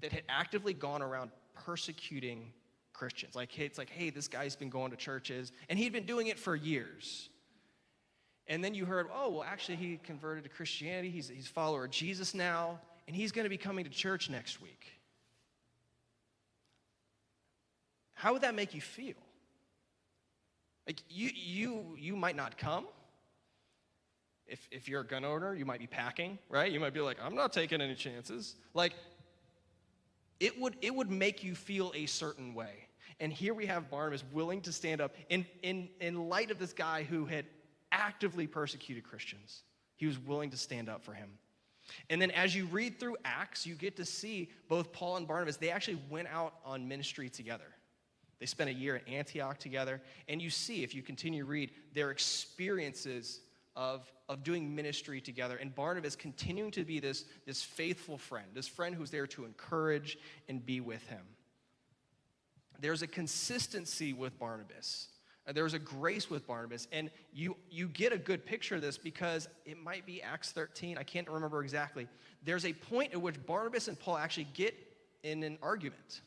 that 0.00 0.12
had 0.12 0.24
actively 0.28 0.74
gone 0.74 1.02
around 1.02 1.30
persecuting 1.54 2.52
Christians. 2.92 3.34
Like, 3.34 3.58
it's 3.58 3.78
like, 3.78 3.90
hey, 3.90 4.10
this 4.10 4.28
guy's 4.28 4.56
been 4.56 4.70
going 4.70 4.90
to 4.90 4.96
churches, 4.96 5.52
and 5.68 5.78
he'd 5.78 5.92
been 5.92 6.06
doing 6.06 6.28
it 6.28 6.38
for 6.38 6.56
years. 6.56 7.28
And 8.46 8.62
then 8.64 8.74
you 8.74 8.84
heard, 8.84 9.08
oh, 9.12 9.30
well, 9.30 9.44
actually, 9.44 9.76
he 9.76 9.98
converted 10.02 10.44
to 10.44 10.50
Christianity. 10.50 11.10
He's, 11.10 11.28
he's 11.28 11.46
a 11.46 11.50
follower 11.50 11.84
of 11.84 11.90
Jesus 11.90 12.34
now, 12.34 12.78
and 13.06 13.16
he's 13.16 13.32
going 13.32 13.44
to 13.44 13.50
be 13.50 13.56
coming 13.56 13.84
to 13.84 13.90
church 13.90 14.30
next 14.30 14.62
week. 14.62 14.86
How 18.14 18.32
would 18.32 18.42
that 18.42 18.54
make 18.54 18.74
you 18.74 18.80
feel? 18.80 19.14
Like, 20.86 21.02
you, 21.08 21.30
you, 21.34 21.96
you 21.98 22.16
might 22.16 22.36
not 22.36 22.58
come. 22.58 22.86
If, 24.46 24.68
if 24.70 24.88
you're 24.88 25.00
a 25.00 25.06
gun 25.06 25.24
owner, 25.24 25.54
you 25.54 25.64
might 25.64 25.80
be 25.80 25.88
packing, 25.88 26.38
right? 26.48 26.70
You 26.70 26.78
might 26.78 26.94
be 26.94 27.00
like, 27.00 27.16
I'm 27.20 27.34
not 27.34 27.52
taking 27.52 27.80
any 27.80 27.96
chances. 27.96 28.54
Like, 28.74 28.92
it 30.38 30.60
would, 30.60 30.76
it 30.82 30.94
would 30.94 31.10
make 31.10 31.42
you 31.42 31.54
feel 31.54 31.92
a 31.94 32.06
certain 32.06 32.54
way. 32.54 32.86
And 33.18 33.32
here 33.32 33.54
we 33.54 33.66
have 33.66 33.90
Barnabas 33.90 34.22
willing 34.32 34.60
to 34.62 34.72
stand 34.72 35.00
up 35.00 35.14
in, 35.30 35.46
in, 35.62 35.88
in 36.00 36.28
light 36.28 36.50
of 36.50 36.58
this 36.58 36.72
guy 36.72 37.02
who 37.02 37.24
had 37.24 37.46
actively 37.90 38.46
persecuted 38.46 39.04
Christians. 39.04 39.62
He 39.96 40.06
was 40.06 40.18
willing 40.18 40.50
to 40.50 40.56
stand 40.56 40.88
up 40.88 41.02
for 41.02 41.14
him. 41.14 41.30
And 42.10 42.20
then 42.20 42.30
as 42.32 42.54
you 42.54 42.66
read 42.66 43.00
through 43.00 43.16
Acts, 43.24 43.66
you 43.66 43.74
get 43.74 43.96
to 43.96 44.04
see 44.04 44.50
both 44.68 44.92
Paul 44.92 45.16
and 45.16 45.26
Barnabas, 45.26 45.56
they 45.56 45.70
actually 45.70 46.00
went 46.10 46.28
out 46.28 46.54
on 46.64 46.86
ministry 46.86 47.28
together. 47.28 47.75
They 48.38 48.46
spent 48.46 48.70
a 48.70 48.74
year 48.74 48.96
at 48.96 49.08
Antioch 49.08 49.58
together. 49.58 50.02
And 50.28 50.42
you 50.42 50.50
see, 50.50 50.82
if 50.82 50.94
you 50.94 51.02
continue 51.02 51.42
to 51.42 51.48
read, 51.48 51.70
their 51.94 52.10
experiences 52.10 53.40
of, 53.74 54.10
of 54.28 54.42
doing 54.42 54.74
ministry 54.74 55.20
together. 55.20 55.56
And 55.56 55.74
Barnabas 55.74 56.16
continuing 56.16 56.70
to 56.72 56.84
be 56.84 57.00
this, 57.00 57.24
this 57.46 57.62
faithful 57.62 58.18
friend, 58.18 58.46
this 58.54 58.68
friend 58.68 58.94
who's 58.94 59.10
there 59.10 59.26
to 59.28 59.44
encourage 59.44 60.18
and 60.48 60.64
be 60.64 60.80
with 60.80 61.06
him. 61.08 61.22
There's 62.80 63.02
a 63.02 63.06
consistency 63.06 64.12
with 64.12 64.38
Barnabas. 64.38 65.08
Uh, 65.46 65.52
there's 65.52 65.74
a 65.74 65.78
grace 65.78 66.28
with 66.28 66.46
Barnabas. 66.46 66.88
And 66.92 67.10
you, 67.32 67.56
you 67.70 67.88
get 67.88 68.12
a 68.12 68.18
good 68.18 68.44
picture 68.44 68.74
of 68.74 68.82
this 68.82 68.98
because 68.98 69.48
it 69.64 69.82
might 69.82 70.04
be 70.04 70.22
Acts 70.22 70.52
13. 70.52 70.98
I 70.98 71.02
can't 71.02 71.28
remember 71.28 71.62
exactly. 71.62 72.08
There's 72.44 72.64
a 72.64 72.72
point 72.72 73.12
at 73.12 73.20
which 73.20 73.44
Barnabas 73.46 73.88
and 73.88 73.98
Paul 73.98 74.18
actually 74.18 74.48
get 74.54 74.74
in 75.22 75.42
an 75.42 75.58
argument. 75.62 76.20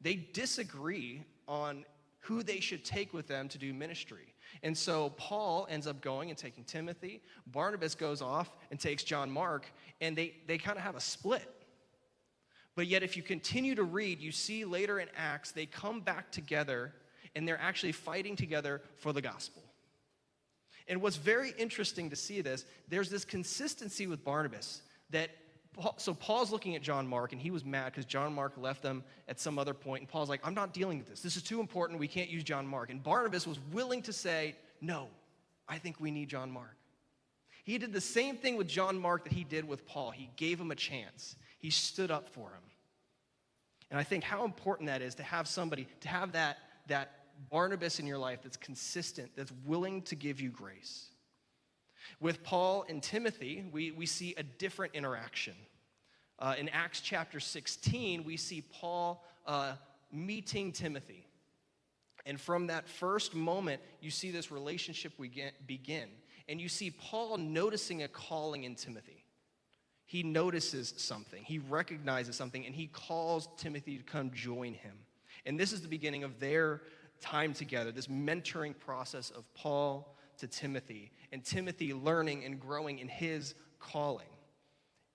They 0.00 0.14
disagree 0.14 1.24
on 1.46 1.84
who 2.20 2.42
they 2.42 2.60
should 2.60 2.84
take 2.84 3.12
with 3.14 3.26
them 3.26 3.48
to 3.48 3.58
do 3.58 3.72
ministry. 3.72 4.34
And 4.62 4.76
so 4.76 5.10
Paul 5.10 5.66
ends 5.70 5.86
up 5.86 6.00
going 6.00 6.30
and 6.30 6.38
taking 6.38 6.64
Timothy. 6.64 7.22
Barnabas 7.46 7.94
goes 7.94 8.22
off 8.22 8.50
and 8.70 8.78
takes 8.78 9.02
John 9.02 9.30
Mark, 9.30 9.66
and 10.00 10.16
they, 10.16 10.34
they 10.46 10.58
kind 10.58 10.76
of 10.76 10.84
have 10.84 10.96
a 10.96 11.00
split. 11.00 11.48
But 12.74 12.86
yet, 12.86 13.02
if 13.02 13.16
you 13.16 13.22
continue 13.22 13.74
to 13.74 13.82
read, 13.82 14.20
you 14.20 14.30
see 14.30 14.64
later 14.64 15.00
in 15.00 15.08
Acts, 15.16 15.50
they 15.50 15.66
come 15.66 16.00
back 16.00 16.30
together 16.30 16.94
and 17.34 17.46
they're 17.46 17.60
actually 17.60 17.92
fighting 17.92 18.36
together 18.36 18.82
for 18.96 19.12
the 19.12 19.20
gospel. 19.20 19.62
And 20.86 21.02
what's 21.02 21.16
very 21.16 21.52
interesting 21.58 22.08
to 22.10 22.16
see 22.16 22.40
this, 22.40 22.64
there's 22.88 23.10
this 23.10 23.24
consistency 23.24 24.06
with 24.06 24.24
Barnabas 24.24 24.82
that 25.10 25.30
so 25.96 26.14
Paul's 26.14 26.50
looking 26.50 26.74
at 26.76 26.82
John 26.82 27.06
Mark 27.06 27.32
and 27.32 27.40
he 27.40 27.50
was 27.50 27.64
mad 27.64 27.92
because 27.92 28.04
John 28.04 28.34
Mark 28.34 28.52
left 28.56 28.82
them 28.82 29.04
at 29.28 29.38
some 29.38 29.58
other 29.58 29.74
point. 29.74 30.02
And 30.02 30.08
Paul's 30.08 30.28
like, 30.28 30.40
I'm 30.44 30.54
not 30.54 30.72
dealing 30.72 30.98
with 30.98 31.08
this. 31.08 31.20
This 31.20 31.36
is 31.36 31.42
too 31.42 31.60
important. 31.60 31.98
We 31.98 32.08
can't 32.08 32.30
use 32.30 32.44
John 32.44 32.66
Mark. 32.66 32.90
And 32.90 33.02
Barnabas 33.02 33.46
was 33.46 33.58
willing 33.72 34.02
to 34.02 34.12
say, 34.12 34.56
No, 34.80 35.08
I 35.68 35.78
think 35.78 36.00
we 36.00 36.10
need 36.10 36.28
John 36.28 36.50
Mark. 36.50 36.76
He 37.64 37.76
did 37.76 37.92
the 37.92 38.00
same 38.00 38.36
thing 38.36 38.56
with 38.56 38.66
John 38.66 38.98
Mark 38.98 39.24
that 39.24 39.32
he 39.32 39.44
did 39.44 39.68
with 39.68 39.86
Paul. 39.86 40.10
He 40.10 40.30
gave 40.36 40.58
him 40.60 40.70
a 40.70 40.74
chance, 40.74 41.36
he 41.58 41.70
stood 41.70 42.10
up 42.10 42.28
for 42.28 42.48
him. 42.48 42.62
And 43.90 43.98
I 43.98 44.02
think 44.02 44.24
how 44.24 44.44
important 44.44 44.88
that 44.88 45.02
is 45.02 45.14
to 45.16 45.22
have 45.22 45.48
somebody, 45.48 45.86
to 46.00 46.08
have 46.08 46.32
that, 46.32 46.58
that 46.88 47.10
Barnabas 47.50 48.00
in 48.00 48.06
your 48.06 48.18
life 48.18 48.40
that's 48.42 48.56
consistent, 48.56 49.30
that's 49.36 49.52
willing 49.64 50.02
to 50.02 50.14
give 50.14 50.40
you 50.40 50.50
grace. 50.50 51.08
With 52.20 52.42
Paul 52.42 52.84
and 52.88 53.02
Timothy, 53.02 53.64
we, 53.72 53.90
we 53.90 54.06
see 54.06 54.34
a 54.36 54.42
different 54.42 54.94
interaction. 54.94 55.54
Uh, 56.38 56.54
in 56.58 56.68
Acts 56.68 57.00
chapter 57.00 57.40
16, 57.40 58.24
we 58.24 58.36
see 58.36 58.62
Paul 58.62 59.24
uh, 59.46 59.72
meeting 60.12 60.72
Timothy. 60.72 61.26
And 62.26 62.40
from 62.40 62.66
that 62.66 62.88
first 62.88 63.34
moment, 63.34 63.80
you 64.00 64.10
see 64.10 64.30
this 64.30 64.50
relationship 64.50 65.12
begin. 65.66 66.08
And 66.48 66.60
you 66.60 66.68
see 66.68 66.90
Paul 66.90 67.38
noticing 67.38 68.02
a 68.02 68.08
calling 68.08 68.64
in 68.64 68.74
Timothy. 68.74 69.24
He 70.06 70.22
notices 70.22 70.94
something, 70.96 71.44
he 71.44 71.58
recognizes 71.58 72.34
something, 72.34 72.64
and 72.64 72.74
he 72.74 72.86
calls 72.86 73.46
Timothy 73.58 73.98
to 73.98 74.02
come 74.02 74.30
join 74.32 74.72
him. 74.72 74.96
And 75.44 75.60
this 75.60 75.72
is 75.72 75.82
the 75.82 75.88
beginning 75.88 76.24
of 76.24 76.40
their 76.40 76.80
time 77.20 77.52
together, 77.52 77.92
this 77.92 78.06
mentoring 78.06 78.78
process 78.78 79.30
of 79.30 79.44
Paul 79.54 80.16
to 80.38 80.46
Timothy, 80.46 81.10
and 81.32 81.44
Timothy 81.44 81.92
learning 81.92 82.44
and 82.44 82.58
growing 82.60 82.98
in 82.98 83.08
his 83.08 83.54
calling. 83.78 84.26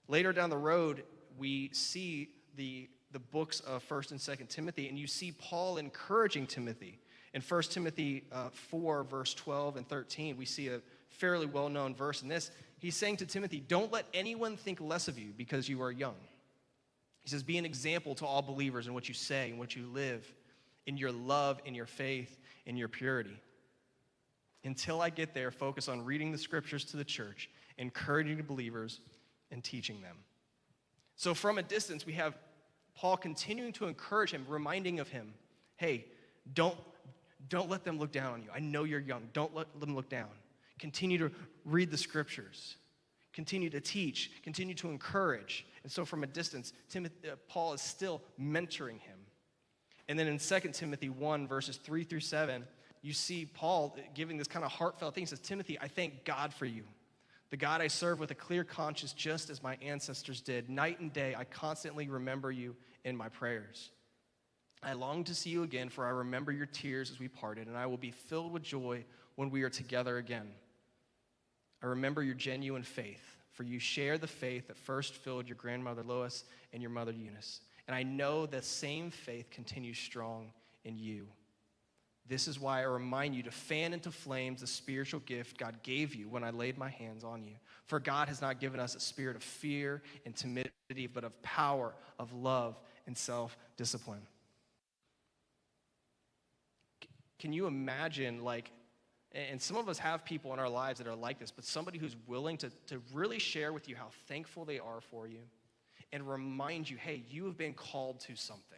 Later 0.07 0.33
down 0.33 0.49
the 0.49 0.57
road, 0.57 1.03
we 1.37 1.69
see 1.73 2.29
the, 2.55 2.89
the 3.11 3.19
books 3.19 3.59
of 3.61 3.87
1st 3.87 4.11
and 4.11 4.19
2nd 4.19 4.49
Timothy, 4.49 4.89
and 4.89 4.97
you 4.97 5.07
see 5.07 5.31
Paul 5.31 5.77
encouraging 5.77 6.47
Timothy. 6.47 6.99
In 7.33 7.41
1 7.41 7.61
Timothy 7.63 8.25
uh, 8.31 8.49
4, 8.49 9.03
verse 9.03 9.33
12 9.33 9.77
and 9.77 9.87
13, 9.87 10.37
we 10.37 10.45
see 10.45 10.67
a 10.67 10.81
fairly 11.09 11.45
well 11.45 11.69
known 11.69 11.95
verse 11.95 12.21
in 12.21 12.27
this. 12.27 12.51
He's 12.79 12.95
saying 12.95 13.17
to 13.17 13.25
Timothy, 13.25 13.59
Don't 13.59 13.91
let 13.91 14.05
anyone 14.13 14.57
think 14.57 14.81
less 14.81 15.07
of 15.07 15.17
you 15.17 15.33
because 15.35 15.67
you 15.67 15.81
are 15.81 15.91
young. 15.91 16.15
He 17.23 17.29
says, 17.29 17.41
Be 17.41 17.57
an 17.57 17.65
example 17.65 18.13
to 18.15 18.25
all 18.25 18.41
believers 18.41 18.87
in 18.87 18.93
what 18.93 19.07
you 19.07 19.13
say 19.13 19.49
and 19.49 19.57
what 19.57 19.75
you 19.75 19.87
live, 19.87 20.31
in 20.85 20.97
your 20.97 21.11
love, 21.11 21.59
in 21.65 21.73
your 21.73 21.85
faith, 21.85 22.39
in 22.65 22.75
your 22.75 22.89
purity. 22.89 23.39
Until 24.65 25.01
I 25.01 25.09
get 25.09 25.33
there, 25.33 25.51
focus 25.51 25.87
on 25.87 26.05
reading 26.05 26.31
the 26.31 26.37
scriptures 26.37 26.85
to 26.85 26.97
the 26.97 27.03
church, 27.03 27.49
encouraging 27.77 28.37
the 28.37 28.43
believers, 28.43 29.01
and 29.51 29.63
teaching 29.63 30.01
them. 30.01 30.17
So, 31.15 31.33
from 31.33 31.57
a 31.57 31.63
distance, 31.63 32.05
we 32.05 32.13
have 32.13 32.35
Paul 32.95 33.17
continuing 33.17 33.73
to 33.73 33.85
encourage 33.87 34.31
him, 34.31 34.45
reminding 34.47 34.99
of 34.99 35.09
him, 35.09 35.33
hey, 35.77 36.05
don't, 36.53 36.77
don't 37.49 37.69
let 37.69 37.83
them 37.83 37.99
look 37.99 38.11
down 38.11 38.33
on 38.33 38.41
you. 38.41 38.49
I 38.53 38.59
know 38.59 38.83
you're 38.83 38.99
young. 38.99 39.29
Don't 39.33 39.53
let 39.55 39.79
them 39.79 39.95
look 39.95 40.09
down. 40.09 40.29
Continue 40.79 41.17
to 41.17 41.31
read 41.65 41.91
the 41.91 41.97
scriptures. 41.97 42.77
Continue 43.31 43.69
to 43.69 43.81
teach. 43.81 44.31
Continue 44.43 44.75
to 44.75 44.89
encourage. 44.89 45.65
And 45.83 45.91
so, 45.91 46.05
from 46.05 46.23
a 46.23 46.27
distance, 46.27 46.73
Timothy, 46.89 47.29
uh, 47.29 47.35
Paul 47.47 47.73
is 47.73 47.81
still 47.81 48.21
mentoring 48.39 48.99
him. 48.99 49.19
And 50.07 50.19
then 50.19 50.27
in 50.27 50.37
2 50.37 50.59
Timothy 50.73 51.09
1, 51.09 51.47
verses 51.47 51.77
3 51.77 52.03
through 52.03 52.19
7, 52.19 52.65
you 53.03 53.13
see 53.13 53.45
Paul 53.45 53.95
giving 54.15 54.37
this 54.37 54.47
kind 54.47 54.65
of 54.65 54.71
heartfelt 54.71 55.13
thing. 55.13 55.21
He 55.21 55.27
says, 55.27 55.39
Timothy, 55.39 55.77
I 55.79 55.87
thank 55.87 56.25
God 56.25 56.51
for 56.51 56.65
you 56.65 56.83
the 57.53 57.57
God 57.57 57.81
I 57.81 57.87
serve 57.87 58.19
with 58.19 58.31
a 58.31 58.33
clear 58.35 58.63
conscience, 58.63 59.13
just 59.13 59.51
as 59.51 59.61
my 59.61 59.77
ancestors 59.79 60.41
did. 60.41 60.71
Night 60.71 60.99
and 60.99 61.13
day, 61.13 61.35
I 61.37 61.43
constantly 61.43 62.09
remember 62.09 62.51
you 62.51 62.75
in 63.05 63.15
my 63.15 63.29
prayers. 63.29 63.91
I 64.81 64.93
long 64.93 65.23
to 65.25 65.35
see 65.35 65.51
you 65.51 65.61
again, 65.61 65.89
for 65.89 66.03
I 66.03 66.09
remember 66.09 66.51
your 66.51 66.65
tears 66.65 67.11
as 67.11 67.19
we 67.19 67.27
parted, 67.27 67.67
and 67.67 67.77
I 67.77 67.85
will 67.85 67.97
be 67.97 68.09
filled 68.09 68.51
with 68.51 68.63
joy 68.63 69.05
when 69.35 69.51
we 69.51 69.61
are 69.61 69.69
together 69.69 70.17
again. 70.17 70.47
I 71.83 71.85
remember 71.85 72.23
your 72.23 72.33
genuine 72.33 72.81
faith, 72.81 73.21
for 73.51 73.61
you 73.61 73.77
share 73.77 74.17
the 74.17 74.25
faith 74.25 74.67
that 74.69 74.77
first 74.79 75.13
filled 75.13 75.47
your 75.47 75.57
grandmother 75.57 76.01
Lois 76.01 76.45
and 76.73 76.81
your 76.81 76.89
mother 76.89 77.11
Eunice. 77.11 77.61
And 77.87 77.95
I 77.95 78.01
know 78.01 78.47
the 78.47 78.63
same 78.63 79.11
faith 79.11 79.51
continues 79.51 79.99
strong 79.99 80.51
in 80.85 80.97
you. 80.97 81.27
This 82.27 82.47
is 82.47 82.59
why 82.59 82.79
I 82.79 82.83
remind 82.83 83.35
you 83.35 83.43
to 83.43 83.51
fan 83.51 83.93
into 83.93 84.09
flames 84.09 84.61
the 84.61 84.67
spiritual 84.67 85.19
gift 85.21 85.57
God 85.57 85.83
gave 85.83 86.15
you 86.15 86.29
when 86.29 86.43
I 86.43 86.51
laid 86.51 86.77
my 86.77 86.89
hands 86.89 87.23
on 87.23 87.43
you. 87.43 87.55
For 87.85 87.99
God 87.99 88.29
has 88.29 88.41
not 88.41 88.61
given 88.61 88.79
us 88.79 88.95
a 88.95 88.99
spirit 88.99 89.35
of 89.35 89.43
fear 89.43 90.01
and 90.25 90.33
timidity, 90.35 91.07
but 91.13 91.25
of 91.25 91.41
power, 91.41 91.93
of 92.19 92.31
love, 92.33 92.79
and 93.07 93.17
self 93.17 93.57
discipline. 93.75 94.21
Can 97.39 97.51
you 97.51 97.67
imagine, 97.67 98.41
like, 98.41 98.71
and 99.33 99.61
some 99.61 99.75
of 99.75 99.89
us 99.89 99.97
have 99.97 100.23
people 100.23 100.53
in 100.53 100.59
our 100.59 100.69
lives 100.69 100.99
that 100.99 101.07
are 101.07 101.15
like 101.15 101.39
this, 101.39 101.51
but 101.51 101.65
somebody 101.65 101.97
who's 101.97 102.15
willing 102.25 102.55
to, 102.57 102.69
to 102.87 103.01
really 103.13 103.39
share 103.39 103.73
with 103.73 103.89
you 103.89 103.97
how 103.97 104.07
thankful 104.27 104.63
they 104.63 104.79
are 104.79 105.01
for 105.01 105.27
you 105.27 105.39
and 106.13 106.29
remind 106.29 106.89
you, 106.89 106.95
hey, 106.95 107.23
you 107.29 107.43
have 107.45 107.57
been 107.57 107.73
called 107.73 108.21
to 108.21 108.35
something. 108.35 108.77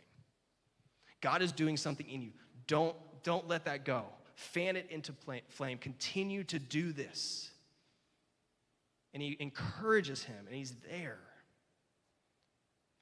God 1.21 1.43
is 1.43 1.51
doing 1.51 1.77
something 1.77 2.09
in 2.09 2.21
you. 2.21 2.31
Don't 2.65 2.95
don't 3.25 3.47
let 3.49 3.65
that 3.65 3.83
go. 3.83 4.03
Fan 4.35 4.77
it 4.77 4.87
into 4.89 5.13
flame. 5.49 5.77
Continue 5.79 6.45
to 6.45 6.59
do 6.59 6.93
this. 6.93 7.49
And 9.13 9.21
he 9.21 9.35
encourages 9.39 10.23
him, 10.23 10.45
and 10.47 10.55
he's 10.55 10.73
there. 10.89 11.17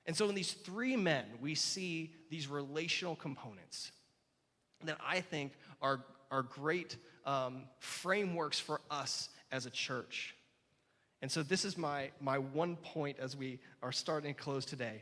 And 0.06 0.16
so, 0.16 0.28
in 0.30 0.36
these 0.36 0.54
three 0.54 0.96
men, 0.96 1.26
we 1.42 1.56
see 1.56 2.14
these 2.30 2.48
relational 2.48 3.16
components 3.16 3.92
that 4.84 4.98
I 5.06 5.22
think 5.22 5.54
are, 5.82 6.04
are 6.30 6.44
great 6.44 6.98
um, 7.26 7.64
frameworks 7.80 8.60
for 8.60 8.82
us 8.92 9.30
as 9.52 9.66
a 9.66 9.70
church. 9.70 10.36
And 11.22 11.32
so, 11.32 11.42
this 11.42 11.66
is 11.66 11.78
my, 11.78 12.12
my 12.22 12.38
one 12.38 12.76
point 12.76 13.18
as 13.20 13.36
we 13.36 13.60
are 13.82 13.92
starting 13.92 14.34
to 14.34 14.40
close 14.40 14.66
today 14.66 15.02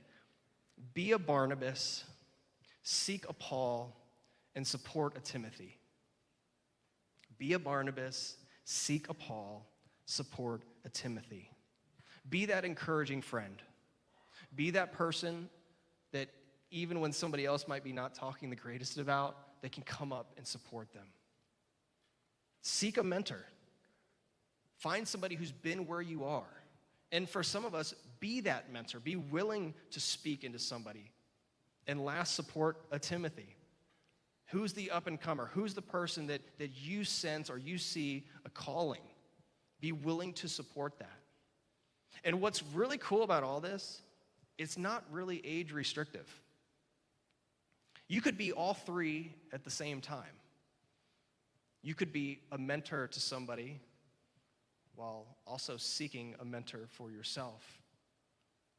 be 0.94 1.12
a 1.12 1.20
Barnabas, 1.20 2.06
seek 2.82 3.28
a 3.30 3.34
Paul, 3.34 4.01
and 4.56 4.66
support 4.66 5.18
a 5.18 5.22
Timothy. 5.22 5.78
Be 7.38 7.54
a 7.54 7.60
Barnabas, 7.60 8.38
seek 8.66 9.10
a 9.10 9.14
Paul, 9.14 9.66
support 10.06 10.64
a 10.86 10.90
Timothy. 10.90 11.50
Be 12.30 12.46
that 12.46 12.66
encouraging 12.66 13.22
friend. 13.22 13.62
Be 14.56 14.72
that 14.72 14.94
person 14.94 15.50
that 16.12 16.30
even 16.70 17.00
when 17.00 17.12
somebody 17.12 17.46
else 17.46 17.68
might 17.68 17.84
be 17.84 17.92
not 17.92 18.14
talking 18.14 18.50
the 18.50 18.56
greatest 18.56 18.98
about, 18.98 19.62
they 19.62 19.70
can 19.70 19.84
come 19.84 20.14
up 20.14 20.34
and 20.38 20.46
support 20.46 20.92
them. 20.94 21.08
Seek 22.62 22.98
a 22.98 23.04
mentor. 23.04 23.44
Find 24.78 25.08
somebody 25.08 25.36
who's 25.36 25.52
been 25.52 25.88
where 25.88 26.02
you 26.02 26.26
are. 26.26 26.48
And 27.12 27.30
for 27.30 27.44
some 27.44 27.66
of 27.66 27.76
us, 27.76 27.94
be 28.20 28.42
that 28.42 28.72
mentor. 28.72 29.00
Be 29.00 29.16
willing 29.16 29.74
to 29.92 30.00
speak 30.00 30.44
into 30.44 30.60
somebody. 30.60 31.12
And 31.88 32.04
last, 32.04 32.36
support 32.36 32.78
a 32.92 33.00
Timothy. 33.00 33.56
Who's 34.52 34.74
the 34.74 34.92
up 34.92 35.08
and 35.08 35.20
comer? 35.20 35.50
Who's 35.54 35.74
the 35.74 35.82
person 35.82 36.28
that, 36.28 36.42
that 36.60 36.72
you 36.76 37.06
sense 37.06 37.50
or 37.50 37.58
you 37.58 37.78
see 37.78 38.26
a 38.46 38.50
calling? 38.50 39.02
Be 39.80 39.94
willing 39.94 40.34
to 40.34 40.50
support 40.50 41.00
that. 41.00 41.20
And 42.26 42.42
what's 42.42 42.62
really 42.74 42.98
cool 42.98 43.24
about 43.24 43.44
all 43.44 43.62
this, 43.62 44.02
it's 44.58 44.78
not 44.78 45.06
really 45.10 45.42
age 45.46 45.72
restrictive. 45.72 46.28
You 48.10 48.20
could 48.20 48.38
be 48.38 48.52
all 48.52 48.74
three 48.74 49.34
at 49.54 49.64
the 49.64 49.72
same 49.72 50.02
time. 50.02 50.36
You 51.82 51.96
could 51.96 52.12
be 52.12 52.40
a 52.52 52.58
mentor 52.58 53.08
to 53.08 53.20
somebody 53.22 53.80
while 54.96 55.26
also 55.48 55.78
seeking 55.78 56.36
a 56.42 56.46
mentor 56.46 56.88
for 56.90 57.10
yourself. 57.10 57.80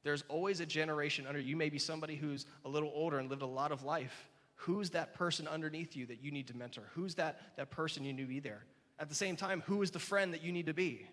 There's 0.04 0.22
always 0.28 0.60
a 0.60 0.66
generation 0.66 1.26
under 1.26 1.40
you. 1.40 1.56
may 1.56 1.70
be 1.70 1.78
somebody 1.78 2.14
who's 2.14 2.44
a 2.66 2.68
little 2.68 2.92
older 2.94 3.18
and 3.18 3.30
lived 3.30 3.42
a 3.42 3.46
lot 3.46 3.72
of 3.72 3.84
life 3.84 4.28
Who's 4.62 4.90
that 4.90 5.14
person 5.14 5.48
underneath 5.48 5.96
you 5.96 6.06
that 6.06 6.22
you 6.22 6.30
need 6.30 6.46
to 6.46 6.56
mentor? 6.56 6.84
Who's 6.94 7.16
that, 7.16 7.56
that 7.56 7.70
person 7.72 8.04
you 8.04 8.12
need 8.12 8.22
to 8.22 8.28
be 8.28 8.38
there? 8.38 8.64
At 9.00 9.08
the 9.08 9.14
same 9.14 9.34
time, 9.34 9.60
who 9.66 9.82
is 9.82 9.90
the 9.90 9.98
friend 9.98 10.32
that 10.32 10.42
you 10.42 10.52
need 10.52 10.66
to 10.66 10.74
be? 10.74 11.04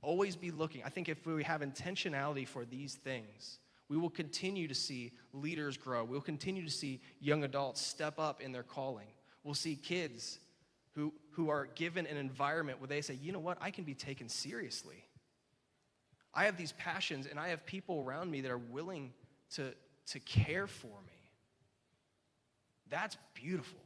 Always 0.00 0.34
be 0.34 0.50
looking. 0.50 0.82
I 0.82 0.88
think 0.88 1.08
if 1.08 1.24
we 1.24 1.44
have 1.44 1.60
intentionality 1.60 2.48
for 2.48 2.64
these 2.64 2.94
things, 2.94 3.60
we 3.88 3.96
will 3.96 4.10
continue 4.10 4.66
to 4.66 4.74
see 4.74 5.12
leaders 5.32 5.76
grow. 5.76 6.02
We'll 6.02 6.20
continue 6.20 6.64
to 6.64 6.70
see 6.70 7.00
young 7.20 7.44
adults 7.44 7.80
step 7.80 8.18
up 8.18 8.40
in 8.40 8.50
their 8.50 8.64
calling. 8.64 9.06
We'll 9.44 9.54
see 9.54 9.76
kids 9.76 10.40
who, 10.96 11.12
who 11.30 11.48
are 11.48 11.66
given 11.76 12.08
an 12.08 12.16
environment 12.16 12.80
where 12.80 12.88
they 12.88 13.02
say, 13.02 13.14
you 13.14 13.30
know 13.30 13.38
what, 13.38 13.58
I 13.60 13.70
can 13.70 13.84
be 13.84 13.94
taken 13.94 14.28
seriously. 14.28 15.04
I 16.34 16.46
have 16.46 16.56
these 16.56 16.72
passions 16.72 17.28
and 17.28 17.38
I 17.38 17.50
have 17.50 17.64
people 17.66 18.02
around 18.04 18.32
me 18.32 18.40
that 18.40 18.50
are 18.50 18.58
willing 18.58 19.12
to, 19.54 19.74
to 20.06 20.18
care 20.18 20.66
for 20.66 20.88
me. 21.06 21.21
That's 22.92 23.16
beautiful. 23.32 23.80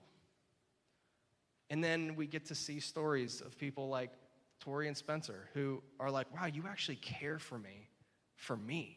And 1.70 1.82
then 1.82 2.16
we 2.16 2.26
get 2.26 2.46
to 2.46 2.56
see 2.56 2.80
stories 2.80 3.40
of 3.40 3.56
people 3.56 3.88
like 3.88 4.10
Tori 4.58 4.88
and 4.88 4.96
Spencer 4.96 5.48
who 5.54 5.80
are 6.00 6.10
like, 6.10 6.26
wow, 6.34 6.46
you 6.46 6.64
actually 6.68 6.96
care 6.96 7.38
for 7.38 7.56
me, 7.56 7.88
for 8.34 8.56
me. 8.56 8.96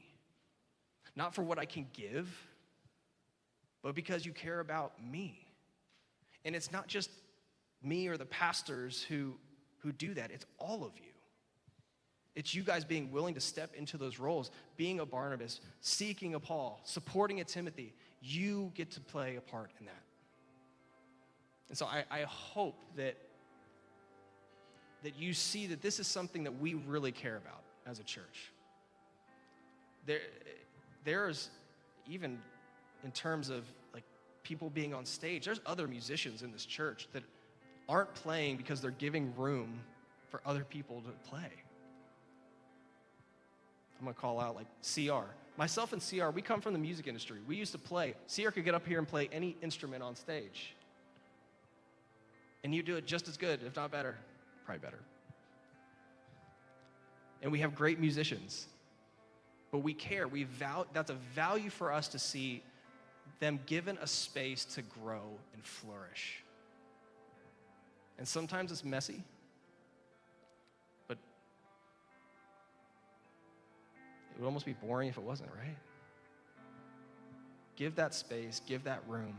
Not 1.16 1.36
for 1.36 1.44
what 1.44 1.60
I 1.60 1.66
can 1.66 1.86
give, 1.94 2.28
but 3.84 3.94
because 3.94 4.26
you 4.26 4.34
care 4.34 4.60
about 4.60 4.94
me. 5.04 5.48
And 6.44 6.56
it's 6.56 6.72
not 6.72 6.88
just 6.88 7.12
me 7.84 8.08
or 8.08 8.18
the 8.18 8.26
pastors 8.26 9.04
who, 9.04 9.36
who 9.78 9.92
do 9.92 10.16
that, 10.16 10.32
it's 10.32 10.46
all 10.58 10.84
of 10.84 10.94
you. 10.96 11.12
It's 12.36 12.56
you 12.56 12.64
guys 12.64 12.84
being 12.84 13.12
willing 13.12 13.36
to 13.36 13.42
step 13.42 13.76
into 13.76 13.98
those 13.98 14.18
roles, 14.18 14.50
being 14.76 15.02
a 15.02 15.06
Barnabas, 15.06 15.62
seeking 15.82 16.34
a 16.34 16.40
Paul, 16.40 16.82
supporting 16.84 17.42
a 17.42 17.44
Timothy, 17.44 17.94
you 18.22 18.72
get 18.76 18.92
to 18.92 19.00
play 19.00 19.36
a 19.36 19.42
part 19.42 19.72
in 19.80 19.86
that. 19.86 20.04
And 21.70 21.78
so 21.78 21.86
I, 21.86 22.04
I 22.10 22.22
hope 22.24 22.76
that, 22.98 23.16
that 25.04 25.16
you 25.18 25.34
see 25.34 25.68
that 25.68 25.82
this 25.82 26.00
is 26.00 26.08
something 26.08 26.44
that 26.44 26.60
we 26.60 26.74
really 26.74 27.12
care 27.12 27.38
about 27.38 27.62
as 27.86 28.00
a 28.00 28.04
church. 28.04 28.52
There, 30.06 30.20
there's 31.04 31.50
even 32.08 32.40
in 33.04 33.12
terms 33.12 33.50
of 33.50 33.64
like 33.94 34.04
people 34.44 34.70
being 34.70 34.94
on 34.94 35.06
stage. 35.06 35.46
There's 35.46 35.62
other 35.66 35.88
musicians 35.88 36.42
in 36.42 36.52
this 36.52 36.66
church 36.66 37.08
that 37.14 37.24
aren't 37.88 38.14
playing 38.16 38.58
because 38.58 38.82
they're 38.82 38.92
giving 38.92 39.34
room 39.36 39.80
for 40.30 40.42
other 40.46 40.64
people 40.64 41.02
to 41.02 41.30
play. 41.30 41.50
I'm 44.00 44.06
gonna 44.06 44.14
call 44.14 44.40
out 44.40 44.56
like 44.56 44.68
CR. 44.82 45.30
Myself 45.58 45.92
and 45.92 46.02
CR, 46.02 46.30
we 46.30 46.42
come 46.42 46.62
from 46.62 46.74
the 46.74 46.80
music 46.80 47.08
industry. 47.08 47.40
We 47.46 47.58
used 47.58 47.74
to 47.74 47.78
play. 47.78 48.14
CR 48.34 48.50
could 48.50 48.64
get 48.64 48.76
up 48.76 48.88
here 48.88 48.98
and 48.98 49.08
play 49.08 49.30
any 49.32 49.58
instrument 49.62 50.02
on 50.02 50.16
stage. 50.16 50.74
And 52.64 52.74
you 52.74 52.82
do 52.82 52.96
it 52.96 53.06
just 53.06 53.28
as 53.28 53.36
good, 53.36 53.62
if 53.64 53.76
not 53.76 53.92
better. 53.92 54.16
Probably 54.66 54.80
better. 54.80 55.00
And 57.42 57.52
we 57.52 57.60
have 57.60 57.76
great 57.76 58.00
musicians. 58.00 58.68
But 59.72 59.80
we 59.80 59.94
care. 59.94 60.28
We 60.28 60.46
val- 60.46 60.88
that's 60.94 61.12
a 61.12 61.18
value 61.36 61.70
for 61.70 61.92
us 61.92 62.08
to 62.10 62.20
see 62.20 62.64
them 63.40 63.60
given 63.66 63.98
a 64.02 64.08
space 64.08 64.66
to 64.66 64.82
grow 64.82 65.24
and 65.54 65.64
flourish. 65.64 66.44
And 68.18 68.28
sometimes 68.28 68.72
it's 68.72 68.84
messy, 68.84 69.24
it 74.40 74.44
would 74.44 74.48
almost 74.48 74.66
be 74.66 74.72
boring 74.72 75.10
if 75.10 75.18
it 75.18 75.24
wasn't, 75.24 75.50
right? 75.50 75.76
Give 77.76 77.94
that 77.96 78.14
space, 78.14 78.62
give 78.66 78.86
that 78.86 79.04
room, 79.06 79.36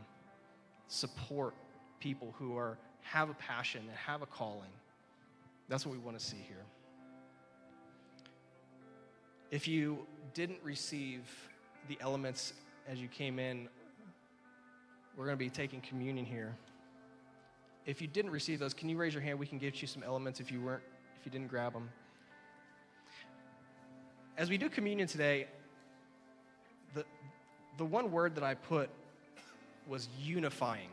support 0.89 1.55
people 2.01 2.35
who 2.39 2.55
are 2.59 2.77
have 3.01 3.31
a 3.31 3.35
passion 3.35 3.81
and 3.89 3.97
have 3.97 4.21
a 4.21 4.27
calling. 4.27 4.69
That's 5.71 5.87
what 5.87 5.93
we 5.93 5.99
want 5.99 6.19
to 6.19 6.25
see 6.25 6.37
here. 6.47 6.67
If 9.51 9.67
you 9.67 10.07
didn't 10.35 10.59
receive 10.63 11.23
the 11.89 11.97
elements 12.03 12.53
as 12.87 13.01
you 13.01 13.09
came 13.09 13.39
in, 13.39 13.71
we're 15.17 15.25
going 15.25 15.39
to 15.39 15.43
be 15.43 15.49
taking 15.49 15.81
communion 15.81 16.27
here. 16.27 16.55
If 17.87 18.03
you 18.03 18.07
didn't 18.07 18.33
receive 18.33 18.59
those, 18.59 18.75
can 18.75 18.91
you 18.91 18.99
raise 18.99 19.15
your 19.15 19.23
hand? 19.23 19.39
We 19.39 19.47
can 19.47 19.57
get 19.57 19.81
you 19.81 19.89
some 19.89 20.03
elements 20.03 20.41
if 20.41 20.53
you 20.53 20.61
weren't 20.61 20.83
if 21.19 21.25
you 21.25 21.33
didn't 21.33 21.49
grab 21.49 21.73
them. 21.73 21.89
As 24.41 24.49
we 24.49 24.57
do 24.57 24.71
communion 24.71 25.07
today, 25.07 25.49
the 26.95 27.05
the 27.77 27.85
one 27.85 28.11
word 28.11 28.37
that 28.37 28.43
I 28.43 28.55
put 28.55 28.89
was 29.87 30.09
unifying. 30.19 30.89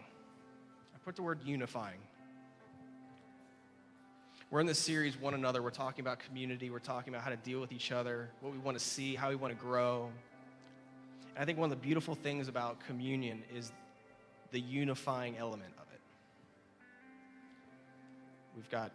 I 0.94 0.98
put 1.06 1.16
the 1.16 1.22
word 1.22 1.40
unifying. 1.46 2.00
We're 4.52 4.60
in 4.60 4.66
this 4.66 4.80
series, 4.80 5.18
One 5.18 5.34
Another. 5.34 5.62
We're 5.62 5.70
talking 5.70 6.04
about 6.04 6.20
community. 6.20 6.70
We're 6.70 6.80
talking 6.80 7.14
about 7.14 7.24
how 7.24 7.30
to 7.30 7.38
deal 7.38 7.62
with 7.62 7.72
each 7.72 7.94
other, 7.94 8.28
what 8.42 8.52
we 8.52 8.60
want 8.60 8.78
to 8.78 8.84
see, 8.84 9.16
how 9.16 9.30
we 9.30 9.36
want 9.36 9.58
to 9.58 9.60
grow. 9.66 10.10
And 11.34 11.42
I 11.42 11.46
think 11.46 11.58
one 11.58 11.72
of 11.72 11.80
the 11.82 11.82
beautiful 11.82 12.16
things 12.16 12.50
about 12.50 12.86
communion 12.86 13.44
is 13.56 13.72
the 14.52 14.60
unifying 14.60 15.38
element 15.38 15.72
of 15.78 15.86
it. 15.94 16.02
We've 18.58 18.70
got, 18.70 18.92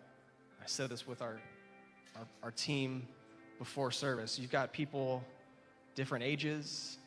I 0.62 0.66
said 0.66 0.90
this 0.90 1.06
with 1.06 1.22
our, 1.22 1.40
our, 2.16 2.26
our 2.42 2.50
team 2.50 3.08
before 3.58 3.90
service. 3.90 4.38
You've 4.38 4.50
got 4.50 4.72
people, 4.72 5.22
different 5.94 6.24
ages, 6.24 6.98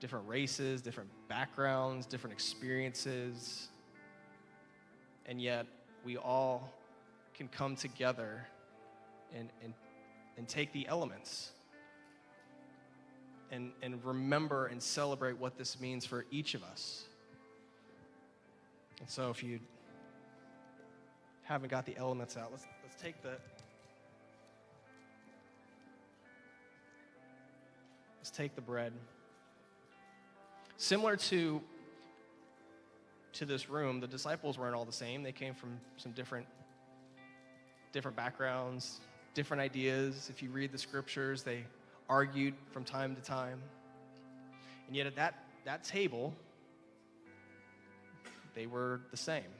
different 0.00 0.28
races, 0.28 0.80
different 0.80 1.10
backgrounds, 1.28 2.06
different 2.06 2.34
experiences, 2.34 3.68
and 5.26 5.40
yet 5.40 5.66
we 6.04 6.16
all 6.16 6.72
can 7.34 7.48
come 7.48 7.76
together 7.76 8.46
and, 9.36 9.48
and, 9.62 9.74
and 10.36 10.48
take 10.48 10.72
the 10.72 10.86
elements 10.88 11.52
and, 13.50 13.72
and 13.82 14.04
remember 14.04 14.66
and 14.66 14.82
celebrate 14.82 15.38
what 15.38 15.56
this 15.56 15.80
means 15.80 16.04
for 16.04 16.24
each 16.30 16.54
of 16.54 16.62
us. 16.62 17.04
And 19.00 19.08
so 19.08 19.30
if 19.30 19.42
you 19.42 19.60
haven't 21.42 21.70
got 21.70 21.86
the 21.86 21.96
elements 21.96 22.36
out, 22.36 22.50
let's, 22.50 22.66
let's 22.82 23.00
take 23.00 23.22
the 23.22 23.36
take 28.38 28.54
the 28.54 28.60
bread. 28.60 28.92
Similar 30.76 31.16
to 31.16 31.60
to 33.32 33.44
this 33.44 33.68
room, 33.68 34.00
the 34.00 34.06
disciples 34.06 34.56
weren't 34.56 34.74
all 34.74 34.84
the 34.84 34.92
same. 34.92 35.22
They 35.24 35.32
came 35.32 35.54
from 35.54 35.80
some 35.96 36.12
different 36.12 36.46
different 37.92 38.16
backgrounds, 38.16 39.00
different 39.34 39.60
ideas. 39.60 40.28
If 40.30 40.40
you 40.40 40.50
read 40.50 40.70
the 40.70 40.78
scriptures, 40.78 41.42
they 41.42 41.64
argued 42.08 42.54
from 42.70 42.84
time 42.84 43.16
to 43.16 43.22
time. 43.22 43.60
And 44.86 44.94
yet 44.94 45.06
at 45.08 45.16
that, 45.16 45.34
that 45.64 45.82
table, 45.82 46.32
they 48.54 48.66
were 48.66 49.00
the 49.10 49.16
same. 49.16 49.50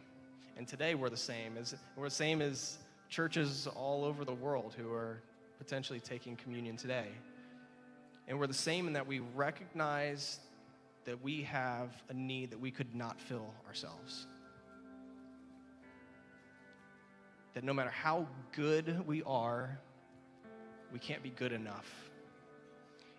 And 0.56 0.68
today 0.68 0.94
we're 0.94 1.10
the 1.10 1.16
same. 1.16 1.56
As, 1.58 1.74
we're 1.96 2.08
the 2.08 2.14
same 2.14 2.40
as 2.40 2.78
churches 3.08 3.66
all 3.74 4.04
over 4.04 4.24
the 4.24 4.34
world 4.34 4.74
who 4.78 4.92
are 4.92 5.20
potentially 5.58 6.00
taking 6.00 6.36
communion 6.36 6.76
today. 6.76 7.08
And 8.28 8.38
we're 8.38 8.46
the 8.46 8.54
same 8.54 8.86
in 8.86 8.92
that 8.92 9.06
we 9.06 9.20
recognize 9.34 10.38
that 11.04 11.22
we 11.22 11.42
have 11.42 11.90
a 12.10 12.14
need 12.14 12.50
that 12.52 12.60
we 12.60 12.70
could 12.70 12.94
not 12.94 13.20
fill 13.20 13.52
ourselves. 13.66 14.26
that 17.58 17.64
no 17.64 17.72
matter 17.72 17.90
how 17.90 18.24
good 18.52 19.04
we 19.04 19.20
are, 19.24 19.76
we 20.92 20.98
can't 21.00 21.24
be 21.24 21.30
good 21.30 21.50
enough. 21.50 21.92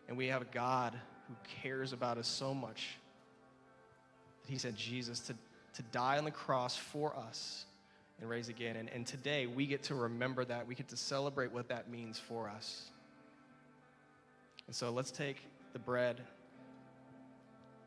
And 0.08 0.16
we 0.16 0.28
have 0.28 0.42
a 0.42 0.48
God 0.54 0.98
who 1.28 1.34
cares 1.62 1.92
about 1.92 2.18
us 2.18 2.30
so 2.30 2.54
much 2.54 2.96
that 4.46 4.50
he 4.50 4.58
sent 4.58 4.78
Jesus 4.78 5.20
to, 5.20 5.34
to 5.74 5.82
die 5.92 6.18
on 6.18 6.24
the 6.24 6.32
cross 6.32 6.78
for 6.78 7.14
us 7.18 7.66
and 8.22 8.30
raise 8.30 8.48
again. 8.48 8.78
And, 8.78 8.88
and 8.88 9.06
today 9.06 9.46
we 9.46 9.66
get 9.66 9.84
to 9.84 9.96
remember 9.96 10.46
that. 10.46 10.66
We 10.66 10.74
get 10.74 10.88
to 10.88 10.96
celebrate 10.96 11.52
what 11.52 11.68
that 11.68 11.90
means 11.92 12.18
for 12.18 12.48
us. 12.48 12.86
And 14.70 14.76
so 14.76 14.92
let's 14.92 15.10
take 15.10 15.38
the 15.74 15.80
bread 15.80 16.22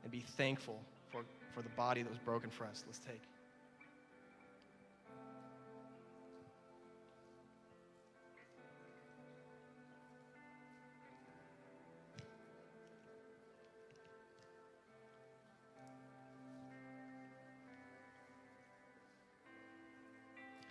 and 0.02 0.10
be 0.10 0.18
thankful 0.18 0.80
for, 1.12 1.22
for 1.54 1.62
the 1.62 1.68
body 1.68 2.02
that 2.02 2.10
was 2.10 2.18
broken 2.18 2.50
for 2.50 2.64
us. 2.64 2.82
Let's 2.88 2.98
take. 2.98 3.22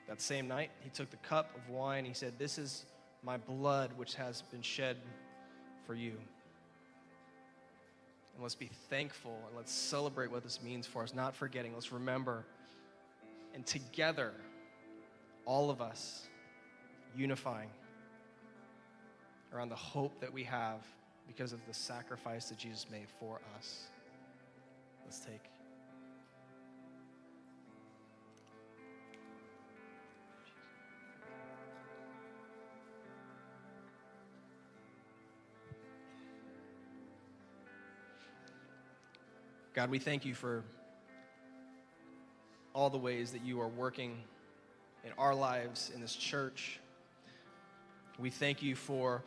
That 0.09 0.19
same 0.19 0.49
night, 0.49 0.71
he 0.81 0.89
took 0.89 1.09
the 1.09 1.15
cup 1.15 1.55
of 1.55 1.69
wine. 1.69 2.03
He 2.03 2.13
said, 2.13 2.33
This 2.37 2.57
is 2.57 2.83
my 3.23 3.37
blood 3.37 3.91
which 3.95 4.15
has 4.15 4.41
been 4.41 4.61
shed 4.61 4.97
for 5.91 5.95
you. 5.95 6.13
And 8.33 8.41
let's 8.41 8.55
be 8.55 8.69
thankful 8.89 9.37
and 9.45 9.57
let's 9.57 9.73
celebrate 9.73 10.31
what 10.31 10.41
this 10.41 10.61
means 10.63 10.87
for 10.87 11.03
us, 11.03 11.13
not 11.13 11.35
forgetting. 11.35 11.73
Let's 11.73 11.91
remember. 11.91 12.45
And 13.53 13.65
together, 13.65 14.31
all 15.45 15.69
of 15.69 15.81
us 15.81 16.29
unifying 17.13 17.67
around 19.53 19.67
the 19.67 19.75
hope 19.75 20.17
that 20.21 20.31
we 20.31 20.45
have 20.45 20.79
because 21.27 21.51
of 21.51 21.59
the 21.67 21.73
sacrifice 21.73 22.45
that 22.45 22.57
Jesus 22.57 22.85
made 22.89 23.07
for 23.19 23.41
us. 23.57 23.87
Let's 25.03 25.19
take. 25.19 25.50
God, 39.73 39.89
we 39.89 39.99
thank 39.99 40.25
you 40.25 40.35
for 40.35 40.63
all 42.73 42.89
the 42.89 42.97
ways 42.97 43.31
that 43.31 43.43
you 43.43 43.61
are 43.61 43.69
working 43.69 44.17
in 45.05 45.11
our 45.17 45.33
lives, 45.33 45.91
in 45.95 46.01
this 46.01 46.15
church. 46.15 46.79
We 48.19 48.29
thank 48.29 48.61
you 48.61 48.75
for 48.75 49.23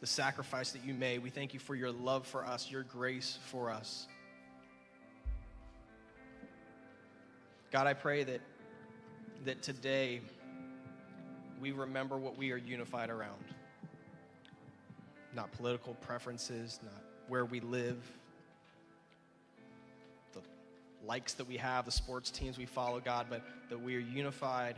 the 0.00 0.06
sacrifice 0.06 0.72
that 0.72 0.84
you 0.84 0.92
made. 0.92 1.22
We 1.22 1.30
thank 1.30 1.54
you 1.54 1.60
for 1.60 1.74
your 1.74 1.90
love 1.90 2.26
for 2.26 2.44
us, 2.44 2.70
your 2.70 2.82
grace 2.82 3.38
for 3.46 3.70
us. 3.70 4.06
God, 7.72 7.86
I 7.86 7.94
pray 7.94 8.22
that, 8.24 8.40
that 9.46 9.62
today 9.62 10.20
we 11.58 11.72
remember 11.72 12.18
what 12.18 12.36
we 12.36 12.52
are 12.52 12.58
unified 12.58 13.08
around. 13.08 13.44
Not 15.34 15.50
political 15.52 15.94
preferences, 15.94 16.78
not 16.82 17.03
where 17.28 17.44
we 17.44 17.60
live, 17.60 17.98
the 20.32 20.40
likes 21.06 21.34
that 21.34 21.46
we 21.46 21.56
have, 21.56 21.84
the 21.84 21.90
sports 21.90 22.30
teams 22.30 22.58
we 22.58 22.66
follow, 22.66 23.00
God, 23.00 23.26
but 23.30 23.42
that 23.70 23.80
we 23.80 23.96
are 23.96 24.00
unified 24.00 24.76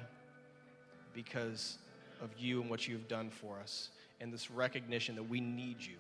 because 1.15 1.79
of 2.21 2.31
you 2.39 2.61
and 2.61 2.71
what 2.71 2.87
you 2.87 2.95
have 2.95 3.09
done 3.09 3.31
for 3.31 3.59
us, 3.59 3.91
and 4.21 4.33
this 4.33 4.51
recognition 4.51 5.15
that 5.17 5.29
we 5.29 5.41
need 5.41 5.77
you. 5.81 5.97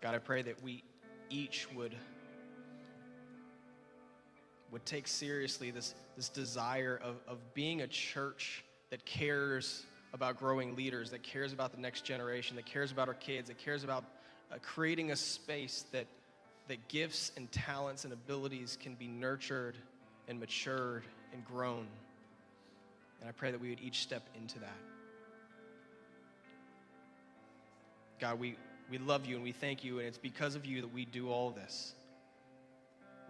God, 0.00 0.14
I 0.14 0.18
pray 0.18 0.42
that 0.42 0.62
we 0.62 0.82
each 1.28 1.68
would, 1.74 1.94
would 4.70 4.84
take 4.86 5.06
seriously 5.06 5.70
this, 5.70 5.94
this 6.16 6.28
desire 6.28 7.00
of, 7.02 7.16
of 7.28 7.38
being 7.54 7.82
a 7.82 7.86
church 7.86 8.64
that 8.90 9.04
cares 9.04 9.84
about 10.12 10.38
growing 10.38 10.74
leaders, 10.76 11.10
that 11.10 11.22
cares 11.22 11.52
about 11.52 11.72
the 11.72 11.80
next 11.80 12.04
generation, 12.04 12.56
that 12.56 12.66
cares 12.66 12.90
about 12.90 13.08
our 13.08 13.14
kids, 13.14 13.48
that 13.48 13.58
cares 13.58 13.84
about 13.84 14.04
uh, 14.52 14.56
creating 14.62 15.12
a 15.12 15.16
space 15.16 15.84
that, 15.92 16.06
that 16.68 16.88
gifts 16.88 17.32
and 17.36 17.50
talents 17.52 18.04
and 18.04 18.12
abilities 18.12 18.76
can 18.80 18.94
be 18.94 19.06
nurtured 19.06 19.76
and 20.28 20.40
matured 20.40 21.04
and 21.32 21.44
grown. 21.44 21.86
And 23.20 23.28
I 23.28 23.32
pray 23.32 23.50
that 23.50 23.60
we 23.60 23.70
would 23.70 23.80
each 23.80 24.00
step 24.00 24.22
into 24.34 24.58
that. 24.60 24.76
God, 28.18 28.38
we, 28.38 28.56
we 28.90 28.98
love 28.98 29.26
you 29.26 29.36
and 29.36 29.44
we 29.44 29.52
thank 29.52 29.84
you, 29.84 29.98
and 29.98 30.08
it's 30.08 30.18
because 30.18 30.54
of 30.54 30.66
you 30.66 30.80
that 30.82 30.92
we 30.92 31.04
do 31.04 31.30
all 31.30 31.50
this. 31.50 31.94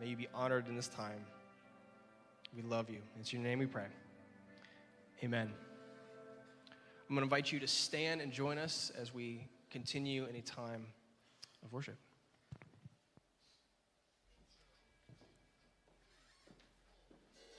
May 0.01 0.09
you 0.09 0.17
be 0.17 0.29
honored 0.35 0.67
in 0.69 0.77
this 0.77 0.89
time. 0.89 1.21
We 2.57 2.63
love 2.63 2.91
you. 2.91 2.99
It's 3.21 3.33
your 3.33 3.43
name 3.43 3.59
we 3.59 3.67
pray. 3.67 3.87
Amen. 5.23 5.51
I'm 7.11 7.17
going 7.17 7.29
to 7.29 7.35
invite 7.35 7.51
you 7.51 7.59
to 7.59 7.67
stand 7.67 8.21
and 8.21 8.31
join 8.31 8.57
us 8.57 8.93
as 8.97 9.13
we 9.13 9.49
continue 9.69 10.27
in 10.27 10.37
a 10.37 10.41
time 10.43 10.87
of 11.65 11.73
worship. 11.73 11.97